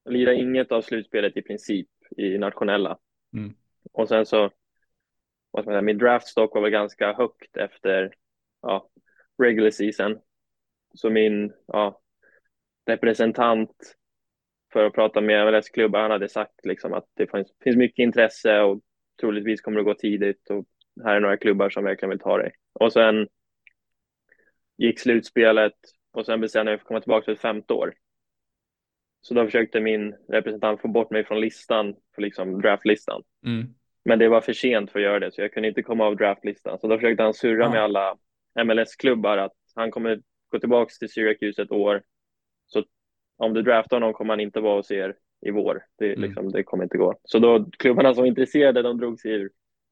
lirade 0.09 0.37
inget 0.37 0.71
av 0.71 0.81
slutspelet 0.81 1.37
i 1.37 1.41
princip 1.41 1.87
i 2.17 2.37
nationella. 2.37 2.97
Mm. 3.33 3.53
Och 3.91 4.07
sen 4.07 4.25
så, 4.25 4.51
vad 5.51 5.63
ska 5.63 5.71
man 5.71 5.75
säga, 5.75 5.81
min 5.81 5.97
draftstock 5.97 6.55
var 6.55 6.61
väl 6.61 6.71
ganska 6.71 7.13
högt 7.13 7.57
efter 7.57 8.13
ja, 8.61 8.89
regular 9.41 9.71
season. 9.71 10.19
Så 10.93 11.09
min 11.09 11.53
ja, 11.67 12.01
representant 12.85 13.95
för 14.73 14.85
att 14.85 14.93
prata 14.93 15.21
med 15.21 15.45
MLS-klubbar. 15.45 16.01
Han 16.01 16.11
hade 16.11 16.29
sagt 16.29 16.65
liksom 16.65 16.93
att 16.93 17.05
det 17.13 17.31
finns, 17.31 17.53
finns 17.63 17.77
mycket 17.77 18.03
intresse 18.03 18.59
och 18.59 18.81
troligtvis 19.19 19.61
kommer 19.61 19.77
det 19.77 19.83
gå 19.83 19.93
tidigt 19.93 20.49
och 20.49 20.65
här 21.03 21.15
är 21.15 21.19
några 21.19 21.37
klubbar 21.37 21.69
som 21.69 21.83
verkligen 21.83 22.09
vill 22.09 22.19
ta 22.19 22.37
dig. 22.37 22.51
Och 22.73 22.93
sen 22.93 23.27
gick 24.77 24.99
slutspelet 24.99 25.73
och 26.11 26.25
sen 26.25 26.41
bestämde 26.41 26.71
jag 26.71 26.73
mig 26.73 26.77
för 26.77 26.83
att 26.83 26.87
komma 26.87 27.01
tillbaka 27.01 27.25
till 27.25 27.33
ett 27.33 27.39
femte 27.39 27.73
år. 27.73 27.93
Så 29.21 29.33
då 29.33 29.45
försökte 29.45 29.79
min 29.79 30.15
representant 30.27 30.81
få 30.81 30.87
bort 30.87 31.11
mig 31.11 31.25
från 31.25 31.41
listan, 31.41 31.95
för 32.15 32.21
liksom 32.21 32.61
draftlistan. 32.61 33.23
Mm. 33.45 33.73
Men 34.09 34.19
det 34.19 34.29
var 34.29 34.41
för 34.41 34.53
sent 34.53 34.91
för 34.91 34.99
att 34.99 35.05
göra 35.05 35.19
det, 35.19 35.31
så 35.31 35.41
jag 35.41 35.53
kunde 35.53 35.69
inte 35.69 35.83
komma 35.83 36.05
av 36.05 36.15
draftlistan. 36.15 36.79
Så 36.79 36.87
då 36.87 36.97
försökte 36.97 37.23
han 37.23 37.33
surra 37.33 37.63
ja. 37.63 37.69
med 37.69 37.83
alla 37.83 38.17
MLS-klubbar 38.63 39.37
att 39.37 39.53
han 39.75 39.91
kommer 39.91 40.21
gå 40.51 40.59
tillbaka 40.59 40.89
till 40.99 41.11
Syracuse 41.11 41.61
ett 41.61 41.71
år. 41.71 42.03
Så 42.67 42.83
om 43.37 43.53
du 43.53 43.61
draftar 43.61 43.95
honom 43.95 44.13
kommer 44.13 44.33
han 44.33 44.39
inte 44.39 44.59
vara 44.59 44.75
hos 44.75 44.91
er 44.91 45.15
i 45.45 45.51
vår. 45.51 45.81
Det, 45.97 46.13
mm. 46.13 46.21
liksom, 46.21 46.51
det 46.51 46.63
kommer 46.63 46.83
inte 46.83 46.97
gå. 46.97 47.19
Så 47.23 47.39
då 47.39 47.65
klubbarna 47.79 48.13
som 48.13 48.21
var 48.21 48.27
intresserade, 48.27 48.81
de 48.81 48.97
drog 48.97 49.19
sig 49.19 49.31
ur. 49.31 49.49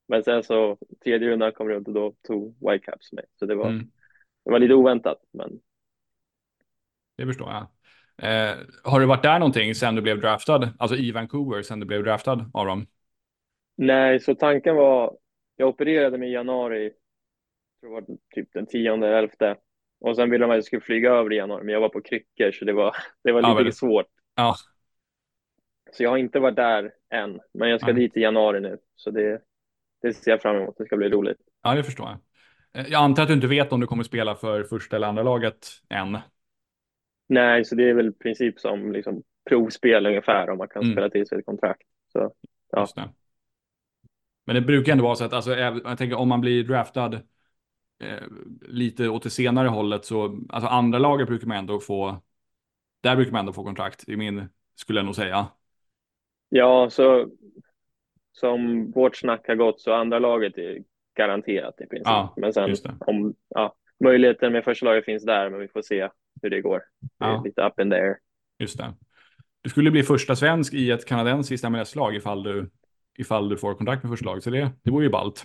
Men 0.07 0.23
sen 0.23 0.43
så 0.43 0.77
tredje 1.03 1.29
rundan 1.29 1.51
kom 1.51 1.69
runt 1.69 1.87
och 1.87 1.93
då 1.93 2.13
tog 2.27 2.71
Whitecaps 2.71 3.13
med. 3.13 3.25
Så 3.39 3.45
det 3.45 3.55
var, 3.55 3.69
mm. 3.69 3.89
det 4.45 4.51
var 4.51 4.59
lite 4.59 4.73
oväntat. 4.73 5.17
Men... 5.33 5.59
Det 7.17 7.25
förstår 7.25 7.49
jag. 7.49 7.67
Eh, 8.17 8.55
har 8.83 8.99
du 8.99 9.05
varit 9.05 9.23
där 9.23 9.39
någonting 9.39 9.75
sen 9.75 9.95
du 9.95 10.01
blev 10.01 10.21
draftad, 10.21 10.69
alltså 10.79 10.97
i 10.97 11.11
Vancouver 11.11 11.61
sen 11.61 11.79
du 11.79 11.85
blev 11.85 12.03
draftad 12.03 12.51
av 12.53 12.65
dem? 12.65 12.87
Nej, 13.77 14.19
så 14.19 14.35
tanken 14.35 14.75
var, 14.75 15.17
jag 15.55 15.69
opererade 15.69 16.17
mig 16.17 16.29
i 16.29 16.33
januari, 16.33 16.91
tror 17.79 17.89
det 17.89 18.07
var 18.07 18.17
typ 18.35 18.53
den 18.53 18.65
tionde 18.65 19.07
eller 19.07 19.17
elfte. 19.17 19.55
Och 19.99 20.15
sen 20.15 20.29
ville 20.29 20.45
de 20.45 20.51
att 20.51 20.57
jag 20.57 20.63
skulle 20.63 20.81
flyga 20.81 21.11
över 21.11 21.33
i 21.33 21.35
januari, 21.35 21.63
men 21.63 21.73
jag 21.73 21.81
var 21.81 21.89
på 21.89 22.01
kryckor 22.01 22.51
så 22.51 22.65
det 22.65 22.73
var, 22.73 22.95
det 23.23 23.31
var 23.31 23.41
lite 23.41 23.67
ja, 23.67 23.71
svårt. 23.71 24.05
Ja. 24.35 24.55
Så 25.91 26.03
jag 26.03 26.09
har 26.09 26.17
inte 26.17 26.39
varit 26.39 26.55
där 26.55 26.91
än, 27.09 27.39
men 27.53 27.69
jag 27.69 27.81
ska 27.81 27.89
ja. 27.89 27.95
dit 27.95 28.17
i 28.17 28.19
januari 28.19 28.59
nu. 28.59 28.77
Så 28.95 29.11
det, 29.11 29.41
det 30.01 30.13
ser 30.13 30.31
jag 30.31 30.41
fram 30.41 30.55
emot. 30.55 30.77
Det 30.77 30.85
ska 30.85 30.97
bli 30.97 31.09
roligt. 31.09 31.37
Ja, 31.63 31.75
det 31.75 31.83
förstår 31.83 32.07
jag. 32.07 32.17
Eh, 32.81 32.91
jag 32.91 33.03
antar 33.03 33.23
att 33.23 33.29
du 33.29 33.33
inte 33.33 33.47
vet 33.47 33.73
om 33.73 33.79
du 33.79 33.87
kommer 33.87 34.03
spela 34.03 34.35
för 34.35 34.63
första 34.63 34.95
eller 34.95 35.07
andra 35.07 35.23
laget 35.23 35.67
än. 35.89 36.17
Nej, 37.29 37.65
så 37.65 37.75
det 37.75 37.89
är 37.89 37.93
väl 37.93 38.13
princip 38.13 38.59
som 38.59 38.91
liksom 38.91 39.23
provspel 39.49 40.05
ungefär 40.05 40.49
om 40.49 40.57
man 40.57 40.67
kan 40.67 40.81
mm. 40.81 40.93
spela 40.93 41.09
till 41.09 41.27
sig 41.27 41.39
ett 41.39 41.45
kontrakt. 41.45 41.87
Så, 42.13 42.31
ja. 42.71 42.87
Men 44.47 44.55
det 44.55 44.61
brukar 44.61 44.91
ändå 44.91 45.03
vara 45.03 45.15
så 45.15 45.23
att 45.23 45.33
alltså, 45.33 45.55
jag 45.55 45.97
tänker 45.97 46.17
om 46.17 46.29
man 46.29 46.41
blir 46.41 46.63
draftad 46.63 47.13
eh, 48.03 48.23
lite 48.61 49.09
åt 49.09 49.23
det 49.23 49.29
senare 49.29 49.67
hållet 49.67 50.05
så, 50.05 50.39
alltså 50.49 50.69
andra 50.69 50.99
laget 50.99 51.27
brukar 51.27 51.47
man 51.47 51.57
ändå 51.57 51.79
få, 51.79 52.21
där 53.01 53.15
brukar 53.15 53.31
man 53.31 53.39
ändå 53.39 53.53
få 53.53 53.63
kontrakt, 53.63 54.09
i 54.09 54.15
min, 54.15 54.49
skulle 54.75 54.99
jag 54.99 55.05
nog 55.05 55.15
säga. 55.15 55.47
Ja, 56.49 56.89
så 56.89 57.29
som 58.31 58.91
vårt 58.91 59.15
snack 59.15 59.47
har 59.47 59.55
gått 59.55 59.81
så 59.81 59.93
andra 59.93 60.19
laget 60.19 60.57
är 60.57 60.83
garanterat 61.17 61.81
i 61.81 61.87
princip. 61.87 62.07
Ja, 62.07 62.33
men 62.37 62.53
sen 62.53 62.75
om, 62.99 63.35
ja, 63.49 63.75
möjligheten 64.03 64.53
med 64.53 64.63
första 64.63 64.85
laget 64.85 65.05
finns 65.05 65.25
där, 65.25 65.49
men 65.49 65.59
vi 65.59 65.67
får 65.67 65.81
se 65.81 66.09
hur 66.41 66.49
det 66.49 66.61
går. 66.61 66.81
Det 67.19 67.25
är 67.25 67.29
ja. 67.29 67.41
lite 67.45 67.61
up 67.61 67.79
in 67.79 67.89
there. 67.89 68.15
Just 68.59 68.77
det. 68.77 68.93
Du 69.61 69.69
skulle 69.69 69.91
bli 69.91 70.03
första 70.03 70.35
svensk 70.35 70.73
i 70.73 70.91
ett 70.91 71.05
kanadensiskt 71.05 71.69
MLS-lag 71.69 72.15
ifall 72.15 72.43
du, 72.43 72.69
ifall 73.17 73.49
du 73.49 73.57
får 73.57 73.73
kontakt 73.73 74.03
med 74.03 74.11
första 74.11 74.25
laget, 74.25 74.43
så 74.43 74.49
det, 74.49 74.71
det 74.83 74.91
vore 74.91 75.03
ju 75.03 75.11
ballt. 75.11 75.43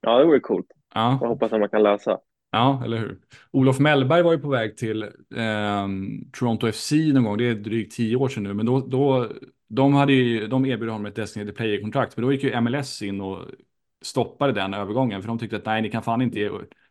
Ja, 0.00 0.18
det 0.18 0.24
vore 0.24 0.40
coolt. 0.40 0.66
Ja. 0.94 1.18
Jag 1.20 1.28
hoppas 1.28 1.52
att 1.52 1.60
man 1.60 1.68
kan 1.68 1.82
lösa. 1.82 2.18
Ja, 2.50 2.82
eller 2.84 2.98
hur. 2.98 3.18
Olof 3.50 3.78
Mellberg 3.78 4.22
var 4.22 4.32
ju 4.32 4.38
på 4.38 4.48
väg 4.48 4.76
till 4.76 5.02
eh, 5.02 5.88
Toronto 6.32 6.72
FC 6.72 6.92
någon 6.92 7.24
gång, 7.24 7.38
det 7.38 7.48
är 7.48 7.54
drygt 7.54 7.96
tio 7.96 8.16
år 8.16 8.28
sedan 8.28 8.42
nu, 8.42 8.54
men 8.54 8.66
då, 8.66 8.80
då 8.80 9.28
de, 9.68 9.94
hade 9.94 10.12
ju, 10.12 10.46
de 10.46 10.66
erbjöd 10.66 10.90
honom 10.90 11.06
ett 11.06 11.16
designated 11.16 11.56
player-kontrakt, 11.56 12.16
men 12.16 12.24
då 12.24 12.32
gick 12.32 12.42
ju 12.42 12.60
MLS 12.60 13.02
in 13.02 13.20
och 13.20 13.38
stoppade 14.02 14.52
den 14.52 14.74
övergången, 14.74 15.22
för 15.22 15.28
de 15.28 15.38
tyckte 15.38 15.56
att 15.56 15.66
nej, 15.66 15.82
ni 15.82 15.90
kan 15.90 16.02
fan 16.02 16.22
inte 16.22 16.40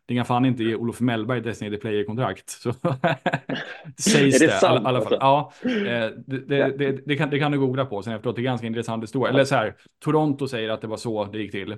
ni 0.08 0.16
kan 0.16 0.24
fan 0.24 0.44
inte 0.44 0.64
ge 0.64 0.74
Olof 0.74 1.00
Mellberg 1.00 1.40
designated 1.40 1.80
player-kontrakt. 1.80 2.50
Så 2.50 2.72
sägs 3.98 4.38
det, 4.38 4.46
det 4.46 4.52
sant, 4.52 4.64
alla, 4.64 4.88
alla 4.88 5.00
fall. 5.00 5.18
Ja, 5.20 5.52
det, 5.62 6.14
det, 6.26 6.78
det, 6.78 7.06
det, 7.06 7.16
kan, 7.16 7.30
det 7.30 7.38
kan 7.38 7.52
du 7.52 7.58
googla 7.58 7.84
på 7.84 8.02
sen 8.02 8.12
efteråt, 8.12 8.36
det 8.36 8.42
är 8.42 8.44
ganska 8.44 8.66
intressant 8.66 9.02
historia. 9.02 9.32
Eller 9.32 9.44
så 9.44 9.54
här, 9.54 9.76
Toronto 10.04 10.48
säger 10.48 10.68
att 10.68 10.80
det 10.80 10.86
var 10.86 10.96
så 10.96 11.24
det 11.24 11.38
gick 11.38 11.50
till 11.50 11.76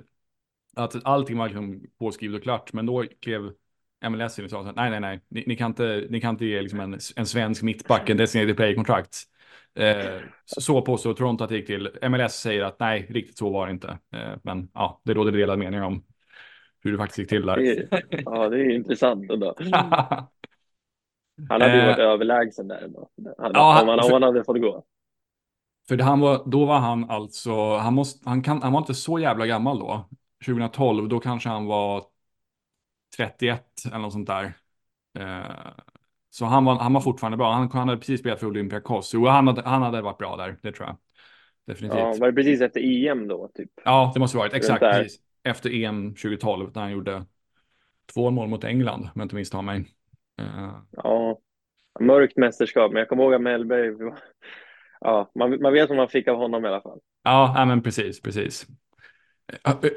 att 0.75 1.05
allting 1.05 1.37
var 1.37 1.47
liksom 1.47 1.81
påskrivet 1.99 2.37
och 2.37 2.43
klart, 2.43 2.73
men 2.73 2.85
då 2.85 3.05
klev 3.21 3.51
MLS 4.09 4.39
in 4.39 4.45
och 4.45 4.51
sa 4.51 4.63
så 4.63 4.71
nej, 4.71 4.89
nej, 4.89 4.99
nej, 4.99 5.21
ni, 5.29 5.43
ni, 5.47 5.55
kan 5.55 5.71
inte, 5.71 6.07
ni 6.09 6.21
kan 6.21 6.29
inte 6.29 6.45
ge 6.45 6.61
liksom 6.61 6.79
en, 6.79 6.99
en 7.15 7.25
svensk 7.25 7.63
mittback 7.63 8.09
en 8.09 8.17
designated 8.17 8.55
play-kontrakt. 8.55 9.17
Eh, 9.75 10.19
så 10.45 10.81
påstår 10.81 11.13
Toronto 11.13 11.43
att 11.43 11.49
det 11.49 11.55
gick 11.55 11.67
till. 11.67 11.89
MLS 12.09 12.33
säger 12.33 12.63
att 12.63 12.79
nej, 12.79 13.07
riktigt 13.09 13.37
så 13.37 13.49
var 13.49 13.67
det 13.67 13.71
inte. 13.71 13.87
Eh, 13.87 14.33
men 14.43 14.69
ja, 14.73 15.01
det 15.03 15.13
råder 15.13 15.31
delade 15.31 15.59
meningar 15.59 15.83
om 15.83 16.03
hur 16.87 16.91
det 16.91 16.97
faktiskt 16.97 17.19
gick 17.19 17.29
till 17.29 17.45
där. 17.45 17.57
Det 17.57 17.77
är, 17.77 17.87
ja, 18.25 18.49
det 18.49 18.59
är 18.59 18.69
intressant 18.69 19.31
ändå. 19.31 19.55
Han 21.49 21.61
hade 21.61 21.75
ju 21.75 21.85
varit 21.85 21.99
eh, 21.99 22.05
överlägsen 22.05 22.67
där 22.67 22.81
ändå. 22.81 23.09
Han, 23.37 23.51
ja, 23.53 23.81
om, 23.81 23.87
han, 23.87 23.99
om 23.99 24.11
han 24.11 24.23
hade 24.23 24.43
fått 24.43 24.61
gå. 24.61 24.83
För 25.87 25.97
han 25.97 26.19
var, 26.19 26.43
då 26.45 26.65
var 26.65 26.79
han 26.79 27.09
alltså, 27.09 27.77
han, 27.77 27.93
måste, 27.93 28.29
han, 28.29 28.43
kan, 28.43 28.61
han 28.61 28.73
var 28.73 28.79
inte 28.79 28.93
så 28.93 29.19
jävla 29.19 29.45
gammal 29.45 29.79
då. 29.79 30.09
2012, 30.45 31.09
då 31.09 31.19
kanske 31.19 31.49
han 31.49 31.65
var 31.65 32.03
31 33.17 33.65
eller 33.85 33.97
något 33.97 34.13
sånt 34.13 34.27
där. 34.27 34.53
Eh, 35.19 35.71
så 36.29 36.45
han 36.45 36.65
var, 36.65 36.75
han 36.75 36.93
var 36.93 37.01
fortfarande 37.01 37.37
bra. 37.37 37.53
Han, 37.53 37.71
han 37.71 37.87
hade 37.87 37.99
precis 37.99 38.19
spelat 38.19 38.39
för 38.39 38.47
Olympiakos. 38.47 39.13
Jo, 39.13 39.27
han 39.27 39.47
hade, 39.47 39.61
han 39.61 39.81
hade 39.81 40.01
varit 40.01 40.17
bra 40.17 40.35
där, 40.35 40.57
det 40.61 40.71
tror 40.71 40.87
jag. 40.87 40.97
Definitivt. 41.65 41.99
Ja, 41.99 42.15
var 42.19 42.27
det 42.27 42.33
precis 42.33 42.61
efter 42.61 43.07
EM 43.07 43.27
då? 43.27 43.49
Typ? 43.53 43.71
Ja, 43.85 44.11
det 44.13 44.19
måste 44.19 44.37
varit. 44.37 44.53
Exakt, 44.53 44.79
precis. 44.79 45.19
Efter 45.47 45.83
EM 45.83 46.15
2012, 46.15 46.71
när 46.75 46.81
han 46.81 46.91
gjorde 46.91 47.25
två 48.13 48.31
mål 48.31 48.47
mot 48.47 48.63
England, 48.63 49.01
om 49.01 49.11
jag 49.15 49.25
inte 49.25 49.35
misstar 49.35 49.61
mig. 49.61 49.85
Uh... 50.41 50.79
Ja, 50.91 51.39
mörkt 51.99 52.37
mästerskap, 52.37 52.91
men 52.91 52.99
jag 52.99 53.09
kommer 53.09 53.23
ihåg 53.23 53.33
att 53.33 53.41
Mellberg, 53.41 54.11
ja, 54.99 55.31
man, 55.35 55.61
man 55.61 55.73
vet 55.73 55.89
vad 55.89 55.97
man 55.97 56.09
fick 56.09 56.27
av 56.27 56.37
honom 56.37 56.65
i 56.65 56.67
alla 56.67 56.81
fall. 56.81 56.99
Ja, 57.23 57.65
men 57.67 57.81
precis, 57.81 58.21
precis. 58.21 58.67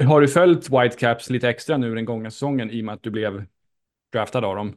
Har 0.07 0.21
du 0.21 0.29
följt 0.29 0.71
Whitecaps 0.71 1.31
lite 1.31 1.49
extra 1.49 1.77
nu 1.77 1.95
den 1.95 2.05
gångna 2.05 2.31
säsongen 2.31 2.71
i 2.71 2.81
och 2.81 2.85
med 2.85 2.95
att 2.95 3.03
du 3.03 3.11
blev 3.11 3.45
draftad 4.13 4.45
av 4.45 4.57
dem? 4.57 4.77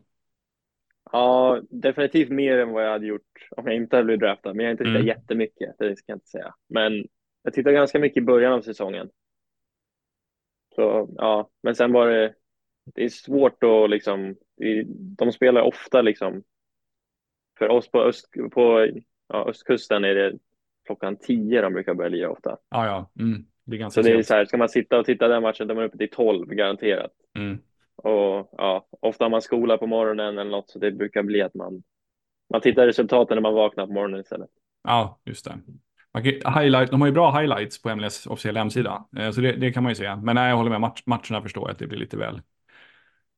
Ja, 1.11 1.61
definitivt 1.69 2.29
mer 2.29 2.57
än 2.57 2.71
vad 2.71 2.85
jag 2.85 2.91
hade 2.91 3.05
gjort 3.05 3.49
om 3.57 3.67
jag 3.67 3.75
inte 3.75 3.95
hade 3.95 4.05
blivit 4.05 4.21
draftad. 4.21 4.53
Men 4.53 4.65
jag 4.65 4.67
har 4.67 4.71
inte 4.71 4.83
tittat 4.83 4.95
mm. 4.95 5.07
jättemycket, 5.07 5.75
det 5.79 5.95
ska 5.95 6.11
jag 6.11 6.15
inte 6.15 6.27
säga. 6.27 6.53
Men 6.69 7.05
jag 7.43 7.53
tittade 7.53 7.75
ganska 7.75 7.99
mycket 7.99 8.17
i 8.17 8.25
början 8.25 8.53
av 8.53 8.61
säsongen. 8.61 9.09
Så 10.75 11.09
ja, 11.15 11.49
men 11.63 11.75
sen 11.75 11.91
var 11.91 12.07
det 12.07 12.33
det 12.85 13.03
är 13.03 13.09
svårt 13.09 13.63
att 13.63 13.89
liksom, 13.89 14.35
de 15.17 15.31
spelar 15.31 15.61
ofta 15.61 16.01
liksom, 16.01 16.43
för 17.59 17.69
oss 17.69 17.91
på, 17.91 18.01
öst, 18.01 18.29
på 18.51 18.87
ja, 19.27 19.49
östkusten 19.49 20.03
är 20.03 20.15
det 20.15 20.37
klockan 20.85 21.17
tio 21.17 21.61
de 21.61 21.73
brukar 21.73 21.93
börja 21.93 22.09
lira 22.09 22.31
ofta. 22.31 22.57
Ja, 22.69 22.85
ja. 22.85 23.11
Mm. 23.23 23.45
Det 23.65 23.75
är 23.75 23.79
ganska 23.79 24.03
så 24.03 24.09
det 24.09 24.15
är 24.15 24.23
så 24.23 24.33
här, 24.33 24.45
ska 24.45 24.57
man 24.57 24.69
sitta 24.69 24.99
och 24.99 25.05
titta 25.05 25.27
den 25.27 25.41
matchen, 25.41 25.67
då 25.67 25.71
är 25.71 25.75
man 25.75 25.85
uppe 25.85 25.97
till 25.97 26.09
tolv 26.09 26.47
garanterat. 26.47 27.11
Mm. 27.37 27.57
Och 27.95 28.49
ja, 28.51 28.87
ofta 28.99 29.25
har 29.25 29.29
man 29.29 29.41
skola 29.41 29.77
på 29.77 29.87
morgonen 29.87 30.37
eller 30.37 30.51
något, 30.51 30.69
så 30.69 30.79
det 30.79 30.91
brukar 30.91 31.23
bli 31.23 31.41
att 31.41 31.53
man, 31.53 31.83
man 32.49 32.61
tittar 32.61 32.85
resultaten 32.85 33.35
när 33.35 33.41
man 33.41 33.53
vaknar 33.53 33.87
på 33.87 33.93
morgonen 33.93 34.19
istället. 34.19 34.49
Ja, 34.83 35.19
just 35.23 35.45
det. 35.45 35.59
Highlight, 36.21 36.91
de 36.91 37.01
har 37.01 37.07
ju 37.07 37.13
bra 37.13 37.39
highlights 37.39 37.81
på 37.81 37.95
MLS 37.95 38.27
officiella 38.27 38.59
hemsida, 38.59 39.05
eh, 39.17 39.31
så 39.31 39.41
det, 39.41 39.51
det, 39.51 39.71
kan 39.71 39.83
man 39.83 39.91
ju 39.91 39.95
se. 39.95 40.15
Men 40.15 40.35
nej, 40.35 40.49
jag 40.49 40.57
håller 40.57 40.69
med, 40.69 40.81
match, 40.81 41.03
matcherna 41.05 41.41
förstår 41.41 41.63
jag 41.63 41.71
att 41.71 41.79
det 41.79 41.87
blir 41.87 41.99
lite 41.99 42.17
väl, 42.17 42.41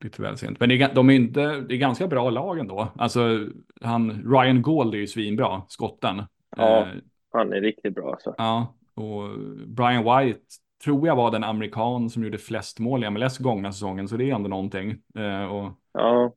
lite 0.04 0.22
väl 0.22 0.36
sent. 0.36 0.60
Men 0.60 0.68
det 0.68 0.82
är, 0.82 0.94
de 0.94 1.10
är 1.10 1.14
inte, 1.14 1.60
det 1.60 1.74
är 1.74 1.78
ganska 1.78 2.06
bra 2.06 2.30
lag 2.30 2.58
ändå. 2.58 2.92
Alltså, 2.96 3.46
han, 3.80 4.10
Ryan 4.10 4.62
Gold 4.62 4.94
är 4.94 4.98
ju 4.98 5.06
svinbra, 5.06 5.62
skotten. 5.68 6.22
Ja, 6.56 6.80
eh, 6.80 6.88
han 7.32 7.52
är 7.52 7.60
riktigt 7.60 7.94
bra 7.94 8.10
alltså. 8.10 8.34
Ja, 8.38 8.74
och 8.94 9.38
Brian 9.66 10.04
White 10.04 10.40
tror 10.84 11.06
jag 11.06 11.16
var 11.16 11.30
den 11.30 11.44
amerikan 11.44 12.10
som 12.10 12.24
gjorde 12.24 12.38
flest 12.38 12.78
mål 12.78 13.04
i 13.04 13.10
MLS 13.10 13.38
gångna 13.38 13.72
säsongen, 13.72 14.08
så 14.08 14.16
det 14.16 14.30
är 14.30 14.34
ändå 14.34 14.48
någonting. 14.48 14.90
Eh, 15.18 15.44
och, 15.44 15.72
ja. 15.92 16.32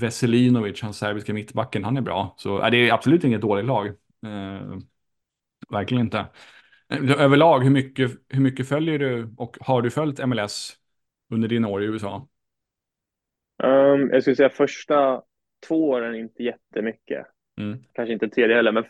Veselinovic, 0.00 0.82
hans 0.82 0.98
serbiska 0.98 1.34
mittbacken, 1.34 1.84
han 1.84 1.96
är 1.96 2.00
bra. 2.00 2.34
Så 2.36 2.64
äh, 2.64 2.70
det 2.70 2.88
är 2.88 2.92
absolut 2.92 3.24
inget 3.24 3.40
dåligt 3.40 3.64
lag. 3.66 3.86
Verkligen 5.68 6.04
inte. 6.04 6.26
Överlag, 7.18 7.60
hur 7.60 7.70
mycket, 7.70 8.10
hur 8.28 8.40
mycket 8.40 8.68
följer 8.68 8.98
du 8.98 9.34
och 9.38 9.56
har 9.60 9.82
du 9.82 9.90
följt 9.90 10.26
MLS 10.26 10.76
under 11.30 11.48
dina 11.48 11.68
år 11.68 11.82
i 11.82 11.86
USA? 11.86 12.28
Um, 13.62 14.10
jag 14.10 14.22
skulle 14.22 14.36
säga 14.36 14.50
första 14.50 15.22
två 15.68 15.88
åren 15.88 16.14
inte 16.14 16.42
jättemycket. 16.42 17.26
Mm. 17.60 17.78
Kanske 17.92 18.12
inte 18.12 18.28
tredje 18.28 18.56
heller, 18.56 18.72
men 18.72 18.84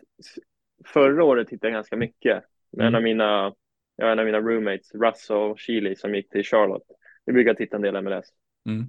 förra 0.85 1.25
året 1.25 1.49
tittade 1.49 1.69
jag 1.69 1.77
ganska 1.77 1.97
mycket. 1.97 2.45
Mm. 2.73 2.87
En 2.87 2.95
av 2.95 3.03
mina, 3.03 3.55
ja, 3.97 4.13
en 4.13 4.19
av 4.19 4.25
mina 4.25 4.41
roommates, 4.41 4.95
Russ 4.95 5.31
och 5.31 5.61
Sheely, 5.61 5.97
som 5.97 6.15
gick 6.15 6.31
till 6.31 6.45
Charlotte. 6.45 6.87
Vi 7.25 7.33
brukar 7.33 7.55
titta 7.55 7.77
en 7.77 7.83
del 7.83 8.03
MLS. 8.03 8.27
Mm. 8.67 8.87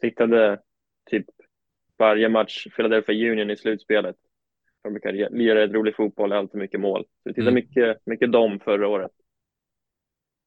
Tittade 0.00 0.60
typ 1.10 1.26
varje 1.98 2.28
match 2.28 2.66
Philadelphia 2.76 3.32
Union 3.32 3.50
i 3.50 3.56
slutspelet. 3.56 4.16
De 4.82 4.92
brukar 4.92 5.12
lira 5.12 5.64
ett 5.64 5.72
rolig 5.72 5.96
fotboll, 5.96 6.32
alltid 6.32 6.60
mycket 6.60 6.80
mål. 6.80 7.04
Så 7.04 7.28
vi 7.28 7.34
tittade 7.34 7.50
mm. 7.50 7.54
mycket, 7.54 8.06
mycket 8.06 8.32
dem 8.32 8.60
förra 8.60 8.88
året. 8.88 9.10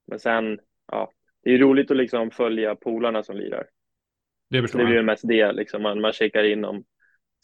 Men 0.06 0.18
sen, 0.18 0.58
ja, 0.86 1.12
det 1.42 1.50
är 1.50 1.58
roligt 1.58 1.90
att 1.90 1.96
liksom 1.96 2.30
följa 2.30 2.74
polarna 2.74 3.22
som 3.22 3.36
lirar. 3.36 3.66
Det, 4.50 4.60
det 4.60 4.84
blir 4.84 5.02
mest 5.02 5.28
det, 5.28 5.52
liksom. 5.52 5.82
man, 5.82 6.00
man 6.00 6.12
kikar 6.12 6.44
in 6.44 6.64
om 6.64 6.84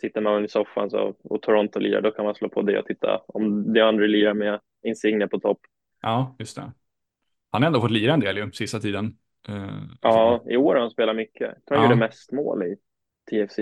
sitter 0.00 0.20
man 0.20 0.44
i 0.44 0.48
soffan 0.48 0.90
så, 0.90 1.14
och 1.22 1.42
Toronto 1.42 1.78
lirar, 1.78 2.00
då 2.00 2.10
kan 2.10 2.24
man 2.24 2.34
slå 2.34 2.48
på 2.48 2.62
det 2.62 2.78
och 2.78 2.86
titta 2.86 3.22
om 3.26 3.72
det 3.72 3.80
andra 3.80 4.06
lirar 4.06 4.34
med 4.34 4.60
Insigne 4.82 5.28
på 5.28 5.40
topp. 5.40 5.58
Ja, 6.02 6.36
just 6.38 6.56
det. 6.56 6.72
Han 7.50 7.62
har 7.62 7.66
ändå 7.66 7.80
fått 7.80 7.90
lira 7.90 8.12
en 8.12 8.20
del 8.20 8.36
ju, 8.36 8.52
sista 8.52 8.78
tiden. 8.78 9.16
Uh, 9.48 9.82
ja, 10.00 10.44
i 10.48 10.56
år 10.56 10.74
har 10.74 10.80
han 10.80 10.90
spelat 10.90 11.16
mycket. 11.16 11.40
Jag 11.40 11.64
tror 11.66 11.76
han 11.76 11.84
ja. 11.84 11.90
gjorde 11.90 12.06
mest 12.06 12.32
mål 12.32 12.62
i 12.62 12.76
TFC. 13.30 13.58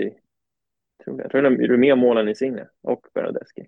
Jag 1.01 1.05
tror, 1.05 1.21
jag 1.21 1.31
tror 1.31 1.43
han 1.43 1.61
gjorde 1.61 1.77
mer 1.77 1.95
mål 1.95 2.17
än 2.17 2.29
Insigne 2.29 2.67
och 2.81 3.05
Bernadeschi. 3.13 3.67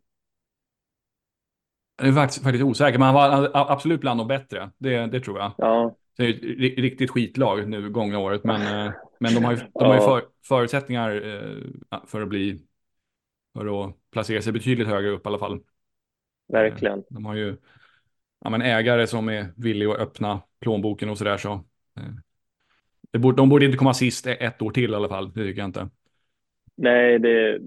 Jag 1.98 2.08
är 2.08 2.12
faktiskt, 2.12 2.44
faktiskt 2.44 2.64
osäker, 2.64 3.00
men 3.00 3.06
han 3.06 3.16
var 3.16 3.52
absolut 3.54 4.02
bland 4.02 4.20
de 4.20 4.28
bättre. 4.28 4.70
Det, 4.78 5.06
det 5.06 5.20
tror 5.20 5.40
jag. 5.40 5.52
Ja. 5.58 5.96
Det 6.18 6.24
är 6.24 6.30
ett 6.30 6.80
riktigt 6.80 7.12
skitlag 7.12 7.70
nu 7.70 7.90
gångna 7.90 8.20
året, 8.20 8.44
men, 8.44 8.62
eh, 8.62 8.94
men 9.20 9.34
de 9.34 9.44
har 9.44 9.52
ju, 9.52 9.58
de 9.74 9.86
har 9.86 9.94
ju 9.94 10.02
för, 10.02 10.24
förutsättningar 10.48 11.12
eh, 11.92 12.00
för 12.08 12.22
att 12.22 12.28
bli, 12.28 12.62
för 13.54 13.86
att 13.86 13.96
placera 14.12 14.42
sig 14.42 14.54
betydligt 14.54 14.88
högre 14.88 15.10
upp 15.10 15.26
i 15.26 15.30
alla 15.30 15.40
fall. 15.40 15.60
Verkligen. 16.48 17.00
Eh, 17.00 17.06
de 17.10 17.26
har 17.26 17.36
ju 17.36 17.58
ja, 18.44 18.50
men 18.50 18.62
ägare 18.62 19.08
som 19.08 19.30
är 19.30 19.54
villiga 19.56 19.92
att 19.92 20.00
öppna 20.00 20.42
plånboken 20.60 21.10
och 21.10 21.18
sådär 21.18 21.38
så. 21.38 21.64
Det 23.12 23.20
borde, 23.20 23.38
de 23.38 23.50
borde 23.50 23.66
inte 23.66 23.78
komma 23.78 23.94
sist 23.94 24.28
ett 24.28 24.62
år 24.62 24.72
till 24.72 24.92
i 24.92 24.96
alla 24.96 25.10
fall, 25.10 25.34
det 25.34 25.44
tycker 25.44 25.62
jag 25.62 25.68
inte. 25.68 25.90
Nej, 26.76 27.20
det, 27.20 27.60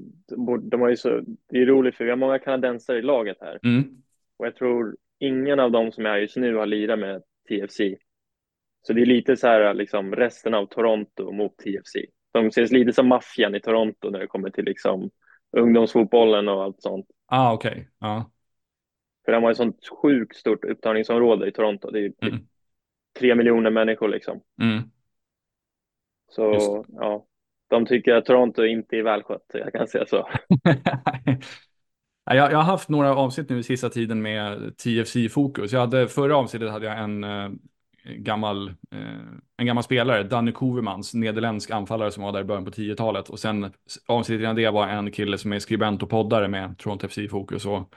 de 0.62 0.80
har 0.80 0.88
ju 0.88 0.96
så, 0.96 1.22
det 1.48 1.58
är 1.58 1.66
roligt 1.66 1.96
för 1.96 2.04
vi 2.04 2.10
har 2.10 2.16
många 2.16 2.38
kanadensare 2.38 2.98
i 2.98 3.02
laget 3.02 3.36
här. 3.40 3.58
Mm. 3.62 4.02
Och 4.36 4.46
jag 4.46 4.56
tror 4.56 4.96
ingen 5.18 5.60
av 5.60 5.70
dem 5.70 5.92
som 5.92 6.06
är 6.06 6.10
här 6.10 6.18
just 6.18 6.36
nu 6.36 6.54
har 6.54 6.66
lirat 6.66 6.98
med 6.98 7.22
TFC. 7.48 7.80
Så 8.82 8.92
det 8.92 9.02
är 9.02 9.06
lite 9.06 9.36
så 9.36 9.46
här 9.46 9.74
liksom 9.74 10.14
resten 10.14 10.54
av 10.54 10.66
Toronto 10.66 11.32
mot 11.32 11.56
TFC. 11.56 11.96
De 12.32 12.46
ses 12.46 12.72
lite 12.72 12.92
som 12.92 13.08
maffian 13.08 13.54
i 13.54 13.60
Toronto 13.60 14.10
när 14.10 14.18
det 14.18 14.26
kommer 14.26 14.50
till 14.50 14.64
liksom 14.64 15.10
ungdomsfotbollen 15.56 16.48
och 16.48 16.62
allt 16.62 16.82
sånt. 16.82 17.06
Ah, 17.26 17.52
okej. 17.52 17.70
Okay. 17.70 17.84
Ja. 17.98 18.30
För 19.24 19.32
de 19.32 19.42
har 19.42 19.50
ett 19.50 19.56
sånt 19.56 19.88
sjukt 20.02 20.36
stort 20.36 20.64
upptagningsområde 20.64 21.48
i 21.48 21.52
Toronto. 21.52 21.90
Det 21.90 21.98
är 21.98 22.08
typ 22.08 22.22
mm. 22.22 22.46
tre 23.18 23.34
miljoner 23.34 23.70
människor 23.70 24.08
liksom. 24.08 24.40
Mm. 24.62 24.82
Så 26.28 26.84
ja, 26.88 27.26
de 27.68 27.86
tycker 27.86 28.14
att 28.14 28.24
Toronto 28.24 28.64
inte 28.64 28.96
är 28.96 29.02
välskött, 29.02 29.50
jag 29.52 29.72
kan 29.72 29.88
säga 29.88 30.06
så. 30.06 30.28
jag, 32.24 32.52
jag 32.52 32.56
har 32.56 32.62
haft 32.62 32.88
några 32.88 33.16
avsnitt 33.16 33.50
nu 33.50 33.58
i 33.58 33.62
sista 33.62 33.88
tiden 33.88 34.22
med 34.22 34.76
TFC-fokus. 34.76 35.72
Jag 35.72 35.80
hade, 35.80 36.08
förra 36.08 36.36
avsnittet 36.36 36.70
hade 36.70 36.86
jag 36.86 36.98
en 36.98 37.24
eh, 37.24 37.50
gammal, 38.04 38.68
eh, 38.68 39.20
en 39.56 39.66
gammal 39.66 39.84
spelare, 39.84 40.22
Danny 40.22 40.52
Kovermans, 40.52 41.14
nederländsk 41.14 41.70
anfallare 41.70 42.10
som 42.10 42.22
var 42.22 42.32
där 42.32 42.40
i 42.40 42.44
början 42.44 42.64
på 42.64 42.70
10-talet. 42.70 43.28
Och 43.28 43.38
sen 43.38 43.72
avsnittet 44.06 44.42
innan 44.42 44.56
det 44.56 44.70
var 44.70 44.88
en 44.88 45.12
kille 45.12 45.38
som 45.38 45.52
är 45.52 45.58
skribent 45.58 46.02
och 46.02 46.10
poddare 46.10 46.48
med 46.48 46.78
Toronto 46.78 47.08
FC-fokus. 47.08 47.66
Och 47.66 47.94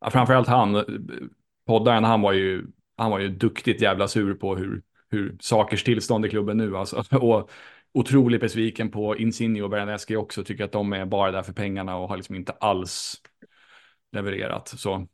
ja, 0.00 0.10
framförallt 0.10 0.48
han, 0.48 0.84
poddaren, 1.66 2.04
han 2.04 2.20
var 2.20 2.32
ju, 2.32 2.66
han 2.96 3.10
var 3.10 3.18
ju 3.18 3.28
duktigt 3.28 3.82
jävla 3.82 4.08
sur 4.08 4.34
på 4.34 4.56
hur, 4.56 4.82
hur 5.10 5.36
sakers 5.40 5.84
tillstånd 5.84 6.26
i 6.26 6.28
klubben 6.28 6.56
nu 6.56 6.76
alltså. 6.76 7.04
Och 7.16 7.50
otroligt 7.92 8.40
besviken 8.40 8.90
på 8.90 9.16
Insigne 9.16 9.62
och 9.62 9.70
Bernadeschi 9.70 10.16
också, 10.16 10.44
tycker 10.44 10.64
att 10.64 10.72
de 10.72 10.92
är 10.92 11.06
bara 11.06 11.32
där 11.32 11.42
för 11.42 11.52
pengarna 11.52 11.96
och 11.96 12.08
har 12.08 12.16
liksom 12.16 12.34
inte 12.34 12.52
alls 12.52 13.14
levererat. 14.12 14.68
Så 14.68 15.06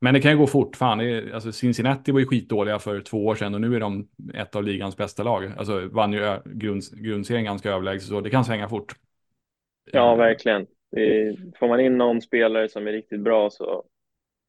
men 0.00 0.14
det 0.14 0.20
kan 0.20 0.30
ju 0.30 0.38
gå 0.38 0.46
fort. 0.46 0.76
Fan, 0.76 1.00
är, 1.00 1.34
alltså 1.34 1.52
Cincinnati 1.52 2.12
var 2.12 2.20
ju 2.20 2.26
skitdåliga 2.26 2.78
för 2.78 3.00
två 3.00 3.26
år 3.26 3.34
sedan 3.34 3.54
och 3.54 3.60
nu 3.60 3.76
är 3.76 3.80
de 3.80 4.08
ett 4.34 4.56
av 4.56 4.64
ligans 4.64 4.96
bästa 4.96 5.22
lag. 5.22 5.52
Alltså 5.56 5.88
vann 5.88 6.12
ju 6.12 6.38
grund, 6.44 6.82
grundserien 6.92 7.44
ganska 7.44 7.70
överlägset 7.70 8.08
så 8.08 8.20
det 8.20 8.30
kan 8.30 8.44
svänga 8.44 8.68
fort. 8.68 8.92
Ja, 9.92 10.14
verkligen. 10.14 10.66
Är, 10.96 11.58
får 11.58 11.68
man 11.68 11.80
in 11.80 11.98
någon 11.98 12.20
spelare 12.20 12.68
som 12.68 12.86
är 12.86 12.92
riktigt 12.92 13.20
bra 13.20 13.50
så 13.50 13.84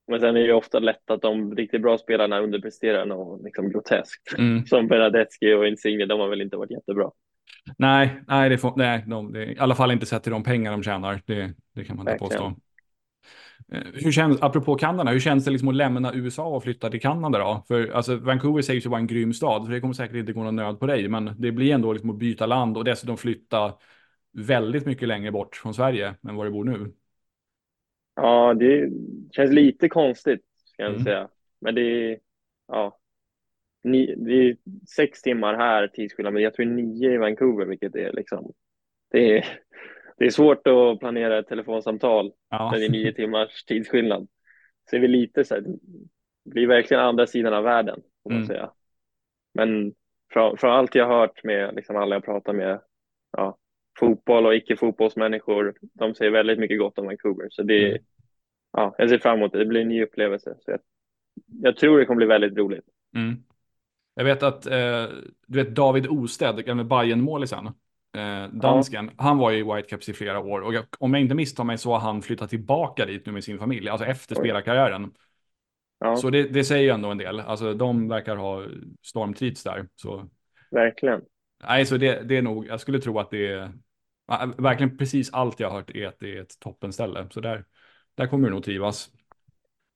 men 0.08 0.20
sen 0.20 0.30
är 0.30 0.40
det 0.40 0.46
ju 0.46 0.54
ofta 0.54 0.80
lätt 0.80 1.10
att 1.10 1.22
de 1.22 1.56
riktigt 1.56 1.82
bra 1.82 1.98
spelarna 1.98 2.40
underpresterar 2.40 3.06
något 3.06 3.44
liksom 3.44 3.70
groteskt. 3.70 4.38
Mm. 4.38 4.66
Som 4.66 4.88
Bernadeschi 4.88 5.54
och 5.54 5.68
Insigne, 5.68 6.06
de 6.06 6.20
har 6.20 6.28
väl 6.30 6.42
inte 6.42 6.58
varit 6.58 6.72
jättebra. 6.72 7.12
Nej, 7.78 8.24
nej, 8.28 8.50
det 8.50 8.58
får, 8.58 8.74
nej 8.76 9.04
de, 9.08 9.34
det, 9.34 9.46
i 9.46 9.60
alla 9.60 9.76
fall 9.76 9.92
inte 9.92 10.06
sett 10.06 10.24
till 10.24 10.32
de 10.32 10.44
pengar 10.44 10.72
de 10.72 10.84
tjänar. 10.84 11.22
Det, 11.26 11.54
det 11.76 11.84
kan 11.84 11.98
man 11.98 12.08
inte 12.08 12.20
påstå. 12.20 12.56
Eh, 13.72 13.82
hur 13.94 14.12
känns, 14.12 14.42
apropå 14.42 14.76
Kanada, 14.76 15.12
hur 15.12 15.20
känns 15.20 15.46
det 15.46 15.52
liksom 15.52 15.70
att 15.70 15.76
lämna 15.76 16.14
USA 16.14 16.48
och 16.48 16.64
flytta 16.64 16.90
till 16.90 17.02
Kanada 17.02 17.40
då? 17.40 17.64
För 17.68 17.92
alltså, 17.92 18.16
Vancouver 18.16 18.62
sägs 18.62 18.86
ju 18.86 18.90
vara 18.90 19.00
en 19.00 19.08
grym 19.08 19.34
stad, 19.34 19.66
så 19.66 19.72
det 19.72 19.82
kommer 19.82 19.94
säkert 19.94 20.16
inte 20.16 20.34
gå 20.34 20.44
någon 20.44 20.56
nöd 20.56 20.80
på 20.80 20.86
dig, 20.86 21.08
men 21.08 21.32
det 21.38 21.52
blir 21.52 21.74
ändå 21.74 21.94
liksom 21.94 22.10
att 22.10 22.18
byta 22.18 22.46
land 22.46 22.78
och 22.78 22.84
dessutom 22.84 23.18
flytta 23.18 23.74
väldigt 24.32 24.86
mycket 24.86 25.08
längre 25.08 25.32
bort 25.32 25.56
från 25.56 25.74
Sverige 25.74 26.16
än 26.28 26.36
vad 26.36 26.46
du 26.46 26.52
bor 26.52 26.64
nu. 26.64 26.94
Ja, 28.16 28.54
det 28.54 28.90
känns 29.32 29.52
lite 29.52 29.90
konstigt, 29.90 30.42
ska 30.66 30.84
jag 30.84 30.92
mm. 30.92 31.04
säga. 31.04 31.28
Men 31.60 31.76
det 31.76 31.82
är, 31.82 32.20
ja, 32.68 32.98
ni, 33.88 34.16
det 34.18 34.34
är 34.34 34.58
sex 34.96 35.22
timmar 35.22 35.54
här 35.54 35.88
tidsskillnad, 35.88 36.34
men 36.34 36.44
jag 36.44 36.54
tror 36.54 36.66
nio 36.66 37.14
i 37.14 37.18
Vancouver, 37.18 37.66
vilket 37.66 37.96
är 37.96 38.14
liksom, 38.14 38.54
det 39.12 39.38
är, 39.38 39.46
det 40.18 40.26
är 40.26 40.30
svårt 40.30 40.68
att 40.68 41.00
planera 41.00 41.40
ett 41.40 41.48
telefonsamtal 41.48 42.32
ja. 42.50 42.72
när 42.72 42.80
det 42.80 42.86
är 42.86 42.90
nio 42.90 43.14
timmars 43.14 43.64
tidsskillnad. 43.64 44.28
Så 44.90 44.96
är 44.96 45.00
vi 45.00 45.08
lite 45.08 45.44
så 45.44 45.56
här, 45.56 45.62
det 46.46 46.52
blir 46.52 46.68
verkligen 46.68 47.04
andra 47.04 47.28
sidan 47.28 47.54
av 47.54 47.64
världen, 47.64 48.02
får 48.24 48.30
man 48.30 48.38
mm. 48.38 48.48
säga. 48.48 48.72
Men 49.54 49.94
från, 50.34 50.58
från, 50.58 50.72
allt 50.72 50.96
jag 50.96 51.08
har 51.08 51.20
hört 51.20 51.44
med 51.44 51.76
liksom 51.76 51.96
alla 51.96 52.16
jag 52.16 52.26
pratar 52.26 52.54
med, 52.54 52.80
ja, 53.32 53.58
fotboll 54.00 54.46
och 54.46 54.56
icke-fotbollsmänniskor, 54.56 55.78
de 55.82 56.16
säger 56.16 56.32
väldigt 56.32 56.60
mycket 56.60 56.80
gott 56.80 57.00
om 57.00 57.06
Vancouver. 57.06 57.48
Så 57.50 57.64
det, 57.64 57.90
mm. 57.90 58.04
ja, 58.72 58.96
jag 58.98 59.10
ser 59.10 59.18
fram 59.18 59.38
emot 59.38 59.52
det. 59.52 59.60
Det 59.60 59.66
blir 59.66 59.82
en 59.82 59.90
ny 59.90 60.04
upplevelse. 60.04 60.56
Så 60.60 60.72
jag, 60.72 60.80
jag 61.62 61.78
tror 61.78 62.00
det 62.00 62.06
kommer 62.06 62.18
bli 62.18 62.26
väldigt 62.26 62.58
roligt. 62.58 62.86
Mm. 63.16 63.44
Jag 64.18 64.24
vet 64.24 64.44
att 64.44 64.66
eh, 64.66 65.06
du 65.48 65.64
vet 65.64 65.76
David 65.76 66.08
Osted, 66.08 66.66
gamle 66.66 66.84
Bayern-målisen, 66.84 67.68
eh, 68.18 68.48
dansken, 68.52 69.06
ja. 69.18 69.24
han 69.24 69.38
var 69.38 69.52
ju 69.52 69.58
i 69.58 69.64
Whitecaps 69.64 70.10
i 70.10 70.14
flera 70.14 70.40
år 70.40 70.62
och 70.62 70.74
jag, 70.74 70.86
om 71.00 71.14
jag 71.14 71.22
inte 71.22 71.36
misstar 71.36 71.64
mig 71.64 71.78
så 71.78 71.92
har 71.92 72.00
han 72.00 72.22
flyttat 72.22 72.50
tillbaka 72.50 73.06
dit 73.06 73.26
nu 73.26 73.32
med 73.32 73.44
sin 73.44 73.60
familj, 73.60 73.90
alltså 73.90 74.06
efter 74.06 74.36
Oj. 74.36 74.40
spelarkarriären. 74.40 75.12
Ja. 76.00 76.16
Så 76.16 76.30
det, 76.30 76.44
det 76.44 76.64
säger 76.64 76.84
ju 76.84 76.90
ändå 76.90 77.12
en 77.12 77.18
del, 77.18 77.40
alltså 77.40 77.74
de 77.74 78.08
verkar 78.10 78.36
ha 78.36 78.64
stormtrivts 79.04 79.64
där. 79.64 79.88
Så. 79.96 80.30
Verkligen. 80.72 81.22
Nej, 81.68 81.86
så 81.86 81.98
det, 81.98 82.22
det 82.22 82.38
är 82.38 82.42
nog, 82.42 82.68
jag 82.68 82.80
skulle 82.80 83.00
tro 83.00 83.20
att 83.20 83.30
det 83.30 83.48
är, 83.48 83.72
verkligen 84.58 84.98
precis 84.98 85.34
allt 85.34 85.60
jag 85.60 85.70
har 85.70 85.76
hört 85.76 85.90
är 85.90 86.08
att 86.08 86.20
det 86.20 86.38
är 86.38 86.42
ett 86.42 86.60
toppenställe. 86.60 87.28
Så 87.30 87.42
där, 87.42 87.66
där 88.16 88.28
kommer 88.28 88.48
du 88.48 88.54
nog 88.54 88.64
trivas. 88.64 89.10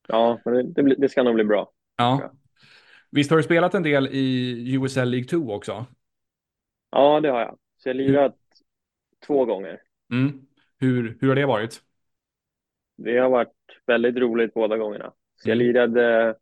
Ja, 0.08 0.40
men 0.46 0.74
det, 0.74 0.96
det 0.96 1.10
ska 1.10 1.24
nog 1.24 1.36
bli 1.36 1.44
bra. 1.44 1.72
Ja. 1.98 2.32
Visst 3.12 3.30
har 3.30 3.38
du 3.38 3.44
spelat 3.44 3.74
en 3.74 3.84
del 3.84 4.08
i 4.08 4.76
USL 4.76 5.10
League 5.10 5.28
2 5.28 5.54
också? 5.54 5.86
Ja, 6.92 7.20
det 7.20 7.30
har 7.30 7.40
jag. 7.40 7.58
Så 7.78 7.90
jag 7.90 7.94
har 7.94 8.00
lirat 8.00 8.38
två 9.28 9.46
gånger. 9.46 9.82
Mm. 10.12 10.42
Hur, 10.80 11.18
hur 11.22 11.28
har 11.28 11.36
det 11.36 11.46
varit? 11.46 11.82
Det 12.98 13.18
har 13.18 13.30
varit 13.30 13.54
väldigt 13.86 14.18
roligt 14.18 14.54
båda 14.54 14.78
gångerna. 14.78 15.14
Så 15.36 15.50
jag 15.50 15.56
mm. 15.56 15.68
lirade 15.68 16.36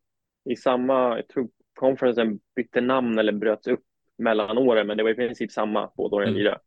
i 0.46 0.56
samma, 0.56 1.16
jag 1.16 1.28
tror 1.28 1.50
conferencen 1.74 2.40
bytte 2.56 2.82
namn 2.82 3.20
eller 3.20 3.34
bröts 3.34 3.68
upp 3.68 3.84
mellan 4.18 4.58
åren, 4.58 4.88
men 4.88 4.98
det 4.98 5.04
var 5.04 5.10
i 5.10 5.16
princip 5.16 5.52
samma 5.52 5.92
båda 5.98 6.16
åren 6.16 6.28
jag 6.28 6.32
mm. 6.32 6.40
lirade. 6.40 6.60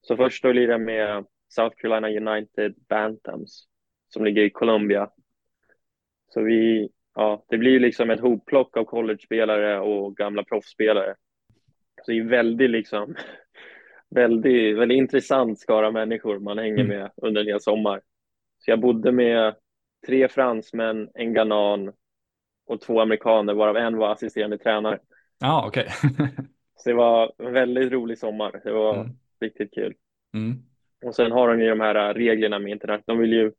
Så 0.00 0.16
först 0.16 0.42
då 0.42 0.52
lirade 0.52 0.72
jag 0.72 0.80
med 0.80 1.26
South 1.48 1.76
Carolina 1.76 2.30
United 2.30 2.74
Bantams 2.88 3.68
som 4.08 4.24
ligger 4.24 4.42
i 4.42 4.50
Columbia. 4.50 5.10
Så 6.28 6.42
vi, 6.42 6.88
ja, 7.18 7.44
det 7.48 7.58
blir 7.58 7.80
liksom 7.80 8.10
ett 8.10 8.20
hopplock 8.20 8.76
av 8.76 8.84
college-spelare 8.84 9.80
och 9.80 10.16
gamla 10.16 10.44
proffsspelare. 10.44 11.14
Så 12.02 12.10
det 12.10 12.18
är 12.18 12.24
väldigt 12.24 12.70
liksom, 12.70 13.14
väldigt, 14.10 14.78
väldigt 14.78 14.96
intressant 14.96 15.58
skara 15.58 15.90
människor 15.90 16.38
man 16.38 16.58
hänger 16.58 16.84
mm. 16.84 16.98
med 16.98 17.10
under 17.16 17.40
en 17.40 17.46
hel 17.46 17.60
sommar. 17.60 18.00
Så 18.58 18.70
jag 18.70 18.80
bodde 18.80 19.12
med 19.12 19.54
tre 20.06 20.28
fransmän, 20.28 21.08
en 21.14 21.34
ghanan 21.34 21.92
och 22.66 22.80
två 22.80 23.00
amerikaner, 23.00 23.54
varav 23.54 23.76
en 23.76 23.96
var 23.96 24.12
assisterande 24.12 24.58
tränare. 24.58 24.98
Ja, 25.40 25.52
ah, 25.52 25.66
okej. 25.66 25.86
Okay. 26.12 26.26
så 26.76 26.88
det 26.88 26.94
var 26.94 27.32
en 27.38 27.52
väldigt 27.52 27.92
rolig 27.92 28.18
sommar. 28.18 28.60
Det 28.64 28.72
var 28.72 28.94
mm. 28.94 29.08
riktigt 29.40 29.74
kul. 29.74 29.94
Mm. 30.34 30.62
Och 31.04 31.14
sen 31.14 31.32
har 31.32 31.48
de 31.48 31.60
ju 31.60 31.68
de 31.68 31.80
här 31.80 32.14
reglerna 32.14 32.58
med 32.58 32.72
internet. 32.72 33.02
De 33.06 33.18
vill 33.18 33.32
ju 33.32 33.52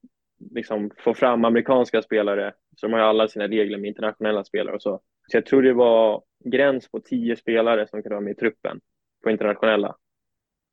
liksom 0.51 0.91
få 0.97 1.13
fram 1.13 1.45
amerikanska 1.45 2.01
spelare, 2.01 2.53
så 2.75 2.85
de 2.85 2.93
har 2.93 2.99
ju 2.99 3.05
alla 3.05 3.27
sina 3.27 3.47
regler 3.47 3.77
med 3.77 3.87
internationella 3.87 4.43
spelare 4.43 4.75
och 4.75 4.81
så. 4.81 5.01
Så 5.27 5.37
jag 5.37 5.45
tror 5.45 5.61
det 5.61 5.73
var 5.73 6.23
gräns 6.45 6.91
på 6.91 6.99
tio 6.99 7.35
spelare 7.35 7.87
som 7.87 8.01
kunde 8.01 8.15
vara 8.15 8.23
med 8.23 8.31
i 8.31 8.35
truppen 8.35 8.79
på 9.23 9.29
internationella. 9.29 9.95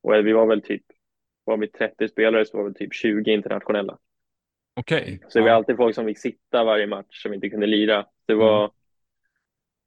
Och 0.02 0.26
vi 0.26 0.32
var 0.32 0.46
väl 0.46 0.62
typ, 0.62 0.82
var 1.44 1.56
vi 1.56 1.68
30 1.68 2.08
spelare 2.08 2.44
så 2.46 2.56
var 2.56 2.64
vi 2.64 2.74
typ 2.74 2.94
20 2.94 3.32
internationella. 3.32 3.98
Okej. 4.80 5.02
Okay. 5.02 5.18
Så 5.28 5.38
det 5.38 5.44
var 5.44 5.50
alltid 5.50 5.76
folk 5.76 5.94
som 5.94 6.06
fick 6.06 6.18
sitta 6.18 6.64
varje 6.64 6.86
match 6.86 7.22
som 7.22 7.34
inte 7.34 7.48
kunde 7.48 7.66
lira. 7.66 8.06
Det 8.26 8.34
var, 8.34 8.58
mm. 8.58 8.70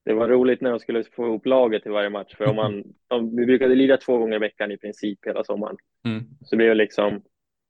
det 0.06 0.14
var 0.14 0.28
roligt 0.28 0.62
när 0.62 0.70
de 0.70 0.80
skulle 0.80 1.04
få 1.04 1.26
ihop 1.26 1.46
laget 1.46 1.84
till 1.84 1.92
varje 1.92 2.10
match. 2.10 2.36
För 2.36 2.46
om 2.46 2.56
man, 2.56 2.84
om, 3.08 3.36
vi 3.36 3.46
brukade 3.46 3.76
lira 3.76 3.98
två 3.98 4.18
gånger 4.18 4.36
i 4.36 4.40
veckan 4.40 4.72
i 4.72 4.78
princip 4.78 5.26
hela 5.26 5.44
sommaren. 5.44 5.78
Mm. 6.06 6.24
Så 6.42 6.56
det 6.56 6.58
blev 6.58 6.76
liksom, 6.76 7.22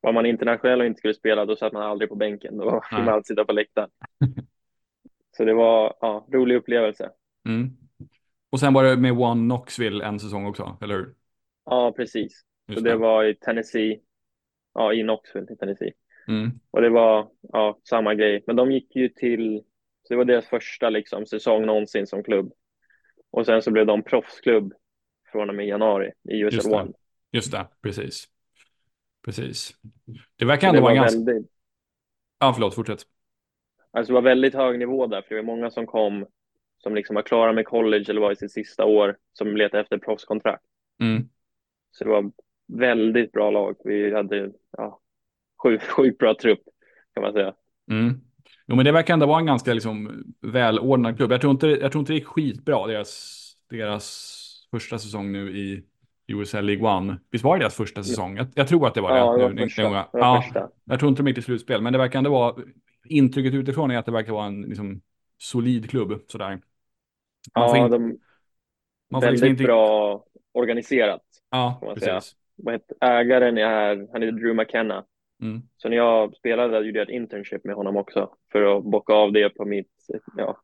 var 0.02 0.14
man 0.14 0.26
internationell 0.26 0.82
och 0.82 0.88
inte 0.88 0.98
skulle 0.98 1.14
spela, 1.14 1.46
då 1.46 1.56
satt 1.56 1.74
man 1.74 1.84
aldrig 1.84 2.10
på 2.10 2.16
bänken. 2.16 2.58
Då 2.58 2.82
fick 2.90 3.00
man 3.00 3.10
alltid 3.10 3.26
sitta 3.26 3.46
på 3.46 3.54
läktaren. 3.54 3.90
Så 5.38 5.46
det 5.46 5.54
var 5.54 5.96
ja, 6.02 6.28
rolig 6.34 6.56
upplevelse. 6.56 7.10
Mm. 7.48 7.70
Och 8.50 8.60
sen 8.60 8.74
var 8.74 8.84
det 8.84 8.98
med 8.98 9.12
One 9.12 9.46
Knoxville 9.46 10.06
en 10.06 10.20
säsong 10.20 10.46
också, 10.46 10.78
eller 10.82 10.96
hur? 10.96 11.14
Ja, 11.66 11.94
precis. 11.98 12.42
Just 12.68 12.80
så 12.80 12.86
det, 12.86 12.90
det 12.90 12.96
var 12.98 13.24
i 13.24 13.36
Tennessee, 13.36 14.00
ja, 14.74 14.94
i 14.94 15.02
Knoxville 15.02 15.54
i 15.54 15.56
Tennessee. 15.56 15.92
Mm. 16.28 16.52
Och 16.72 16.82
det 16.82 16.90
var 16.90 17.30
ja, 17.42 17.80
samma 17.90 18.16
grej. 18.16 18.44
Men 18.48 18.56
de 18.56 18.72
gick 18.72 18.96
ju 18.96 19.10
till, 19.10 19.64
så 20.04 20.14
det 20.14 20.18
var 20.18 20.26
deras 20.26 20.46
första 20.46 20.90
liksom, 20.90 21.26
säsong 21.26 21.66
någonsin 21.66 22.08
som 22.08 22.24
klubb. 22.24 22.54
Och 23.32 23.46
sen 23.46 23.62
så 23.62 23.72
blev 23.72 23.86
de 23.86 24.04
proffsklubb 24.04 24.74
från 25.32 25.50
och 25.50 25.56
med 25.56 25.68
januari 25.68 26.12
i 26.30 26.44
USL 26.44 26.74
One. 26.74 26.92
Just 27.32 27.52
det, 27.52 27.68
precis. 27.82 28.28
Precis. 29.26 29.74
Det 30.36 30.46
verkar 30.46 30.68
ändå 30.70 30.82
vara 30.82 30.94
ganska... 30.94 31.20
Väldigt... 31.20 31.52
Ja, 32.40 32.54
förlåt, 32.54 32.76
fortsätt. 32.76 33.04
Alltså 33.92 34.14
det 34.14 34.16
var 34.16 34.22
väldigt 34.22 34.54
hög 34.54 34.80
nivå 34.80 35.08
där, 35.08 35.22
för 35.22 35.36
det 35.36 35.42
var 35.42 35.56
många 35.56 35.72
som 35.72 35.88
kom 35.88 36.26
som 36.84 36.96
liksom 36.96 37.16
var 37.16 37.22
klara 37.22 37.54
med 37.54 37.66
college 37.66 38.06
eller 38.10 38.22
var 38.22 38.32
i 38.32 38.36
sitt 38.36 38.52
sista 38.52 38.86
år 38.86 39.18
som 39.34 39.58
letade 39.58 39.82
efter 39.82 39.98
proffskontrakt. 39.98 40.64
Mm. 41.02 41.30
Så 41.92 42.04
det 42.04 42.10
var 42.10 42.32
väldigt 42.68 43.32
bra 43.32 43.52
lag. 43.52 43.76
Vi 43.84 44.14
hade 44.14 44.52
ja, 44.78 45.00
sjukt, 45.64 45.84
sjukt 45.84 46.18
bra 46.18 46.36
trupp 46.42 46.62
kan 47.14 47.24
man 47.24 47.34
säga. 47.34 47.54
Mm. 47.92 48.22
Jo, 48.68 48.76
men 48.76 48.86
det 48.86 48.92
verkar 48.92 49.14
ändå 49.14 49.26
vara 49.26 49.40
en 49.40 49.46
ganska 49.46 49.74
liksom, 49.74 50.24
välordnad 50.42 51.18
klubb. 51.18 51.32
Jag 51.32 51.42
tror 51.42 51.52
inte, 51.52 51.68
jag 51.68 51.92
tror 51.92 52.00
inte 52.00 52.14
det 52.14 52.18
gick 52.18 52.28
skitbra, 52.28 52.88
deras, 52.88 53.40
deras 53.70 54.68
första 54.72 55.00
säsong 55.00 55.32
nu 55.32 55.58
i 55.58 55.84
USL 56.30 56.66
League 56.66 56.90
One. 56.90 57.18
Visst 57.32 57.44
var 57.44 57.58
det 57.58 57.64
deras 57.64 57.76
första 57.76 58.04
säsong? 58.04 58.38
Jag, 58.38 58.48
jag 58.56 58.68
tror 58.68 58.88
att 58.88 58.94
det 58.94 59.02
var 59.02 59.18
ja, 59.18 59.38
det. 59.38 59.44
Var 59.44 59.50
nu, 59.50 59.62
första, 59.62 59.90
det 59.90 60.06
ja, 60.14 60.42
första. 60.46 60.70
Jag 60.86 61.00
tror 61.00 61.10
inte 61.10 61.22
de 61.22 61.28
gick 61.28 61.36
till 61.36 61.44
slutspel, 61.44 61.82
men 61.82 61.94
det 61.94 62.00
verkar 62.00 62.20
ändå 62.20 62.32
vara 62.32 62.56
intrycket 63.06 63.54
utifrån 63.54 63.92
är 63.92 63.98
att 63.98 64.06
det 64.06 64.12
verkar 64.12 64.34
vara 64.34 64.46
en 64.46 64.62
liksom, 64.62 65.02
solid 65.38 65.90
klubb. 65.90 66.22
Sådär. 66.28 66.50
Man 67.56 67.70
ja, 67.70 67.78
in, 67.78 67.92
de, 67.92 68.18
man 69.12 69.22
väldigt 69.22 69.44
inte... 69.44 69.64
bra 69.64 70.24
organiserat. 70.52 71.22
Ja, 71.50 71.94
precis. 71.96 72.36
Ägaren 73.02 73.58
är, 73.58 74.08
han 74.12 74.22
heter 74.22 74.32
Drew 74.32 74.56
McKenna. 74.56 75.06
Mm. 75.42 75.62
Så 75.78 75.90
när 75.90 75.98
jag 75.98 76.36
spelade 76.36 76.80
gjorde 76.80 77.00
jag 77.00 77.10
ett 77.10 77.16
internship 77.16 77.64
med 77.64 77.76
honom 77.76 77.98
också 77.98 78.30
för 78.52 78.78
att 78.78 78.84
bocka 78.84 79.14
av 79.14 79.32
det 79.32 79.50
på 79.50 79.66
mitt 79.66 79.92
ja, 80.38 80.58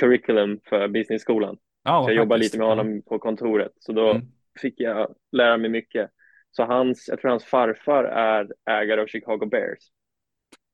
curriculum 0.00 0.60
för 0.64 0.88
businessskolan. 0.88 1.56
Så 1.84 2.04
jag 2.10 2.14
jobbade 2.14 2.42
lite 2.42 2.58
med 2.58 2.66
honom 2.66 3.02
på 3.02 3.18
kontoret, 3.18 3.72
så 3.78 3.92
då 3.92 4.10
mm. 4.10 4.26
Fick 4.60 4.80
jag 4.80 5.14
lära 5.32 5.56
mig 5.56 5.70
mycket. 5.70 6.10
Så 6.50 6.64
hans, 6.64 7.08
jag 7.08 7.20
tror 7.20 7.30
hans 7.30 7.44
farfar 7.44 8.04
är 8.04 8.52
ägare 8.70 9.00
av 9.00 9.06
Chicago 9.06 9.46
Bears, 9.46 9.78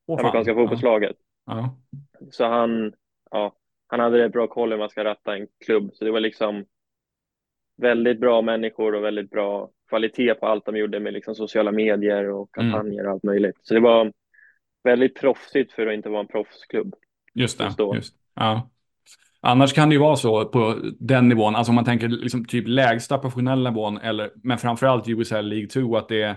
oh, 0.07 0.19
amerikanska 0.19 0.53
fotbollslaget. 0.53 1.15
Ja. 1.45 1.77
Så 2.31 2.45
han, 2.45 2.93
ja, 3.31 3.55
han 3.87 3.99
hade 3.99 4.17
rätt 4.17 4.31
bra 4.31 4.47
koll 4.47 4.71
hur 4.71 4.79
man 4.79 4.89
ska 4.89 5.03
ratta 5.03 5.35
en 5.35 5.47
klubb, 5.65 5.89
så 5.93 6.05
det 6.05 6.11
var 6.11 6.19
liksom 6.19 6.65
väldigt 7.77 8.19
bra 8.19 8.41
människor 8.41 8.95
och 8.95 9.03
väldigt 9.03 9.29
bra 9.29 9.69
kvalitet 9.89 10.33
på 10.33 10.45
allt 10.45 10.65
de 10.65 10.77
gjorde 10.77 10.99
med 10.99 11.13
liksom 11.13 11.35
sociala 11.35 11.71
medier 11.71 12.29
och 12.29 12.57
mm. 12.57 12.71
kampanjer 12.71 13.05
och 13.05 13.11
allt 13.11 13.23
möjligt. 13.23 13.55
Så 13.61 13.73
det 13.73 13.79
var 13.79 14.13
väldigt 14.83 15.19
proffsigt 15.19 15.71
för 15.73 15.87
att 15.87 15.93
inte 15.93 16.09
vara 16.09 16.21
en 16.21 16.27
proffsklubb. 16.27 16.95
Just 17.33 17.57
det. 17.57 17.73
Just. 17.95 18.15
Ja. 18.33 18.69
Annars 19.41 19.73
kan 19.73 19.89
det 19.89 19.93
ju 19.93 19.99
vara 19.99 20.15
så 20.15 20.45
på 20.45 20.75
den 20.99 21.29
nivån, 21.29 21.55
alltså 21.55 21.71
om 21.71 21.75
man 21.75 21.85
tänker 21.85 22.07
liksom 22.07 22.45
typ 22.45 22.67
lägsta 22.67 23.17
professionella 23.17 23.69
nivån, 23.69 23.97
eller, 23.97 24.31
men 24.43 24.57
framförallt 24.57 25.07
USL 25.07 25.45
League 25.45 25.67
2, 25.67 25.97
att 25.97 26.07
det 26.07 26.21
är, 26.21 26.35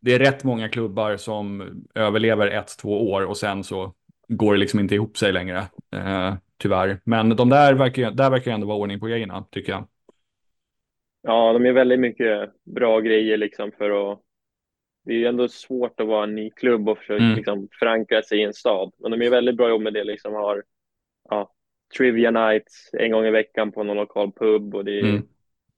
det 0.00 0.14
är 0.14 0.18
rätt 0.18 0.44
många 0.44 0.68
klubbar 0.68 1.16
som 1.16 1.62
överlever 1.94 2.46
ett, 2.46 2.78
två 2.78 3.10
år 3.10 3.22
och 3.22 3.36
sen 3.36 3.64
så 3.64 3.94
går 4.28 4.52
det 4.52 4.60
liksom 4.60 4.80
inte 4.80 4.94
ihop 4.94 5.16
sig 5.16 5.32
längre, 5.32 5.58
eh, 5.92 6.34
tyvärr. 6.58 7.00
Men 7.04 7.36
de 7.36 7.48
där 7.48 7.74
verkar, 7.74 8.10
där 8.10 8.30
verkar 8.30 8.52
ändå 8.52 8.66
vara 8.66 8.78
ordning 8.78 9.00
på 9.00 9.06
grejerna, 9.06 9.44
tycker 9.50 9.72
jag. 9.72 9.88
Ja, 11.22 11.52
de 11.52 11.66
är 11.66 11.72
väldigt 11.72 12.00
mycket 12.00 12.50
bra 12.64 13.00
grejer 13.00 13.36
liksom 13.36 13.72
för 13.78 14.12
att 14.12 14.20
det 15.04 15.12
är 15.12 15.16
ju 15.16 15.26
ändå 15.26 15.48
svårt 15.48 16.00
att 16.00 16.06
vara 16.06 16.24
en 16.24 16.34
ny 16.34 16.50
klubb 16.50 16.88
och 16.88 16.98
försöka 16.98 17.24
mm. 17.24 17.36
liksom, 17.36 17.68
förankra 17.78 18.22
sig 18.22 18.38
i 18.38 18.42
en 18.42 18.54
stad. 18.54 18.92
Men 18.98 19.10
de 19.10 19.22
är 19.22 19.30
väldigt 19.30 19.56
bra 19.56 19.68
jobb 19.68 19.82
med 19.82 19.92
det, 19.92 20.04
liksom 20.04 20.34
har 20.34 20.62
ja, 21.28 21.55
trivia 21.96 22.30
nights 22.30 22.90
en 22.92 23.12
gång 23.12 23.24
i 23.24 23.30
veckan 23.30 23.72
på 23.72 23.82
någon 23.82 23.96
lokal 23.96 24.32
pub 24.32 24.74
och 24.74 24.84
det 24.84 24.98
är 24.98 25.04
mm. 25.04 25.22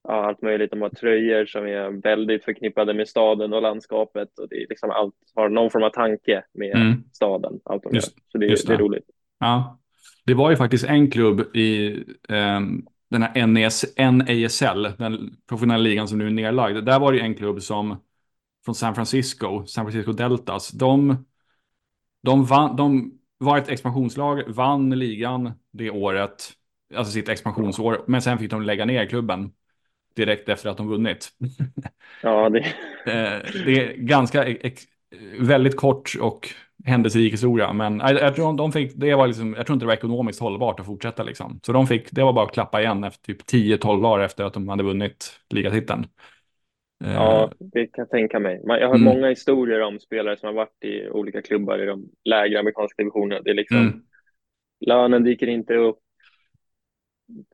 ja, 0.09 0.27
allt 0.27 0.43
möjligt. 0.43 0.71
De 0.71 0.83
har 0.83 0.89
tröjor 0.89 1.47
som 1.47 1.67
är 1.67 2.03
väldigt 2.03 2.45
förknippade 2.45 2.95
med 2.95 3.09
staden 3.09 3.53
och 3.53 3.63
landskapet 3.63 4.39
och 4.39 4.49
det 4.49 4.57
är 4.57 4.67
liksom 4.69 4.91
allt 4.91 5.15
har 5.35 5.49
någon 5.49 5.71
form 5.71 5.83
av 5.83 5.91
tanke 5.91 6.45
med 6.55 6.77
mm. 6.77 7.03
staden. 7.13 7.61
Allt 7.65 7.83
de 7.83 7.95
just. 7.95 8.15
Så 8.33 8.39
det, 8.39 8.47
det. 8.47 8.67
det 8.67 8.75
är 8.75 8.79
roligt. 8.79 9.05
Ja, 9.39 9.79
det 10.27 10.35
var 10.35 10.51
ju 10.51 10.57
faktiskt 10.57 10.85
en 10.85 11.11
klubb 11.11 11.57
i 11.57 11.97
um 12.29 12.87
den 13.11 13.23
här 13.23 13.47
NES, 13.47 13.85
NASL, 13.97 14.83
den 14.99 15.37
professionella 15.49 15.83
ligan 15.83 16.09
som 16.09 16.19
nu 16.19 16.27
är 16.27 16.31
nedlagd. 16.31 16.85
Där 16.85 16.99
var 16.99 17.13
det 17.13 17.21
en 17.21 17.35
klubb 17.35 17.63
som 17.63 17.97
från 18.65 18.75
San 18.75 18.95
Francisco, 18.95 19.67
San 19.67 19.85
Francisco 19.85 20.13
Deltas, 20.13 20.71
de, 20.71 21.25
de, 22.23 22.45
vann, 22.45 22.77
de 22.77 23.18
var 23.39 23.59
ett 23.59 23.69
expansionslag, 23.69 24.43
vann 24.47 24.91
ligan 24.91 25.53
det 25.73 25.91
året, 25.91 26.51
alltså 26.95 27.13
sitt 27.13 27.29
expansionsår, 27.29 28.05
men 28.07 28.23
sen 28.23 28.39
fick 28.39 28.51
de 28.51 28.63
lägga 28.63 28.85
ner 28.85 29.07
klubben 29.07 29.53
direkt 30.17 30.49
efter 30.49 30.71
att 30.71 30.77
de 30.77 30.89
vunnit. 30.89 31.29
Ja, 32.23 32.49
det... 32.49 32.59
Eh, 33.07 33.41
det 33.65 33.79
är 33.79 33.97
ganska 33.97 34.57
väldigt 35.39 35.77
kort 35.77 36.15
och 36.21 36.49
händelserik 36.85 37.33
historia. 37.33 37.73
Men 37.73 37.99
jag, 37.99 38.13
jag, 38.13 38.35
tror 38.35 38.57
de 38.57 38.73
fick, 38.73 38.93
det 38.95 39.15
var 39.15 39.27
liksom, 39.27 39.55
jag 39.55 39.67
tror 39.67 39.75
inte 39.75 39.85
det 39.85 39.87
var 39.87 39.95
ekonomiskt 39.95 40.41
hållbart 40.41 40.81
att 40.81 40.87
fortsätta. 40.87 41.23
Liksom. 41.23 41.61
Så 41.63 41.73
de 41.73 41.87
fick, 41.87 42.11
det 42.11 42.23
var 42.23 42.33
bara 42.33 42.45
att 42.45 42.53
klappa 42.53 42.81
igen 42.81 43.05
efter 43.05 43.33
typ 43.33 43.43
10-12 43.53 44.03
dagar 44.03 44.25
efter 44.25 44.45
att 44.45 44.55
de 44.55 44.69
hade 44.69 44.83
vunnit 44.83 45.41
ligatiteln. 45.51 46.07
Ja, 46.99 47.45
eh, 47.45 47.51
det 47.59 47.87
kan 47.87 48.03
jag 48.03 48.11
tänka 48.11 48.39
mig. 48.39 48.61
Jag 48.65 48.89
har 48.89 48.95
mm. 48.95 49.05
många 49.05 49.29
historier 49.29 49.81
om 49.81 50.01
spelare 50.01 50.37
som 50.37 50.47
har 50.47 50.55
varit 50.55 50.85
i 50.85 51.09
olika 51.09 51.43
klubbar 51.43 51.79
i 51.79 51.87
de 51.87 52.09
lägre 52.25 52.61
amerikanska 52.61 53.03
divisionerna. 53.03 53.43
Det 53.43 53.51
är 53.51 53.55
liksom, 53.55 53.79
mm. 53.79 54.03
lönen 54.87 55.25
dyker 55.25 55.47
inte 55.47 55.75
upp. 55.75 55.99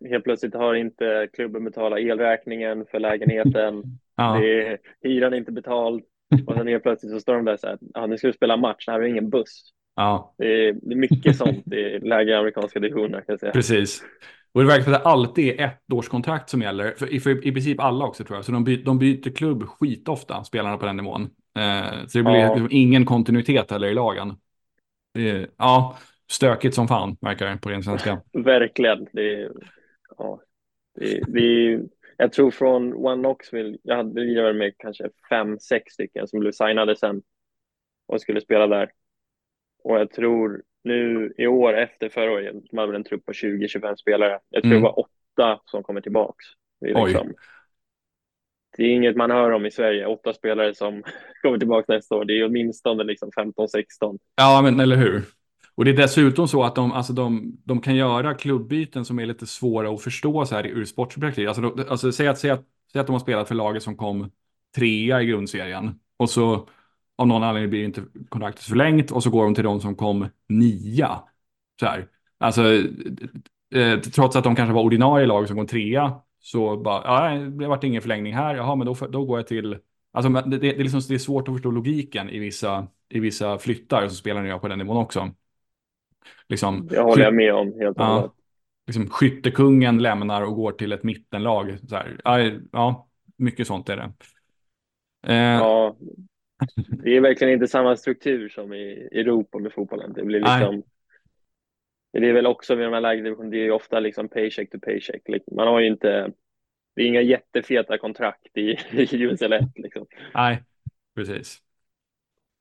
helt 0.09 0.25
plötsligt 0.25 0.55
har 0.55 0.75
inte 0.75 1.29
klubben 1.33 1.65
betalat 1.65 1.99
elräkningen 1.99 2.87
för 2.91 2.99
lägenheten. 2.99 3.83
Ja. 4.17 4.39
Det 4.39 4.67
är, 4.67 4.79
hyran 5.03 5.33
är 5.33 5.37
inte 5.37 5.53
betald. 5.53 6.03
Och 6.47 6.55
sen 6.55 6.69
helt 6.69 6.83
plötsligt 6.83 7.13
så 7.13 7.21
står 7.21 7.35
de 7.35 7.45
där 7.45 7.57
så 7.57 7.67
här, 7.67 7.79
ja, 7.95 8.07
nu 8.07 8.19
ska 8.19 8.27
vi 8.27 8.33
spela 8.33 8.57
match, 8.57 8.85
här 8.87 8.95
har 8.95 9.01
vi 9.01 9.09
ingen 9.09 9.31
buss. 9.31 9.73
Ja. 9.97 10.35
Det, 10.39 10.69
är, 10.69 10.73
det 10.73 10.95
är 10.95 10.97
mycket 10.97 11.37
sånt 11.37 11.73
i 11.73 11.99
lägre 12.03 12.39
amerikanska 12.39 12.81
divisioner 12.81 13.19
kan 13.19 13.25
jag 13.27 13.41
säga. 13.41 13.53
Precis. 13.53 14.03
Och 14.55 14.61
det 14.61 14.67
verkar 14.67 14.85
som 14.85 14.95
att 14.95 15.03
det 15.05 15.09
alltid 15.09 15.61
är 15.61 15.65
ett 15.65 15.93
årskontrakt 15.93 16.51
som 16.51 16.63
gäller. 16.63 16.91
För, 16.91 17.21
för, 17.21 17.47
i 17.47 17.53
princip 17.53 17.81
alla 17.81 18.05
också 18.05 18.25
tror 18.25 18.39
jag. 18.39 18.45
Så 18.45 18.53
de, 18.53 18.65
by, 18.65 18.77
de 18.77 18.99
byter 18.99 19.31
klubb 19.37 19.69
skitofta, 19.69 20.45
spelarna 20.45 20.77
på 20.77 20.87
den 20.87 20.97
nivån. 20.97 21.23
Eh, 21.59 22.07
så 22.07 22.19
det 22.19 22.25
blir 22.25 22.35
ja. 22.35 22.55
liksom 22.55 22.69
ingen 22.71 23.05
kontinuitet 23.05 23.71
heller 23.71 23.89
i 23.89 23.95
lagen. 23.95 24.37
Det, 25.15 25.51
ja, 25.57 25.97
stökigt 26.31 26.75
som 26.75 26.89
fan 26.89 27.17
verkar 27.21 27.47
det 27.47 27.57
på 27.57 27.69
ren 27.69 27.83
svenska. 27.83 28.23
Verkligen. 28.33 29.09
Det, 29.13 29.51
ja, 30.19 30.41
det, 30.95 31.23
det, 31.27 31.81
jag 32.17 32.33
tror 32.33 32.51
från 32.51 32.95
One 32.95 33.23
Knoxville, 33.23 33.79
jag 33.83 33.97
hade 33.97 34.21
lirat 34.21 34.57
med 34.57 34.75
kanske 34.79 35.09
fem, 35.29 35.59
sex 35.59 35.93
stycken 35.93 36.29
som 36.29 36.41
blev 36.41 36.53
signade 36.53 36.97
sen 36.97 37.23
och 38.07 38.21
skulle 38.21 38.41
spela 38.41 38.67
där. 38.67 38.91
Och 39.85 40.01
jag 40.01 40.11
tror 40.11 40.63
nu 40.85 41.33
i 41.39 41.47
år 41.47 41.79
efter 41.79 42.09
förra 42.09 42.33
året, 42.33 42.55
de 42.71 42.79
hade 42.79 42.97
en 42.97 43.05
trupp 43.05 43.27
på 43.27 43.33
20-25 43.33 43.97
spelare. 43.97 44.39
Jag 44.51 44.63
tror 44.63 44.73
mm. 44.73 44.83
det 44.83 44.89
var 44.89 44.99
åtta 44.99 45.61
som 45.65 45.83
kommer 45.83 46.01
tillbaks. 46.01 46.45
Det 46.81 46.91
är, 46.91 47.07
liksom, 47.07 47.35
det 48.77 48.83
är 48.83 48.91
inget 48.91 49.17
man 49.17 49.31
hör 49.31 49.51
om 49.51 49.67
i 49.67 49.71
Sverige, 49.71 50.07
åtta 50.07 50.33
spelare 50.33 50.75
som 50.75 51.03
kommer 51.43 51.59
tillbaka 51.59 51.93
nästa 51.93 52.15
år. 52.15 52.25
Det 52.25 52.41
är 52.41 52.45
åtminstone 52.45 53.05
liksom 53.05 53.31
15-16. 53.31 54.19
Ja, 54.37 54.61
men 54.63 54.81
eller 54.81 54.97
hur. 54.97 55.23
Och 55.75 55.85
det 55.85 55.91
är 55.91 55.97
dessutom 55.97 56.49
så 56.49 56.65
att 56.65 56.75
de, 56.75 56.93
alltså 56.93 57.13
de, 57.13 57.57
de 57.65 57.81
kan 57.81 57.97
göra 57.97 58.35
klubbyten 58.35 59.05
som 59.05 59.19
är 59.19 59.27
lite 59.27 59.47
svåra 59.47 59.91
att 59.91 60.03
förstå 60.03 60.47
så 60.47 60.55
här 60.55 60.67
ur 60.67 60.85
sportperspektiv. 60.85 61.49
Alltså, 61.49 61.75
alltså 61.89 62.13
säg, 62.13 62.29
att, 62.29 62.39
säg, 62.39 62.51
att, 62.51 62.65
säg 62.93 63.01
att 63.01 63.07
de 63.07 63.13
har 63.13 63.21
spelat 63.21 63.49
för 63.49 63.55
laget 63.55 63.83
som 63.83 63.97
kom 63.97 64.31
trea 64.77 65.23
i 65.23 65.27
grundserien 65.27 66.01
och 66.17 66.31
så 66.31 66.69
av 67.17 67.27
någon 67.27 67.43
anledning 67.43 67.71
blir 67.71 67.85
inte 67.85 68.03
kontraktet 68.29 68.65
förlängt 68.65 69.11
och 69.11 69.23
så 69.23 69.31
går 69.31 69.45
de 69.45 69.55
till 69.55 69.65
de 69.65 69.81
som 69.81 69.95
kom 69.95 70.29
nia. 70.49 71.23
Så 71.81 71.87
här. 71.87 72.09
Alltså, 72.39 72.63
eh, 73.75 74.01
trots 74.01 74.37
att 74.37 74.45
de 74.45 74.57
kanske 74.57 74.75
var 74.75 74.83
ordinarie 74.83 75.27
lag 75.27 75.49
som 75.49 75.57
kom 75.57 75.67
trea 75.67 76.21
så 76.45 76.77
bara, 76.77 77.03
ja, 77.05 77.39
det 77.39 77.67
vart 77.67 77.85
ingen 77.85 78.03
förlängning 78.03 78.35
här, 78.35 78.55
jaha, 78.55 78.75
men 78.75 78.87
då, 78.87 78.95
då 78.95 79.25
går 79.25 79.39
jag 79.39 79.47
till, 79.47 79.79
alltså 80.13 80.31
det, 80.31 80.59
det, 80.59 80.75
är 80.75 80.83
liksom, 80.83 81.01
det 81.09 81.15
är 81.15 81.19
svårt 81.19 81.49
att 81.49 81.55
förstå 81.55 81.71
logiken 81.71 82.31
i 82.31 82.39
vissa, 82.39 82.87
i 83.09 83.21
vissa 83.21 83.59
flyttar, 83.59 84.09
så 84.09 84.15
spelar 84.15 84.45
jag 84.45 84.61
på 84.61 84.69
den 84.69 84.79
nivån 84.79 84.97
också. 84.97 85.31
Liksom, 86.49 86.87
det 86.87 87.01
håller 87.01 87.25
jag 87.25 87.35
med 87.35 87.55
om 87.55 87.75
helt 87.81 87.97
och 87.97 88.05
ja, 88.05 88.35
liksom, 88.87 89.11
Skyttekungen 89.11 90.03
lämnar 90.03 90.43
och 90.43 90.55
går 90.55 90.73
till 90.73 90.93
ett 90.93 91.03
mittenlag. 91.03 91.79
Så 91.89 91.97
här, 91.97 92.61
ja, 92.73 93.09
mycket 93.37 93.67
sånt 93.67 93.89
är 93.89 93.97
det. 93.97 94.13
Eh, 95.27 95.35
ja, 95.37 95.97
det 96.77 97.17
är 97.17 97.21
verkligen 97.21 97.55
inte 97.55 97.69
samma 97.69 97.97
struktur 97.97 98.49
som 98.49 98.73
i 98.73 99.09
Europa 99.13 99.59
med 99.59 99.73
fotbollen. 99.73 100.13
Det 100.13 100.25
blir 100.25 100.41
liksom 100.41 100.83
det 102.21 102.29
är 102.29 102.33
väl 102.33 102.47
också 102.47 102.77
med 102.77 102.85
de 102.85 102.93
här 102.93 103.01
lägre 103.01 103.51
det 103.51 103.57
är 103.57 103.65
ju 103.65 103.71
ofta 103.71 104.01
liksom 104.01 104.29
paycheck 104.29 104.71
to 104.71 104.79
paycheck. 104.79 105.23
Man 105.53 105.69
har 105.69 105.81
ju 105.81 105.87
inte, 105.87 106.33
det 106.97 107.03
är 107.03 107.07
inga 107.07 107.21
jättefeta 107.21 107.99
kontrakt 107.99 108.57
i, 108.57 108.61
i 108.91 109.23
USL 109.23 109.53
1 109.53 109.63
liksom. 109.75 110.07
Nej, 110.35 110.63
precis. 111.15 111.59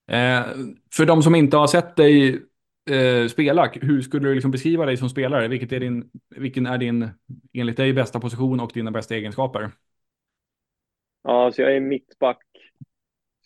Eh, 0.07 0.45
för 0.95 1.05
de 1.05 1.23
som 1.23 1.35
inte 1.35 1.57
har 1.57 1.67
sett 1.67 1.95
dig 1.95 2.41
eh, 2.89 3.27
spela, 3.27 3.71
hur 3.81 4.01
skulle 4.01 4.27
du 4.27 4.33
liksom 4.33 4.51
beskriva 4.51 4.85
dig 4.85 4.97
som 4.97 5.09
spelare? 5.09 5.47
Vilket 5.47 5.71
är 5.71 5.79
din, 5.79 6.09
vilken 6.35 6.65
är 6.65 6.77
din, 6.77 7.09
enligt 7.53 7.77
dig, 7.77 7.93
bästa 7.93 8.19
position 8.19 8.59
och 8.59 8.71
dina 8.73 8.91
bästa 8.91 9.15
egenskaper? 9.15 9.71
Ja, 11.23 11.51
så 11.51 11.61
jag 11.61 11.75
är 11.75 11.79
mittback. 11.79 12.43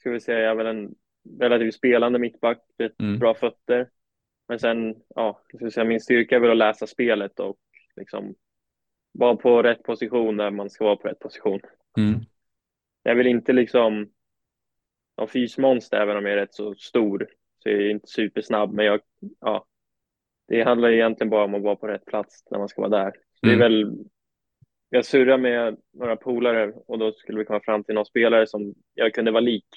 Ska 0.08 0.12
vi 0.12 0.20
säga, 0.20 0.56
väl 0.56 0.68
en 0.68 0.96
relativt 1.40 1.76
spelande 1.76 2.20
mittback, 2.20 2.64
mm. 3.00 3.20
bra 3.20 3.34
fötter. 3.34 3.90
Men 4.48 4.60
sen, 4.60 4.96
ja, 5.16 5.42
ska 5.56 5.72
säga, 5.72 5.86
min 5.86 6.00
styrka 6.00 6.36
är 6.36 6.40
väl 6.40 6.52
att 6.52 6.58
läsa 6.58 6.88
spelet 6.88 7.40
och 7.40 7.58
liksom 7.96 8.36
vara 9.12 9.36
på 9.36 9.64
rätt 9.64 9.84
position 9.84 10.38
där 10.38 10.52
man 10.52 10.70
ska 10.70 10.86
vara 10.86 10.96
på 10.96 11.08
rätt 11.08 11.20
position. 11.20 11.60
Mm. 11.98 12.20
Jag 13.04 13.16
vill 13.16 13.28
inte 13.28 13.54
liksom 13.54 14.12
ha 15.18 15.28
fysmonster 15.28 15.98
även 15.98 16.18
om 16.18 16.26
jag 16.26 16.34
är 16.34 16.38
rätt 16.38 16.54
så 16.54 16.76
stor. 16.76 17.28
Så 17.58 17.70
jag 17.70 17.82
är 17.82 17.90
inte 17.90 18.08
supersnabb, 18.08 18.74
men 18.74 18.86
jag, 18.86 19.00
ja, 19.40 19.66
det 20.48 20.64
handlar 20.64 20.90
egentligen 20.90 21.30
bara 21.30 21.44
om 21.44 21.56
att 21.56 21.64
vara 21.64 21.76
på 21.76 21.88
rätt 21.88 22.06
plats 22.06 22.44
när 22.52 22.60
man 22.60 22.68
ska 22.68 22.82
vara 22.82 23.04
där. 23.04 23.12
Så 23.12 23.48
mm. 23.48 23.60
Det 23.60 23.66
är 23.66 23.70
mm. 23.70 23.90
väl, 23.90 24.06
jag 24.90 25.06
surrar 25.06 25.38
med 25.38 25.78
några 25.94 26.16
polare 26.16 26.74
och 26.88 27.00
då 27.00 27.12
skulle 27.12 27.40
vi 27.40 27.46
komma 27.46 27.62
fram 27.64 27.84
till 27.84 27.96
någon 27.96 28.06
spelare 28.06 28.48
som 28.48 28.74
jag 28.94 29.14
kunde 29.14 29.32
vara 29.32 29.42
lik. 29.42 29.68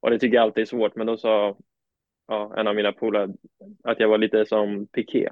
Och 0.00 0.10
det 0.10 0.18
tycker 0.18 0.34
jag 0.34 0.42
alltid 0.42 0.62
är 0.62 0.66
svårt, 0.66 0.96
men 0.96 1.06
då 1.06 1.16
sa 1.16 1.56
ja, 2.28 2.54
en 2.56 2.66
av 2.66 2.74
mina 2.74 2.92
polare 2.92 3.28
att 3.84 4.00
jag 4.00 4.08
var 4.08 4.18
lite 4.18 4.46
som 4.46 4.86
Piqué. 4.86 5.28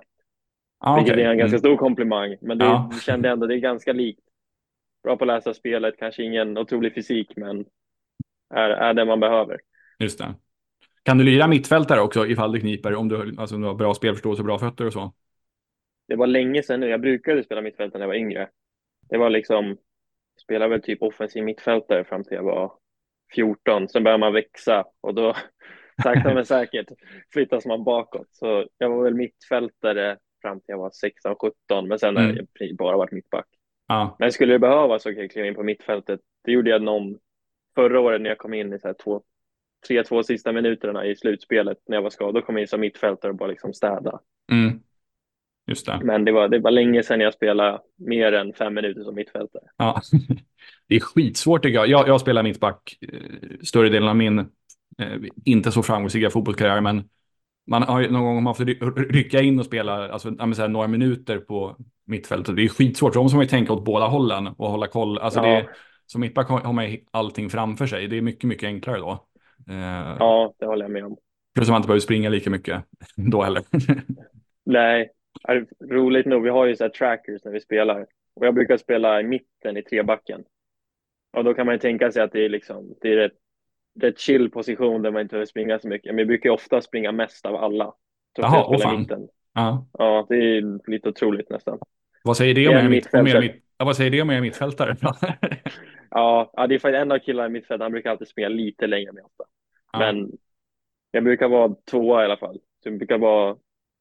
Ah, 0.78 0.96
Vilket 0.96 1.14
okay. 1.14 1.24
är 1.24 1.30
en 1.30 1.38
ganska 1.38 1.56
mm. 1.56 1.58
stor 1.58 1.76
komplimang, 1.76 2.36
men 2.40 2.58
det 2.58 2.64
ja. 2.64 2.90
kände 3.02 3.28
ändå 3.28 3.46
det 3.46 3.54
är 3.54 3.58
ganska 3.58 3.92
likt. 3.92 4.20
Bra 5.02 5.16
på 5.16 5.24
att 5.24 5.28
läsa 5.28 5.54
spelet, 5.54 5.94
kanske 5.98 6.22
ingen 6.22 6.58
otrolig 6.58 6.94
fysik, 6.94 7.36
men 7.36 7.64
är, 8.54 8.70
är 8.70 8.94
det 8.94 9.04
man 9.04 9.20
behöver. 9.20 9.60
Just 9.98 10.18
det. 10.18 10.34
Kan 11.02 11.18
du 11.18 11.24
lira 11.24 11.46
mittfältare 11.46 12.00
också 12.00 12.26
ifall 12.26 12.52
det 12.52 12.60
kniper, 12.60 12.94
om 12.94 13.08
du, 13.08 13.34
alltså, 13.38 13.54
om 13.54 13.60
du 13.60 13.66
har 13.66 13.74
bra 13.74 13.94
spelförståelse 13.94 14.42
och 14.42 14.46
bra 14.46 14.58
fötter 14.58 14.86
och 14.86 14.92
så? 14.92 15.12
Det 16.08 16.16
var 16.16 16.26
länge 16.26 16.62
sedan 16.62 16.80
nu. 16.80 16.88
Jag 16.88 17.00
brukade 17.00 17.44
spela 17.44 17.60
mittfältare 17.60 17.98
när 17.98 18.04
jag 18.04 18.08
var 18.08 18.14
yngre. 18.14 18.48
Det 19.08 19.18
var 19.18 19.30
liksom, 19.30 19.76
spelade 20.42 20.70
väl 20.70 20.82
typ 20.82 21.02
offensiv 21.02 21.44
mittfältare 21.44 22.04
fram 22.04 22.24
till 22.24 22.34
jag 22.34 22.42
var 22.42 22.72
14. 23.34 23.88
Sen 23.88 24.04
började 24.04 24.20
man 24.20 24.32
växa 24.32 24.84
och 25.00 25.14
då 25.14 25.34
sakta 26.02 26.34
men 26.34 26.46
säkert 26.46 26.86
flyttas 27.32 27.66
man 27.66 27.84
bakåt. 27.84 28.28
Så 28.30 28.66
jag 28.78 28.90
var 28.90 29.04
väl 29.04 29.14
mittfältare 29.14 30.18
fram 30.42 30.60
till 30.60 30.66
jag 30.66 30.78
var 30.78 30.90
16, 30.90 31.36
17, 31.68 31.88
men 31.88 31.98
sen 31.98 32.16
har 32.16 32.24
mm. 32.24 32.46
jag 32.52 32.76
bara 32.76 32.96
varit 32.96 33.12
mittback. 33.12 33.46
Ja. 33.88 34.16
Men 34.18 34.32
skulle 34.32 34.52
det 34.52 34.58
behövas 34.58 35.02
så 35.02 35.12
kan 35.12 35.22
jag 35.22 35.30
kliva 35.30 35.46
in 35.46 35.54
på 35.54 35.62
mittfältet. 35.62 36.20
Det 36.44 36.52
gjorde 36.52 36.70
jag 36.70 36.82
någon 36.82 37.18
förra 37.74 38.00
året 38.00 38.20
när 38.20 38.28
jag 38.28 38.38
kom 38.38 38.54
in 38.54 38.72
i 38.72 38.78
så 38.78 38.88
här 38.88 38.94
två, 38.94 39.22
tre, 39.88 40.02
två 40.02 40.22
sista 40.22 40.52
minuterna 40.52 41.06
i 41.06 41.16
slutspelet 41.16 41.78
när 41.86 41.96
jag 41.96 42.02
var 42.02 42.10
skadad. 42.10 42.34
Då 42.34 42.42
kom 42.42 42.56
jag 42.56 42.62
in 42.62 42.68
som 42.68 42.80
mittfältare 42.80 43.30
och 43.30 43.38
bara 43.38 43.48
liksom 43.48 43.74
städa. 43.74 44.20
Mm. 44.52 44.80
Just 45.68 45.86
det. 45.86 46.00
Men 46.02 46.24
det 46.24 46.32
var, 46.32 46.48
det 46.48 46.58
var 46.58 46.70
länge 46.70 47.02
sedan 47.02 47.20
jag 47.20 47.34
spelade 47.34 47.78
mer 47.96 48.32
än 48.32 48.52
fem 48.52 48.74
minuter 48.74 49.02
som 49.02 49.14
mittfältare. 49.14 49.62
Ja. 49.76 50.00
Det 50.88 50.96
är 50.96 51.00
skitsvårt 51.00 51.62
tycker 51.62 51.74
jag. 51.74 51.88
Jag, 51.88 52.08
jag 52.08 52.20
spelar 52.20 52.42
mittback 52.42 52.98
eh, 53.00 53.18
större 53.62 53.88
delen 53.88 54.08
av 54.08 54.16
min 54.16 54.38
eh, 54.38 54.46
inte 55.44 55.72
så 55.72 55.82
framgångsrika 55.82 56.30
fotbollskarriär, 56.30 56.80
men 56.80 57.08
man 57.66 57.82
har 57.82 58.00
ju 58.00 58.10
någon 58.10 58.34
gång 58.34 58.46
haft 58.46 58.60
rycka 58.96 59.40
in 59.40 59.58
och 59.58 59.64
spela 59.64 60.08
alltså, 60.08 60.28
här, 60.38 60.68
några 60.68 60.88
minuter 60.88 61.38
på 61.38 61.76
mittfältet. 62.06 62.56
Det 62.56 62.64
är 62.64 62.68
skitsvårt, 62.68 63.14
så 63.14 63.22
måste 63.22 63.36
man 63.36 63.44
ju 63.44 63.48
tänka 63.48 63.72
åt 63.72 63.84
båda 63.84 64.06
hållen 64.06 64.46
och 64.46 64.70
hålla 64.70 64.86
koll. 64.86 65.18
Alltså, 65.18 65.40
ja. 65.40 65.46
det, 65.46 65.68
som 66.06 66.20
mittback 66.20 66.48
har 66.48 66.72
man 66.72 66.96
allting 67.10 67.50
framför 67.50 67.86
sig. 67.86 68.08
Det 68.08 68.16
är 68.16 68.22
mycket, 68.22 68.44
mycket 68.44 68.66
enklare 68.66 68.98
då. 68.98 69.10
Eh, 69.68 70.16
ja, 70.18 70.54
det 70.58 70.66
håller 70.66 70.84
jag 70.84 70.92
med 70.92 71.04
om. 71.04 71.16
Plus 71.54 71.68
att 71.68 71.72
man 71.72 71.78
inte 71.78 71.86
behöver 71.86 72.00
springa 72.00 72.28
lika 72.28 72.50
mycket 72.50 72.84
då 73.16 73.42
heller. 73.42 73.62
Nej, 74.64 75.10
roligt 75.90 76.26
nog, 76.26 76.42
vi 76.42 76.50
har 76.50 76.66
ju 76.66 76.76
så 76.76 76.84
här 76.84 76.90
trackers 76.90 77.44
när 77.44 77.52
vi 77.52 77.60
spelar. 77.60 78.06
Och 78.34 78.46
jag 78.46 78.54
brukar 78.54 78.76
spela 78.76 79.20
i 79.20 79.24
mitten 79.24 79.76
i 79.76 79.82
trebacken. 79.82 80.44
Och 81.32 81.44
då 81.44 81.54
kan 81.54 81.66
man 81.66 81.74
ju 81.74 81.78
tänka 81.78 82.12
sig 82.12 82.22
att 82.22 82.32
det 82.32 82.44
är 82.44 82.48
liksom, 82.48 82.94
det 83.00 83.12
är 83.12 83.16
rätt 83.16 83.32
rätt 84.00 84.18
chill 84.18 84.50
position 84.50 85.02
där 85.02 85.10
man 85.10 85.22
inte 85.22 85.32
behöver 85.32 85.46
springa 85.46 85.78
så 85.78 85.88
mycket. 85.88 86.06
Men 86.06 86.16
vi 86.16 86.24
brukar 86.24 86.50
ofta 86.50 86.80
springa 86.80 87.12
mest 87.12 87.46
av 87.46 87.56
alla. 87.56 87.94
Jaha, 88.36 88.64
åh 88.68 88.78
fan. 88.78 89.00
Mitten. 89.00 89.28
Ja. 89.54 89.86
ja, 89.92 90.26
det 90.28 90.36
är 90.36 90.90
lite 90.90 91.08
otroligt 91.08 91.50
nästan. 91.50 91.78
Vad 92.24 92.36
säger 92.36 92.54
det 92.54 92.68
om 92.68 92.90
mitt, 92.90 93.14
om 93.14 93.26
er, 93.26 93.40
mitt, 93.40 93.62
vad 93.76 93.96
säger 93.96 94.10
det 94.10 94.22
om 94.22 94.30
er 94.30 94.40
mittfältare? 94.40 94.96
ja, 96.10 96.50
ja, 96.52 96.66
det 96.66 96.74
är 96.74 96.78
faktiskt 96.78 97.02
en 97.02 97.12
av 97.12 97.18
killarna 97.18 97.46
i 97.46 97.52
mittfältet, 97.52 97.82
han 97.82 97.92
brukar 97.92 98.10
alltid 98.10 98.28
springa 98.28 98.48
lite 98.48 98.86
längre 98.86 99.12
med 99.12 99.24
ofta. 99.24 99.44
Ja. 99.92 99.98
Men 99.98 100.32
jag 101.10 101.24
brukar 101.24 101.48
vara 101.48 101.74
tvåa 101.90 102.22
i 102.22 102.24
alla 102.24 102.36
fall. 102.36 102.54
Så 102.54 102.88
jag 102.88 102.98
brukar 102.98 103.18
vara 103.18 103.56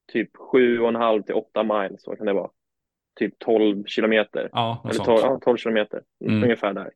typ 0.07 0.37
sju 0.37 0.79
och 0.79 0.89
en 0.89 0.95
halv 0.95 1.21
till 1.21 1.35
åtta 1.35 1.63
miles, 1.63 2.03
så 2.03 2.15
kan 2.15 2.25
det 2.25 2.33
vara. 2.33 2.49
Typ 3.19 3.39
12 3.39 3.85
kilometer. 3.85 4.49
Ja, 4.51 4.81
Eller 4.83 5.03
12, 5.03 5.19
ja, 5.21 5.39
12 5.41 5.57
kilometer, 5.57 6.01
mm. 6.25 6.43
ungefär 6.43 6.73
där. 6.73 6.91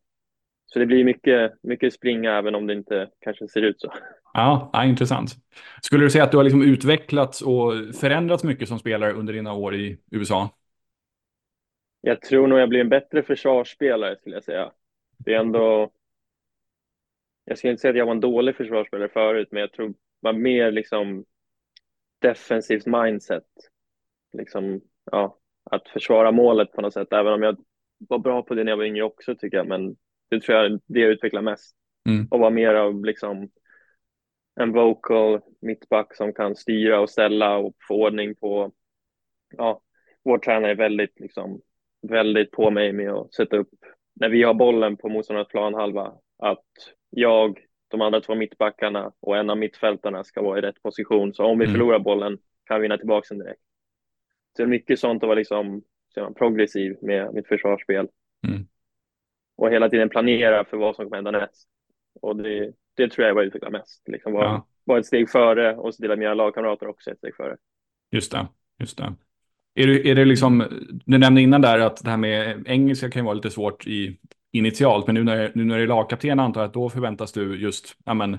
Så 0.65 0.79
det 0.79 0.85
blir 0.85 1.03
mycket, 1.03 1.53
mycket 1.63 1.93
springa 1.93 2.37
även 2.37 2.55
om 2.55 2.67
det 2.67 2.73
inte 2.73 3.09
kanske 3.19 3.47
ser 3.47 3.61
ut 3.61 3.81
så. 3.81 3.93
Ja, 4.33 4.69
ja, 4.73 4.85
intressant. 4.85 5.31
Skulle 5.81 6.05
du 6.05 6.09
säga 6.09 6.23
att 6.23 6.31
du 6.31 6.37
har 6.37 6.43
liksom 6.43 6.63
utvecklats 6.63 7.41
och 7.41 7.73
förändrats 7.95 8.43
mycket 8.43 8.67
som 8.67 8.79
spelare 8.79 9.13
under 9.13 9.33
dina 9.33 9.53
år 9.53 9.75
i 9.75 9.97
USA? 10.11 10.49
Jag 12.01 12.21
tror 12.21 12.47
nog 12.47 12.59
jag 12.59 12.69
blir 12.69 12.79
en 12.79 12.89
bättre 12.89 13.23
försvarsspelare 13.23 14.15
skulle 14.15 14.35
jag 14.35 14.43
säga. 14.43 14.71
Det 15.17 15.33
är 15.33 15.39
ändå... 15.39 15.91
Jag 17.45 17.57
ska 17.57 17.69
inte 17.69 17.81
säga 17.81 17.91
att 17.91 17.97
jag 17.97 18.05
var 18.05 18.11
en 18.11 18.19
dålig 18.19 18.55
försvarsspelare 18.55 19.09
förut, 19.09 19.47
men 19.51 19.61
jag 19.61 19.71
tror 19.71 19.93
var 20.19 20.33
mer 20.33 20.71
liksom 20.71 21.25
defensivt 22.21 22.85
mindset. 22.85 23.47
Liksom, 24.33 24.81
ja, 25.11 25.37
att 25.63 25.89
försvara 25.89 26.31
målet 26.31 26.71
på 26.71 26.81
något 26.81 26.93
sätt, 26.93 27.13
även 27.13 27.33
om 27.33 27.43
jag 27.43 27.57
var 27.97 28.19
bra 28.19 28.43
på 28.43 28.53
det 28.53 28.63
när 28.63 28.71
jag 28.71 28.77
var 28.77 28.85
yngre 28.85 29.03
också 29.03 29.35
tycker 29.35 29.57
jag, 29.57 29.67
men 29.67 29.95
det 30.29 30.39
tror 30.39 30.57
jag 30.57 30.79
det 30.85 30.99
jag 30.99 31.11
utvecklar 31.11 31.41
mest. 31.41 31.75
Mm. 32.09 32.27
Och 32.31 32.39
vara 32.39 32.49
mer 32.49 32.73
av 32.73 33.05
liksom 33.05 33.49
en 34.55 34.71
vocal 34.71 35.41
mittback 35.61 36.15
som 36.15 36.33
kan 36.33 36.55
styra 36.55 36.99
och 36.99 37.09
ställa 37.09 37.57
och 37.57 37.75
få 37.87 38.05
ordning 38.05 38.35
på, 38.35 38.71
ja, 39.57 39.81
vår 40.23 40.37
tränare 40.37 40.71
är 40.71 40.75
väldigt 40.75 41.19
liksom, 41.19 41.61
väldigt 42.07 42.51
på 42.51 42.71
mig 42.71 42.93
med 42.93 43.11
att 43.11 43.33
sätta 43.33 43.57
upp, 43.57 43.69
när 44.13 44.29
vi 44.29 44.43
har 44.43 44.53
bollen 44.53 44.97
på 44.97 45.09
motståndarnas 45.09 45.47
planhalva, 45.47 46.13
att 46.37 46.65
jag, 47.09 47.59
de 47.91 48.01
andra 48.01 48.21
två 48.21 48.35
mittbackarna 48.35 49.11
och 49.19 49.37
en 49.37 49.49
av 49.49 49.57
mittfältarna 49.57 50.23
ska 50.23 50.41
vara 50.41 50.57
i 50.57 50.61
rätt 50.61 50.83
position. 50.83 51.33
Så 51.33 51.45
om 51.45 51.59
vi 51.59 51.65
mm. 51.65 51.73
förlorar 51.73 51.99
bollen 51.99 52.37
kan 52.65 52.77
vi 52.77 52.81
vinna 52.81 52.97
tillbaka 52.97 53.25
den 53.29 53.39
direkt. 53.39 53.61
Så 54.57 54.61
det 54.61 54.63
är 54.63 54.67
mycket 54.67 54.99
sånt 54.99 55.23
att 55.23 55.27
vara 55.27 55.37
liksom, 55.37 55.83
man, 56.17 56.33
progressiv 56.33 56.97
med 57.01 57.33
mitt 57.33 57.47
försvarsspel. 57.47 58.07
Mm. 58.47 58.67
Och 59.55 59.71
hela 59.71 59.89
tiden 59.89 60.09
planera 60.09 60.65
för 60.65 60.77
vad 60.77 60.95
som 60.95 61.05
kommer 61.05 61.17
hända 61.17 61.31
näst. 61.31 61.67
Och 62.21 62.35
det, 62.35 62.73
det 62.95 63.09
tror 63.09 63.23
jag 63.23 63.29
är 63.29 63.33
vad 63.33 63.43
jag 63.43 63.47
utvecklar 63.47 63.71
mest. 63.71 64.07
Liksom 64.07 64.33
vara, 64.33 64.45
ja. 64.45 64.67
vara 64.83 64.99
ett 64.99 65.05
steg 65.05 65.29
före 65.29 65.75
och 65.75 65.95
se 65.95 66.01
till 66.01 66.11
att 66.11 66.19
mina 66.19 66.33
lagkamrater 66.33 66.87
också 66.87 67.09
är 67.09 67.13
ett 67.13 67.19
steg 67.19 67.35
före. 67.35 67.57
Just 68.11 68.31
det, 68.31 68.47
just 68.79 68.97
det. 68.97 69.13
Är 69.75 69.87
det, 69.87 70.09
är 70.09 70.15
det 70.15 70.25
liksom, 70.25 70.63
du 71.05 71.17
nämnde 71.17 71.41
innan 71.41 71.61
där 71.61 71.79
att 71.79 72.03
det 72.03 72.09
här 72.09 72.17
med 72.17 72.63
engelska 72.67 73.09
kan 73.09 73.21
ju 73.21 73.25
vara 73.25 73.33
lite 73.33 73.49
svårt 73.49 73.87
i, 73.87 74.19
initialt, 74.51 75.07
men 75.07 75.15
nu 75.15 75.23
när, 75.23 75.51
nu 75.55 75.65
när 75.65 75.77
det 75.77 75.83
är 75.83 75.87
lagkapten 75.87 76.39
antar 76.39 76.61
jag 76.61 76.67
att 76.67 76.73
då 76.73 76.89
förväntas 76.89 77.31
du 77.31 77.61
just, 77.61 77.97
ja 78.05 78.13
men, 78.13 78.37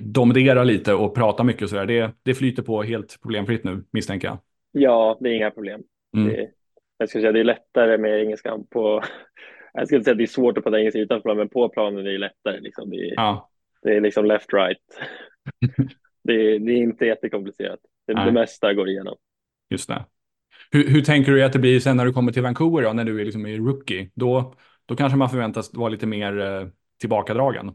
dominera 0.00 0.64
lite 0.64 0.94
och 0.94 1.14
prata 1.14 1.44
mycket 1.44 1.62
och 1.62 1.70
sådär. 1.70 1.86
Det, 1.86 2.12
det 2.22 2.34
flyter 2.34 2.62
på 2.62 2.82
helt 2.82 3.18
problemfritt 3.22 3.64
nu, 3.64 3.84
misstänker 3.90 4.28
jag. 4.28 4.38
Ja, 4.72 5.18
det 5.20 5.28
är 5.28 5.32
inga 5.32 5.50
problem. 5.50 5.82
Mm. 6.16 6.28
Det, 6.28 6.50
jag 6.98 7.08
skulle 7.08 7.22
säga 7.22 7.32
det 7.32 7.40
är 7.40 7.44
lättare 7.44 7.98
med 7.98 8.20
engelskan 8.20 8.66
på, 8.70 9.02
jag 9.72 9.86
skulle 9.86 10.04
säga 10.04 10.14
det 10.14 10.24
är 10.24 10.26
svårt 10.26 10.58
att 10.58 10.64
prata 10.64 10.78
engelska 10.78 11.00
utanför 11.00 11.22
planen, 11.22 11.38
men 11.38 11.48
på 11.48 11.68
planen 11.68 12.06
är 12.06 12.12
det 12.12 12.18
lättare. 12.18 12.60
Liksom. 12.60 12.90
Det, 12.90 12.96
är, 12.96 13.14
ja. 13.16 13.50
det 13.82 13.96
är 13.96 14.00
liksom 14.00 14.24
left 14.24 14.52
right. 14.52 14.78
det, 16.24 16.32
är, 16.32 16.58
det 16.58 16.72
är 16.72 16.76
inte 16.76 17.06
jättekomplicerat. 17.06 17.80
Det, 18.06 18.14
det 18.14 18.32
mesta 18.32 18.74
går 18.74 18.88
igenom. 18.88 19.16
Just 19.70 19.88
det. 19.88 20.04
Hur, 20.70 20.88
hur, 20.88 21.02
tänker 21.02 21.32
du 21.32 21.44
att 21.44 21.52
det 21.52 21.58
blir 21.58 21.80
sen 21.80 21.96
när 21.96 22.04
du 22.04 22.12
kommer 22.12 22.32
till 22.32 22.42
Vancouver, 22.42 22.82
då, 22.82 22.92
när 22.92 23.04
du 23.04 23.20
är 23.20 23.24
liksom 23.24 23.46
i 23.46 23.58
rookie? 23.58 24.10
Då, 24.14 24.54
då 24.90 24.96
kanske 24.96 25.18
man 25.18 25.28
förväntas 25.28 25.74
vara 25.74 25.88
lite 25.88 26.06
mer 26.06 26.40
eh, 26.40 26.66
tillbakadragen. 27.00 27.74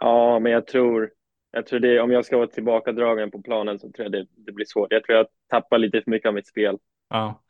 Ja, 0.00 0.38
men 0.38 0.52
jag 0.52 0.66
tror, 0.66 1.10
jag 1.50 1.66
tror 1.66 1.80
det, 1.80 2.00
om 2.00 2.10
jag 2.10 2.24
ska 2.24 2.36
vara 2.36 2.46
tillbakadragen 2.46 3.30
på 3.30 3.42
planen 3.42 3.78
så 3.78 3.92
tror 3.92 4.04
jag 4.04 4.12
det, 4.12 4.26
det 4.36 4.52
blir 4.52 4.66
svårt. 4.66 4.92
Jag 4.92 5.04
tror 5.04 5.18
jag 5.18 5.26
tappar 5.48 5.78
lite 5.78 6.02
för 6.02 6.10
mycket 6.10 6.28
av 6.28 6.34
mitt 6.34 6.46
spel. 6.46 6.78
Ja. 7.08 7.42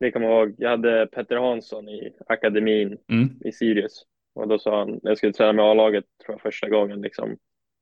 Det 0.00 0.10
kommer 0.10 0.26
ihåg, 0.26 0.54
jag 0.58 0.70
hade 0.70 1.06
Petter 1.06 1.36
Hansson 1.36 1.88
i 1.88 2.12
akademin 2.26 2.98
mm. 3.08 3.28
i 3.44 3.52
Sirius 3.52 4.02
och 4.34 4.48
då 4.48 4.58
sa 4.58 4.78
han, 4.78 4.90
när 4.90 5.10
jag 5.10 5.18
skulle 5.18 5.32
träna 5.32 5.52
med 5.52 5.64
A-laget 5.64 6.04
tror 6.24 6.34
jag 6.34 6.40
första 6.40 6.68
gången 6.68 7.00
liksom, 7.00 7.36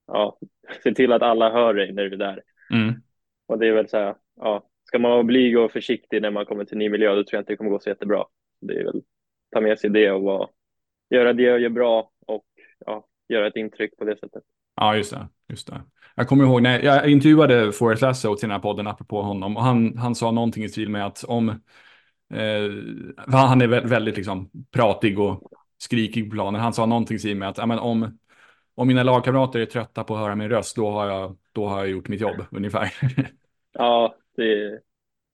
ja, 0.07 0.39
se 0.83 0.95
till 0.95 1.13
att 1.13 1.23
alla 1.23 1.51
hör 1.51 1.75
dig 1.75 1.93
när 1.93 2.03
du 2.03 2.13
är 2.13 2.17
där. 2.17 2.43
Mm. 2.73 2.95
Och 3.47 3.59
det 3.59 3.67
är 3.67 3.73
väl 3.73 3.89
så 3.89 3.97
här, 3.97 4.15
ja, 4.37 4.71
ska 4.85 4.99
man 4.99 5.11
vara 5.11 5.23
blyg 5.23 5.59
och 5.59 5.73
försiktig 5.73 6.23
när 6.23 6.31
man 6.31 6.47
kommer 6.47 6.65
till 6.65 6.79
ny 6.79 6.89
miljö, 6.89 7.15
då 7.15 7.25
tror 7.25 7.37
jag 7.37 7.41
inte 7.41 7.53
det 7.53 7.57
kommer 7.57 7.71
gå 7.71 7.81
så 7.81 7.89
jättebra. 7.89 8.25
Det 8.61 8.75
är 8.75 8.85
väl 8.85 9.03
ta 9.51 9.61
med 9.61 9.79
sig 9.79 9.91
det 9.91 10.11
och 10.11 10.23
vara, 10.23 10.49
göra 11.11 11.33
det 11.33 11.43
jag 11.43 11.61
gör 11.61 11.69
bra 11.69 12.11
och 12.27 12.45
ja, 12.87 13.07
göra 13.29 13.47
ett 13.47 13.57
intryck 13.57 13.97
på 13.97 14.05
det 14.05 14.19
sättet. 14.19 14.43
Ja, 14.77 14.97
just 14.97 15.11
det. 15.11 15.29
Just 15.49 15.67
det. 15.67 15.83
Jag 16.15 16.29
kommer 16.29 16.45
ihåg 16.45 16.63
när 16.63 16.81
jag 16.81 17.11
intervjuade 17.11 17.73
Forrest 17.73 18.03
Lasso 18.03 18.37
till 18.37 18.49
den 18.49 18.55
här 18.55 18.63
podden 18.63 18.87
apropå 18.87 19.23
honom 19.23 19.57
och 19.57 19.63
han, 19.63 19.99
han 19.99 20.15
sa 20.15 20.31
någonting 20.31 20.65
i 20.65 20.69
stil 20.69 20.89
med 20.89 21.07
att 21.07 21.25
om 21.25 21.49
eh, 22.35 22.71
han 23.27 23.61
är 23.63 23.67
väldigt 23.67 24.17
liksom 24.17 24.51
pratig 24.71 25.19
och 25.19 25.51
skrikig 25.79 26.31
på 26.31 26.35
planen. 26.35 26.61
Han 26.61 26.73
sa 26.73 26.87
någonting 26.87 27.17
i 27.17 27.19
stil 27.19 27.37
med 27.37 27.49
att 27.49 27.59
ja, 27.59 27.67
men 27.67 27.79
om, 27.79 28.19
om 28.75 28.89
mina 28.89 29.03
lagkamrater 29.03 29.61
är 29.61 29.67
trötta 29.67 30.05
på 30.05 30.15
att 30.15 30.21
höra 30.21 30.35
min 30.35 30.49
röst, 30.49 30.77
då 30.77 30.91
har 30.91 31.07
jag, 31.07 31.37
då 31.53 31.67
har 31.67 31.79
jag 31.79 31.89
gjort 31.89 32.09
mitt 32.09 32.21
jobb 32.21 32.45
ungefär. 32.51 32.93
Ja, 33.73 34.15
det, 34.37 34.81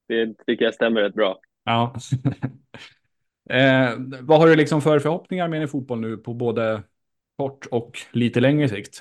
det 0.08 0.34
tycker 0.46 0.64
jag 0.64 0.74
stämmer 0.74 1.00
rätt 1.00 1.14
bra. 1.14 1.38
Ja. 1.64 1.94
Eh, 3.50 3.90
vad 4.20 4.38
har 4.38 4.46
du 4.46 4.56
liksom 4.56 4.82
för 4.82 4.98
förhoppningar 4.98 5.48
med 5.48 5.62
i 5.62 5.66
fotboll 5.66 6.00
nu 6.00 6.16
på 6.16 6.34
både 6.34 6.82
kort 7.36 7.66
och 7.66 7.98
lite 8.12 8.40
längre 8.40 8.68
sikt? 8.68 9.00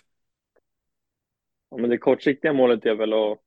Ja, 1.69 1.77
men 1.77 1.89
det 1.89 1.97
kortsiktiga 1.97 2.53
målet 2.53 2.85
är 2.85 2.95
väl 2.95 3.13
att 3.13 3.39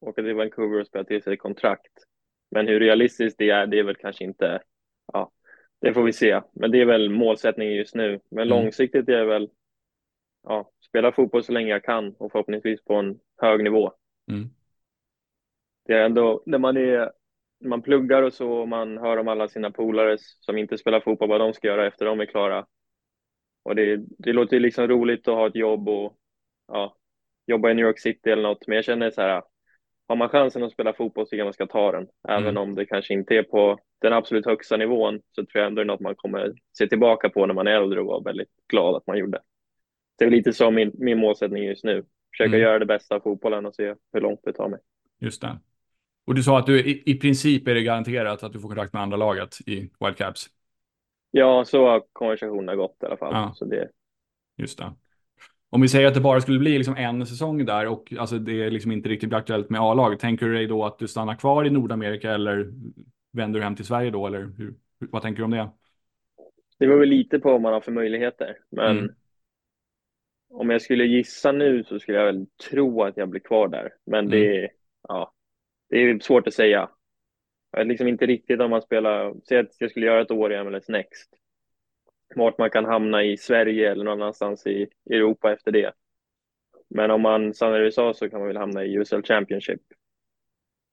åka 0.00 0.22
till 0.22 0.34
Vancouver 0.34 0.80
och 0.80 0.86
spela 0.86 1.04
till 1.04 1.22
sig 1.22 1.36
kontrakt. 1.36 1.92
Men 2.50 2.68
hur 2.68 2.80
realistiskt 2.80 3.38
det 3.38 3.50
är, 3.50 3.66
det 3.66 3.78
är 3.78 3.84
väl 3.84 3.96
kanske 3.96 4.24
inte, 4.24 4.62
ja, 5.12 5.32
det 5.80 5.94
får 5.94 6.02
vi 6.02 6.12
se. 6.12 6.40
Men 6.52 6.70
det 6.70 6.80
är 6.80 6.86
väl 6.86 7.10
målsättningen 7.10 7.74
just 7.74 7.94
nu. 7.94 8.20
Men 8.30 8.46
mm. 8.46 8.48
långsiktigt 8.48 9.08
är 9.08 9.18
det 9.18 9.24
väl, 9.24 9.50
ja, 10.42 10.70
spela 10.88 11.12
fotboll 11.12 11.44
så 11.44 11.52
länge 11.52 11.68
jag 11.68 11.84
kan 11.84 12.12
och 12.12 12.32
förhoppningsvis 12.32 12.84
på 12.84 12.94
en 12.94 13.18
hög 13.36 13.64
nivå. 13.64 13.92
Mm 14.30 14.50
det 15.86 15.94
är 15.94 16.04
ändå, 16.04 16.42
när 16.46 16.58
man 16.58 16.76
är, 16.76 17.12
man 17.64 17.82
pluggar 17.82 18.22
och 18.22 18.32
så, 18.32 18.52
och 18.52 18.68
man 18.68 18.98
hör 18.98 19.16
om 19.16 19.28
alla 19.28 19.48
sina 19.48 19.70
polare 19.70 20.16
som 20.18 20.58
inte 20.58 20.78
spelar 20.78 21.00
fotboll, 21.00 21.28
vad 21.28 21.40
de 21.40 21.54
ska 21.54 21.68
göra 21.68 21.86
efter 21.86 22.06
de 22.06 22.20
är 22.20 22.26
klara. 22.26 22.66
Och 23.62 23.74
det, 23.74 24.00
det 24.18 24.32
låter 24.32 24.60
liksom 24.60 24.88
roligt 24.88 25.28
att 25.28 25.34
ha 25.34 25.46
ett 25.46 25.56
jobb 25.56 25.88
och 25.88 26.16
ja, 26.68 26.96
jobba 27.46 27.70
i 27.70 27.74
New 27.74 27.86
York 27.86 27.98
City 27.98 28.30
eller 28.30 28.42
något, 28.42 28.66
men 28.66 28.76
jag 28.76 28.84
känner 28.84 29.10
så 29.10 29.20
här, 29.20 29.42
har 30.08 30.16
man 30.16 30.28
chansen 30.28 30.62
att 30.62 30.72
spela 30.72 30.92
fotboll 30.92 31.26
så 31.26 31.30
tycker 31.30 31.38
jag 31.38 31.46
man 31.46 31.52
ska 31.52 31.66
ta 31.66 31.92
den. 31.92 32.08
Även 32.28 32.48
mm. 32.48 32.62
om 32.62 32.74
det 32.74 32.86
kanske 32.86 33.14
inte 33.14 33.34
är 33.34 33.42
på 33.42 33.78
den 34.00 34.12
absolut 34.12 34.46
högsta 34.46 34.76
nivån 34.76 35.20
så 35.32 35.46
tror 35.46 35.60
jag 35.60 35.66
ändå 35.66 35.82
det 35.82 35.84
är 35.84 35.86
något 35.86 36.00
man 36.00 36.14
kommer 36.14 36.52
se 36.78 36.86
tillbaka 36.86 37.28
på 37.28 37.46
när 37.46 37.54
man 37.54 37.66
är 37.66 37.70
äldre 37.70 38.00
och 38.00 38.06
vara 38.06 38.22
väldigt 38.22 38.50
glad 38.68 38.96
att 38.96 39.06
man 39.06 39.18
gjorde. 39.18 39.40
Det 40.18 40.24
är 40.24 40.30
lite 40.30 40.52
så 40.52 40.70
min, 40.70 40.92
min 40.94 41.18
målsättning 41.18 41.64
just 41.64 41.84
nu. 41.84 42.04
Försöka 42.30 42.48
mm. 42.48 42.60
göra 42.60 42.78
det 42.78 42.86
bästa 42.86 43.14
av 43.14 43.20
fotbollen 43.20 43.66
och 43.66 43.74
se 43.74 43.94
hur 44.12 44.20
långt 44.20 44.40
det 44.44 44.52
tar 44.52 44.68
mig. 44.68 44.80
Just 45.20 45.42
det. 45.42 45.58
Och 46.26 46.34
du 46.34 46.42
sa 46.42 46.58
att 46.58 46.66
du 46.66 46.80
i, 46.80 47.02
i 47.06 47.14
princip 47.14 47.68
är 47.68 47.74
det 47.74 47.82
garanterat 47.82 48.42
att 48.42 48.52
du 48.52 48.60
får 48.60 48.68
kontakt 48.68 48.92
med 48.92 49.02
andra 49.02 49.16
laget 49.16 49.56
i 49.66 49.90
Wildcaps. 50.00 50.46
Ja, 51.30 51.64
så 51.64 51.86
har 51.86 52.02
konversationerna 52.12 52.76
gått 52.76 52.96
i 53.02 53.06
alla 53.06 53.16
fall. 53.16 53.32
Ja. 53.34 53.52
Så 53.54 53.64
det... 53.64 53.88
Just 54.56 54.78
det. 54.78 54.92
Om 55.70 55.80
vi 55.80 55.88
säger 55.88 56.08
att 56.08 56.14
det 56.14 56.20
bara 56.20 56.40
skulle 56.40 56.58
bli 56.58 56.78
liksom 56.78 56.96
en 56.96 57.26
säsong 57.26 57.64
där 57.64 57.86
och 57.86 58.12
alltså 58.18 58.38
det 58.38 58.62
är 58.62 58.70
liksom 58.70 58.92
inte 58.92 59.08
riktigt 59.08 59.32
aktuellt 59.32 59.70
med 59.70 59.80
A-lag. 59.80 60.18
Tänker 60.18 60.46
du 60.46 60.54
dig 60.54 60.66
då 60.66 60.84
att 60.84 60.98
du 60.98 61.08
stannar 61.08 61.34
kvar 61.34 61.64
i 61.64 61.70
Nordamerika 61.70 62.30
eller 62.30 62.72
vänder 63.32 63.60
du 63.60 63.64
hem 63.64 63.76
till 63.76 63.84
Sverige 63.84 64.10
då? 64.10 64.26
Eller 64.26 64.38
hur, 64.58 64.74
vad 64.98 65.22
tänker 65.22 65.38
du 65.38 65.44
om 65.44 65.50
det? 65.50 65.70
Det 66.78 66.86
beror 66.86 67.00
väl 67.00 67.08
lite 67.08 67.38
på 67.38 67.52
vad 67.52 67.60
man 67.60 67.72
har 67.72 67.80
för 67.80 67.92
möjligheter. 67.92 68.58
Men 68.70 68.98
mm. 68.98 69.14
om 70.50 70.70
jag 70.70 70.82
skulle 70.82 71.04
gissa 71.04 71.52
nu 71.52 71.84
så 71.84 71.98
skulle 71.98 72.18
jag 72.18 72.26
väl 72.26 72.46
tro 72.70 73.02
att 73.02 73.16
jag 73.16 73.28
blir 73.28 73.40
kvar 73.40 73.68
där. 73.68 73.92
Men 74.06 74.18
mm. 74.18 74.30
det 74.30 74.56
är, 74.56 74.70
ja, 75.08 75.32
det 75.88 75.96
är 75.96 76.18
svårt 76.18 76.46
att 76.46 76.54
säga. 76.54 76.90
Jag 77.70 77.78
vet 77.78 77.88
liksom 77.88 78.08
inte 78.08 78.26
riktigt 78.26 78.60
om 78.60 78.70
man 78.70 78.82
spelar, 78.82 79.34
säg 79.48 79.58
att 79.58 79.70
jag 79.78 79.90
skulle 79.90 80.06
göra 80.06 80.20
ett 80.20 80.30
år 80.30 80.52
i 80.52 80.64
MLS 80.64 80.88
Next. 80.88 81.30
Vart 82.34 82.58
man 82.58 82.70
kan 82.70 82.84
hamna 82.84 83.24
i 83.24 83.36
Sverige 83.36 83.92
eller 83.92 84.04
någon 84.04 84.22
annanstans 84.22 84.66
i 84.66 84.86
Europa 85.10 85.52
efter 85.52 85.72
det. 85.72 85.92
Men 86.88 87.10
om 87.10 87.22
man 87.22 87.54
stannar 87.54 87.80
i 87.80 87.84
USA 87.84 88.14
så 88.14 88.30
kan 88.30 88.38
man 88.38 88.48
väl 88.48 88.56
hamna 88.56 88.84
i 88.84 88.94
USL 88.94 89.22
Championship. 89.22 89.80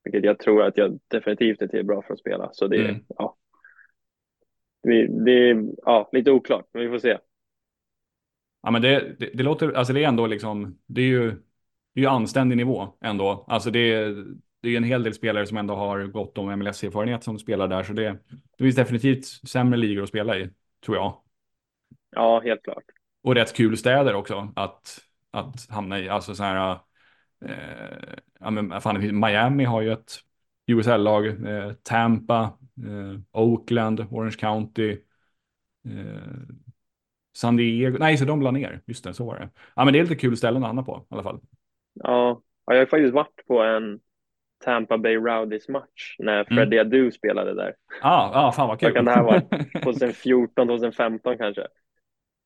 Vilket 0.04 0.24
jag 0.24 0.40
tror 0.40 0.64
att 0.64 0.78
jag 0.78 1.00
definitivt 1.08 1.62
är 1.62 1.68
till 1.68 1.86
bra 1.86 2.02
för 2.02 2.14
att 2.14 2.20
spela. 2.20 2.50
Så 2.54 2.68
det, 2.68 2.86
mm. 2.86 3.06
ja. 3.08 3.38
Det, 4.84 5.08
det 5.26 5.50
är 5.50 5.66
ja, 5.78 6.10
lite 6.12 6.32
oklart, 6.32 6.66
men 6.74 6.84
vi 6.84 6.90
får 6.90 7.00
se. 7.00 7.18
Ja, 8.62 8.72
men 8.72 8.82
det, 8.82 9.16
det, 9.20 9.30
det 9.34 9.44
låter, 9.44 9.72
alltså 9.72 9.94
det 9.94 10.04
är 10.04 10.08
ändå 10.08 10.28
liksom, 10.28 10.80
det 10.86 11.02
är 11.02 11.06
ju, 11.06 11.30
det 11.94 12.00
är 12.00 12.02
ju 12.02 12.08
anständig 12.08 12.58
nivå 12.58 12.88
ändå. 13.02 13.46
Alltså 13.48 13.72
det, 13.72 14.16
det 14.64 14.70
är 14.70 14.78
en 14.78 14.84
hel 14.84 15.04
del 15.04 15.14
spelare 15.14 15.46
som 15.46 15.58
ändå 15.58 15.76
har 15.76 16.04
gått 16.04 16.38
om 16.38 16.60
MLS-erfarenhet 16.60 17.24
som 17.24 17.40
spelar 17.40 17.68
där, 17.68 17.84
så 17.84 17.94
det, 17.94 18.18
det 18.58 18.64
finns 18.64 18.76
definitivt 18.76 19.26
sämre 19.26 19.78
ligor 19.78 20.04
att 20.04 20.10
spela 20.10 20.38
i, 20.38 20.50
tror 20.86 20.98
jag. 20.98 21.18
Ja, 22.10 22.40
helt 22.40 22.64
klart. 22.64 22.84
Och 23.24 23.36
rätt 23.36 23.54
kul 23.56 23.78
städer 23.78 24.14
också 24.14 24.52
att, 24.56 25.00
att 25.32 25.70
hamna 25.70 26.00
i. 26.00 26.10
Alltså 26.10 26.36
så 26.36 26.44
här, 26.44 26.80
eh, 27.46 28.16
ja, 28.40 28.50
men, 28.52 28.82
fan, 28.82 29.20
Miami 29.20 29.64
har 29.64 29.82
ju 29.82 29.92
ett 29.92 30.16
USL-lag, 30.68 31.28
eh, 31.28 31.74
Tampa, 31.74 32.58
eh, 32.86 33.20
Oakland, 33.32 34.00
Orange 34.12 34.36
County, 34.40 34.92
eh, 35.86 36.32
San 37.36 37.56
Diego. 37.56 37.98
Nej, 38.00 38.18
så 38.18 38.26
de 38.26 38.42
la 38.42 38.52
ner. 38.52 38.82
Just 38.86 39.04
det, 39.04 39.14
så 39.14 39.26
var 39.26 39.40
det. 39.40 39.50
Ja, 39.76 39.86
men 39.86 39.94
det 39.94 40.00
är 40.00 40.04
lite 40.04 40.16
kul 40.16 40.38
ställen 40.38 40.64
att 40.64 40.68
hamna 40.68 40.84
på 40.84 41.06
i 41.12 41.14
alla 41.14 41.24
fall. 41.24 41.40
Ja, 41.94 42.42
jag 42.66 42.78
har 42.78 42.86
faktiskt 42.86 43.14
varit 43.14 43.46
på 43.48 43.64
en 43.64 44.00
Tampa 44.64 44.98
Bay 44.98 45.16
Rowdies 45.16 45.70
match 45.70 46.16
när 46.20 46.34
mm. 46.34 46.46
Freddie 46.46 46.78
mm. 46.78 46.88
Adu 46.88 47.12
spelade 47.12 47.54
där. 47.54 47.76
Ja, 48.02 48.32
ah, 48.34 48.48
ah, 48.48 48.52
fan 48.52 48.68
vad 48.68 48.80
kul. 48.80 48.88
Vad 48.88 48.96
kan 48.96 49.06
det 49.06 49.12
här 49.12 49.24
vara? 49.24 49.42
2014, 49.84 50.68
2015 50.68 51.38
kanske? 51.38 51.68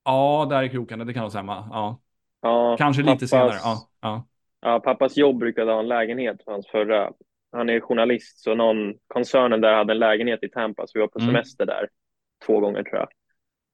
Ja, 0.06 0.48
där 0.50 0.64
är 0.64 0.68
krokarna, 0.68 1.06
det 1.06 1.14
kan 1.14 1.22
nog 1.22 1.32
stämma. 1.32 1.68
Ja. 1.72 2.00
ja. 2.42 2.76
Kanske 2.78 3.04
pappas, 3.04 3.14
lite 3.14 3.28
senare. 3.28 3.54
Ja, 4.02 4.28
ja. 4.62 4.80
pappas 4.80 5.18
jobb 5.18 5.40
brukade 5.40 5.72
ha 5.72 5.80
en 5.80 5.88
lägenhet 5.88 6.46
på 6.46 6.52
hans 6.52 6.68
förra, 6.68 7.12
han 7.52 7.70
är 7.70 7.80
journalist, 7.80 8.40
så 8.40 8.56
någon, 8.56 8.94
koncernen 9.08 9.62
där 9.62 9.74
hade 9.74 9.94
en 9.94 10.00
lägenhet 10.00 10.44
i 10.44 10.50
Tampa, 10.50 10.88
så 10.88 10.92
vi 10.94 11.00
var 11.00 11.08
på 11.08 11.20
mm. 11.20 11.32
semester 11.32 11.66
där 11.66 11.90
två 12.46 12.60
gånger 12.60 12.84
tror 12.84 12.98
jag. 12.98 13.10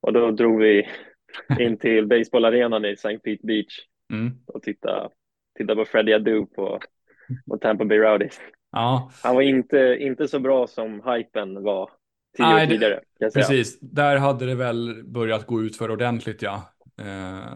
Och 0.01 0.13
då 0.13 0.31
drog 0.31 0.59
vi 0.59 0.87
in 1.59 1.77
till 1.77 2.07
baseballarenan 2.07 2.85
i 2.85 2.91
St. 2.91 3.19
Pete 3.19 3.47
Beach 3.47 3.79
mm. 4.13 4.33
och 4.47 4.61
tittade, 4.61 5.09
tittade 5.57 5.75
på 5.75 5.85
Freddie 5.85 6.13
Adu 6.13 6.45
på, 6.45 6.79
på 7.49 7.57
Tampa 7.57 7.85
Bay 7.85 7.97
Rowdies. 7.97 8.39
Ja. 8.71 9.11
Han 9.23 9.35
var 9.35 9.41
inte, 9.41 9.97
inte 9.99 10.27
så 10.27 10.39
bra 10.39 10.67
som 10.67 11.01
hypen 11.05 11.63
var 11.63 11.89
tio 12.37 12.45
Nej, 12.45 12.65
år 12.65 12.69
tidigare. 12.69 12.99
Precis, 13.33 13.79
där 13.79 14.17
hade 14.17 14.45
det 14.45 14.55
väl 14.55 15.03
börjat 15.05 15.47
gå 15.47 15.61
ut 15.61 15.77
för 15.77 15.91
ordentligt 15.91 16.41
ja. 16.41 16.73
Eh, 17.01 17.53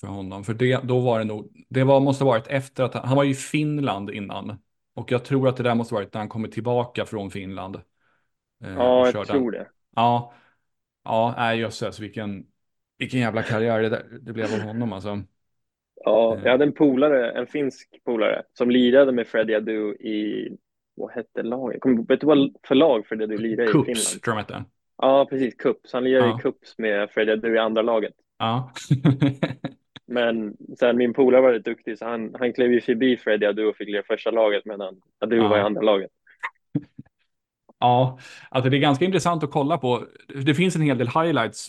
för 0.00 0.06
honom. 0.06 0.44
För 0.44 0.54
det, 0.54 0.80
då 0.84 1.00
var 1.00 1.18
det 1.18 1.24
nog, 1.24 1.66
det 1.68 1.84
var, 1.84 2.00
måste 2.00 2.24
varit 2.24 2.46
efter 2.46 2.84
att 2.84 2.94
han, 2.94 3.08
han 3.08 3.16
var 3.16 3.24
i 3.24 3.34
Finland 3.34 4.10
innan. 4.10 4.58
Och 4.94 5.12
jag 5.12 5.24
tror 5.24 5.48
att 5.48 5.56
det 5.56 5.62
där 5.62 5.74
måste 5.74 5.94
ha 5.94 6.00
varit 6.00 6.14
när 6.14 6.20
han 6.20 6.28
kommer 6.28 6.48
tillbaka 6.48 7.06
från 7.06 7.30
Finland. 7.30 7.76
Eh, 8.64 8.74
ja, 8.74 9.10
jag 9.14 9.26
tror 9.26 9.50
det. 9.50 9.66
Ja, 9.96 10.34
ja, 11.04 11.34
nej 11.36 11.58
jösses 11.58 12.00
vilken, 12.00 12.46
vilken 12.98 13.20
jävla 13.20 13.42
karriär 13.42 13.82
det, 13.82 14.04
det 14.20 14.32
blev 14.32 14.54
av 14.54 14.60
honom 14.60 14.92
alltså. 14.92 15.22
Ja, 16.04 16.38
jag 16.44 16.50
hade 16.50 16.64
en 16.64 16.72
polare, 16.72 17.30
en 17.30 17.46
finsk 17.46 17.88
polare, 18.04 18.42
som 18.52 18.70
lirade 18.70 19.12
med 19.12 19.26
Freddie 19.26 19.54
Adu 19.54 19.94
i, 19.94 20.48
vad 20.94 21.10
hette 21.10 21.42
laget? 21.42 21.80
Vet 22.08 22.20
du 22.20 22.26
vad 22.26 22.56
för 22.68 22.74
lag 22.74 23.06
Freddie 23.06 23.24
Adu 23.24 23.38
lirade 23.38 23.64
i 23.64 23.72
Finland? 23.72 23.86
Cups, 23.86 24.20
tror 24.20 24.36
jag 24.36 24.42
hette. 24.42 24.64
Ja, 24.98 25.26
precis, 25.30 25.54
Cups. 25.54 25.92
Han 25.92 26.04
lirade 26.04 26.28
ja. 26.28 26.38
i 26.38 26.42
Cups 26.42 26.78
med 26.78 27.10
Freddie 27.10 27.32
Adu 27.32 27.54
i 27.54 27.58
andra 27.58 27.82
laget. 27.82 28.14
Ja. 28.38 28.72
Men 30.06 30.56
sen 30.78 30.96
min 30.96 31.14
polare 31.14 31.42
var 31.42 31.52
rätt 31.52 31.64
duktig, 31.64 31.98
så 31.98 32.04
han, 32.04 32.34
han 32.38 32.52
klev 32.52 32.72
ju 32.72 32.80
förbi 32.80 33.16
Freddie 33.16 33.46
Adu 33.46 33.64
och 33.64 33.76
fick 33.76 33.88
lira 33.88 34.02
första 34.02 34.30
laget, 34.30 34.64
medan 34.64 35.00
Adu 35.20 35.36
ja. 35.36 35.48
var 35.48 35.58
i 35.58 35.60
andra 35.60 35.82
laget. 35.82 36.10
Ja, 37.78 38.18
alltså 38.50 38.70
det 38.70 38.76
är 38.76 38.80
ganska 38.80 39.04
intressant 39.04 39.44
att 39.44 39.50
kolla 39.50 39.78
på. 39.78 40.06
Det 40.44 40.54
finns 40.54 40.76
en 40.76 40.82
hel 40.82 40.98
del 40.98 41.08
highlights 41.08 41.68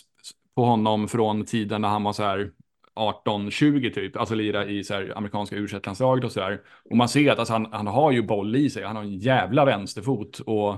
på 0.54 0.64
honom 0.64 1.08
från 1.08 1.44
tiden 1.44 1.80
när 1.80 1.88
han 1.88 2.02
var 2.02 2.12
så 2.12 2.22
här 2.22 2.50
18-20 2.94 3.90
typ, 3.90 4.16
alltså 4.16 4.34
lira 4.34 4.66
i 4.66 4.84
så 4.84 4.94
här, 4.94 5.12
amerikanska 5.16 5.56
u 5.56 5.64
och 6.24 6.32
så 6.32 6.40
där. 6.40 6.60
Och 6.90 6.96
man 6.96 7.08
ser 7.08 7.32
att 7.32 7.38
alltså, 7.38 7.52
han, 7.52 7.72
han 7.72 7.86
har 7.86 8.12
ju 8.12 8.22
boll 8.22 8.56
i 8.56 8.70
sig, 8.70 8.84
han 8.84 8.96
har 8.96 9.02
en 9.02 9.18
jävla 9.18 9.64
vänsterfot 9.64 10.38
och 10.38 10.72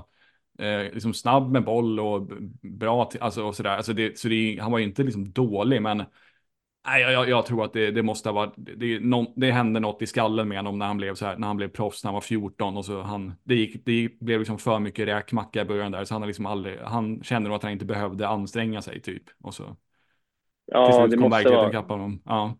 eh, 0.59 0.93
liksom 0.93 1.13
snabb 1.13 1.51
med 1.51 1.63
boll 1.63 1.99
och 1.99 2.27
bra, 2.61 3.05
till, 3.05 3.21
alltså 3.21 3.43
och 3.43 3.55
sådär. 3.55 3.77
Alltså 3.77 3.93
det, 3.93 4.19
så 4.19 4.27
det, 4.27 4.59
han 4.61 4.71
var 4.71 4.79
ju 4.79 4.85
inte 4.85 5.03
liksom 5.03 5.31
dålig, 5.31 5.81
men 5.81 6.03
nej, 6.87 7.01
jag, 7.01 7.29
jag 7.29 7.45
tror 7.45 7.65
att 7.65 7.73
det, 7.73 7.91
det 7.91 8.03
måste 8.03 8.29
ha 8.29 8.33
varit, 8.33 8.53
det, 8.57 8.99
no, 8.99 9.33
det 9.35 9.51
hände 9.51 9.79
något 9.79 10.01
i 10.01 10.07
skallen 10.07 10.47
med 10.47 10.57
honom 10.57 10.79
när 10.79 10.85
han 10.85 10.97
blev 10.97 11.15
så 11.15 11.25
här, 11.25 11.37
när 11.37 11.47
han 11.47 11.57
blev 11.57 11.67
proffs 11.67 12.03
när 12.03 12.07
han 12.09 12.13
var 12.13 12.21
14 12.21 12.77
och 12.77 12.85
så 12.85 13.01
han, 13.01 13.33
det 13.43 13.55
gick, 13.55 13.85
det 13.85 14.19
blev 14.19 14.39
liksom 14.39 14.57
för 14.57 14.79
mycket 14.79 15.07
räkmacka 15.07 15.61
i 15.61 15.65
början 15.65 15.91
där, 15.91 16.05
så 16.05 16.13
han 16.15 16.21
har 16.21 16.27
liksom 16.27 16.45
aldrig, 16.45 16.79
han 16.79 17.23
kände 17.23 17.49
nog 17.49 17.55
att 17.55 17.63
han 17.63 17.71
inte 17.71 17.85
behövde 17.85 18.27
anstränga 18.27 18.81
sig 18.81 19.01
typ. 19.01 19.23
Och 19.41 19.53
så 19.53 19.77
Ja, 20.67 21.07
det 21.07 21.17
måste 21.17 21.49
vara. 21.49 21.81
Honom. 21.81 22.21
Ja. 22.25 22.57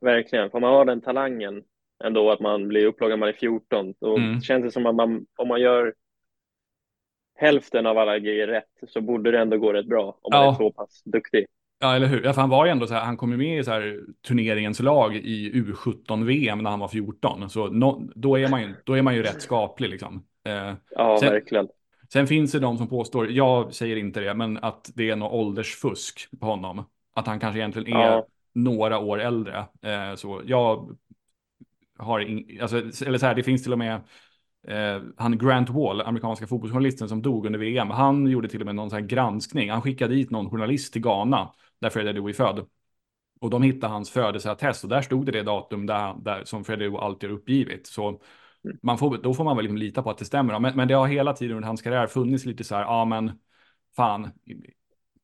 Verkligen, 0.00 0.50
för 0.50 0.60
man 0.60 0.72
har 0.72 0.84
den 0.84 1.00
talangen 1.00 1.62
ändå 2.04 2.30
att 2.30 2.40
man 2.40 2.68
blir 2.68 2.86
upploggad 2.86 3.18
när 3.18 3.26
man 3.26 3.28
är 3.28 3.32
14. 3.32 3.94
Då 4.00 4.16
mm. 4.16 4.40
känns 4.40 4.64
det 4.64 4.70
som 4.70 4.86
att 4.86 4.94
man, 4.94 5.26
om 5.36 5.48
man 5.48 5.60
gör 5.60 5.94
hälften 7.34 7.86
av 7.86 7.98
alla 7.98 8.18
grejer 8.18 8.46
rätt 8.46 8.88
så 8.88 9.00
borde 9.00 9.30
det 9.30 9.38
ändå 9.38 9.58
gå 9.58 9.72
rätt 9.72 9.86
bra 9.86 10.18
om 10.22 10.30
man 10.32 10.44
ja. 10.44 10.50
är 10.50 10.54
så 10.54 10.72
pass 10.72 11.02
duktig. 11.04 11.46
Ja, 11.80 11.96
eller 11.96 12.06
hur? 12.06 12.24
Ja, 12.24 12.32
för 12.32 12.40
han 12.40 12.50
var 12.50 12.66
ju 12.66 12.70
ändå 12.70 12.86
så 12.86 12.94
här, 12.94 13.04
han 13.04 13.16
kom 13.16 13.30
ju 13.30 13.36
med 13.36 13.58
i 13.58 13.64
så 13.64 13.70
här 13.70 14.00
turneringens 14.28 14.80
lag 14.80 15.16
i 15.16 15.52
U17-VM 15.52 16.58
när 16.58 16.70
han 16.70 16.80
var 16.80 16.88
14. 16.88 17.50
Så 17.50 17.66
no, 17.66 18.10
då, 18.14 18.38
är 18.38 18.48
man 18.48 18.62
ju, 18.62 18.74
då 18.84 18.92
är 18.92 19.02
man 19.02 19.14
ju 19.14 19.22
rätt 19.22 19.42
skaplig 19.42 19.88
liksom. 19.90 20.24
Eh, 20.44 20.74
ja, 20.90 21.18
sen, 21.20 21.32
verkligen. 21.32 21.68
Sen 22.12 22.26
finns 22.26 22.52
det 22.52 22.58
de 22.58 22.76
som 22.76 22.88
påstår, 22.88 23.30
jag 23.30 23.74
säger 23.74 23.96
inte 23.96 24.20
det, 24.20 24.34
men 24.34 24.56
att 24.56 24.90
det 24.94 25.10
är 25.10 25.16
något 25.16 25.32
åldersfusk 25.32 26.28
på 26.40 26.46
honom. 26.46 26.84
Att 27.18 27.26
han 27.26 27.40
kanske 27.40 27.58
egentligen 27.58 27.96
är 27.96 28.06
ja. 28.06 28.26
några 28.54 28.98
år 28.98 29.20
äldre. 29.20 29.66
Eh, 29.82 30.14
så 30.14 30.42
jag 30.44 30.96
har, 31.98 32.20
in, 32.20 32.58
alltså, 32.62 32.76
eller 33.06 33.18
så 33.18 33.26
här, 33.26 33.34
det 33.34 33.42
finns 33.42 33.62
till 33.62 33.72
och 33.72 33.78
med 33.78 33.94
eh, 34.68 35.02
han 35.16 35.38
Grant 35.38 35.70
Wall, 35.70 36.00
amerikanska 36.00 36.46
fotbollsjournalisten 36.46 37.08
som 37.08 37.22
dog 37.22 37.46
under 37.46 37.58
VM. 37.58 37.90
Han 37.90 38.26
gjorde 38.26 38.48
till 38.48 38.60
och 38.60 38.66
med 38.66 38.74
någon 38.74 38.90
sån 38.90 39.06
granskning. 39.06 39.70
Han 39.70 39.82
skickade 39.82 40.14
dit 40.14 40.30
någon 40.30 40.50
journalist 40.50 40.92
till 40.92 41.02
Ghana, 41.02 41.52
där 41.80 41.90
Freddie 41.90 42.28
är 42.28 42.32
född. 42.32 42.66
Och 43.40 43.50
de 43.50 43.62
hittade 43.62 43.92
hans 43.92 44.10
födelseattest 44.10 44.84
och 44.84 44.90
där 44.90 45.02
stod 45.02 45.26
det 45.26 45.32
det 45.32 45.42
datum 45.42 45.86
där, 45.86 46.14
där 46.24 46.44
som 46.44 46.64
Freddie 46.64 46.96
alltid 46.96 47.30
har 47.30 47.36
uppgivit. 47.36 47.86
Så 47.86 48.20
man 48.82 48.98
får, 48.98 49.18
då 49.18 49.34
får 49.34 49.44
man 49.44 49.56
väl 49.56 49.64
liksom 49.64 49.78
lita 49.78 50.02
på 50.02 50.10
att 50.10 50.18
det 50.18 50.24
stämmer. 50.24 50.58
Men, 50.58 50.76
men 50.76 50.88
det 50.88 50.94
har 50.94 51.06
hela 51.06 51.32
tiden 51.32 51.56
under 51.56 51.66
hans 51.66 51.82
karriär 51.82 52.06
funnits 52.06 52.44
lite 52.44 52.64
så 52.64 52.74
här, 52.74 52.82
ja 52.82 53.04
men 53.04 53.32
fan, 53.96 54.30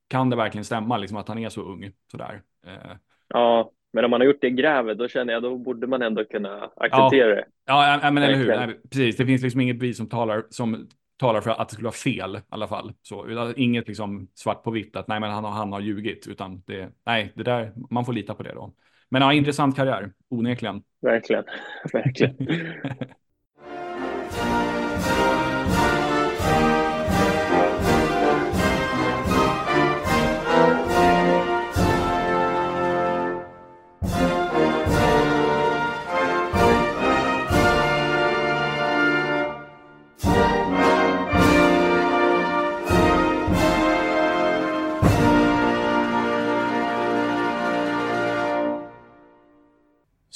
kan 0.08 0.30
det 0.30 0.36
verkligen 0.36 0.64
stämma 0.64 0.96
liksom 0.96 1.18
att 1.18 1.28
han 1.28 1.38
är 1.38 1.48
så 1.48 1.62
ung 1.62 1.90
sådär? 2.10 2.42
Eh. 2.66 2.96
Ja, 3.28 3.70
men 3.92 4.04
om 4.04 4.10
man 4.10 4.20
har 4.20 4.26
gjort 4.26 4.40
det 4.40 4.50
grävet, 4.50 4.98
då 4.98 5.08
känner 5.08 5.32
jag 5.32 5.42
då 5.42 5.58
borde 5.58 5.86
man 5.86 6.02
ändå 6.02 6.24
kunna 6.24 6.70
acceptera 6.76 7.28
ja. 7.28 7.34
det. 7.34 7.44
Ja, 7.66 8.00
ja 8.02 8.10
men 8.10 8.22
eller 8.22 8.36
hur? 8.36 8.46
Nej, 8.46 8.80
precis, 8.90 9.16
det 9.16 9.26
finns 9.26 9.42
liksom 9.42 9.60
inget 9.60 9.78
bevis 9.78 9.96
som 9.96 10.08
talar, 10.08 10.44
som 10.50 10.88
talar 11.16 11.40
för 11.40 11.50
att 11.50 11.68
det 11.68 11.72
skulle 11.72 11.86
vara 11.86 11.92
fel 11.92 12.36
i 12.36 12.40
alla 12.48 12.68
fall. 12.68 12.92
Så, 13.02 13.52
inget 13.56 13.88
liksom 13.88 14.28
svart 14.34 14.62
på 14.62 14.70
vitt 14.70 14.96
att 14.96 15.08
nej, 15.08 15.20
men 15.20 15.30
han, 15.30 15.44
har, 15.44 15.50
han 15.50 15.72
har 15.72 15.80
ljugit, 15.80 16.26
utan 16.26 16.62
det, 16.66 16.88
nej, 17.06 17.32
det 17.34 17.42
där, 17.42 17.72
man 17.90 18.04
får 18.04 18.12
lita 18.12 18.34
på 18.34 18.42
det 18.42 18.52
då. 18.54 18.74
Men 19.08 19.22
ja, 19.22 19.32
intressant 19.32 19.76
karriär, 19.76 20.12
onekligen. 20.30 20.82
Verkligen, 21.02 21.44
verkligen. 21.92 22.36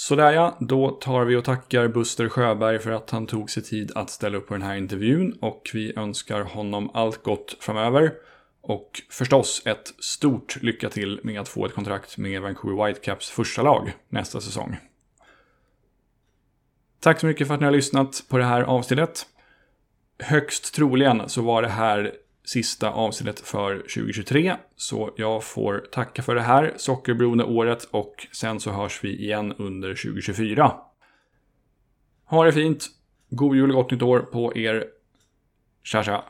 Sådär 0.08 0.32
ja, 0.32 0.56
då 0.60 0.90
tar 0.90 1.24
vi 1.24 1.36
och 1.36 1.44
tackar 1.44 1.88
Buster 1.88 2.28
Sjöberg 2.28 2.78
för 2.78 2.90
att 2.90 3.10
han 3.10 3.26
tog 3.26 3.50
sig 3.50 3.62
tid 3.62 3.92
att 3.94 4.10
ställa 4.10 4.38
upp 4.38 4.46
på 4.46 4.54
den 4.54 4.62
här 4.62 4.76
intervjun 4.76 5.38
och 5.40 5.70
vi 5.74 5.96
önskar 5.96 6.40
honom 6.40 6.90
allt 6.94 7.22
gott 7.22 7.56
framöver. 7.60 8.12
Och 8.60 9.02
förstås 9.10 9.62
ett 9.64 9.94
stort 9.98 10.62
lycka 10.62 10.90
till 10.90 11.20
med 11.22 11.40
att 11.40 11.48
få 11.48 11.66
ett 11.66 11.74
kontrakt 11.74 12.18
med 12.18 12.42
Vancouver 12.42 12.86
Whitecaps 12.86 13.30
första 13.30 13.62
lag 13.62 13.92
nästa 14.08 14.40
säsong. 14.40 14.76
Tack 17.00 17.20
så 17.20 17.26
mycket 17.26 17.46
för 17.46 17.54
att 17.54 17.60
ni 17.60 17.66
har 17.66 17.72
lyssnat 17.72 18.24
på 18.28 18.38
det 18.38 18.44
här 18.44 18.62
avsnittet. 18.62 19.26
Högst 20.18 20.74
troligen 20.74 21.28
så 21.28 21.42
var 21.42 21.62
det 21.62 21.68
här 21.68 22.14
sista 22.48 22.90
avsnittet 22.90 23.40
för 23.40 23.76
2023. 23.76 24.56
Så 24.76 25.10
jag 25.16 25.44
får 25.44 25.86
tacka 25.92 26.22
för 26.22 26.34
det 26.34 26.40
här 26.40 26.74
sockerberoende 26.76 27.44
året 27.44 27.88
och 27.90 28.26
sen 28.32 28.60
så 28.60 28.70
hörs 28.70 29.04
vi 29.04 29.22
igen 29.22 29.52
under 29.58 29.88
2024. 29.88 30.72
Ha 32.24 32.44
det 32.44 32.52
fint! 32.52 32.86
God 33.30 33.56
jul 33.56 33.70
och 33.70 33.76
gott 33.76 33.90
nytt 33.90 34.02
år 34.02 34.20
på 34.20 34.56
er. 34.56 34.84
Tja 35.82 36.02
tja! 36.02 36.24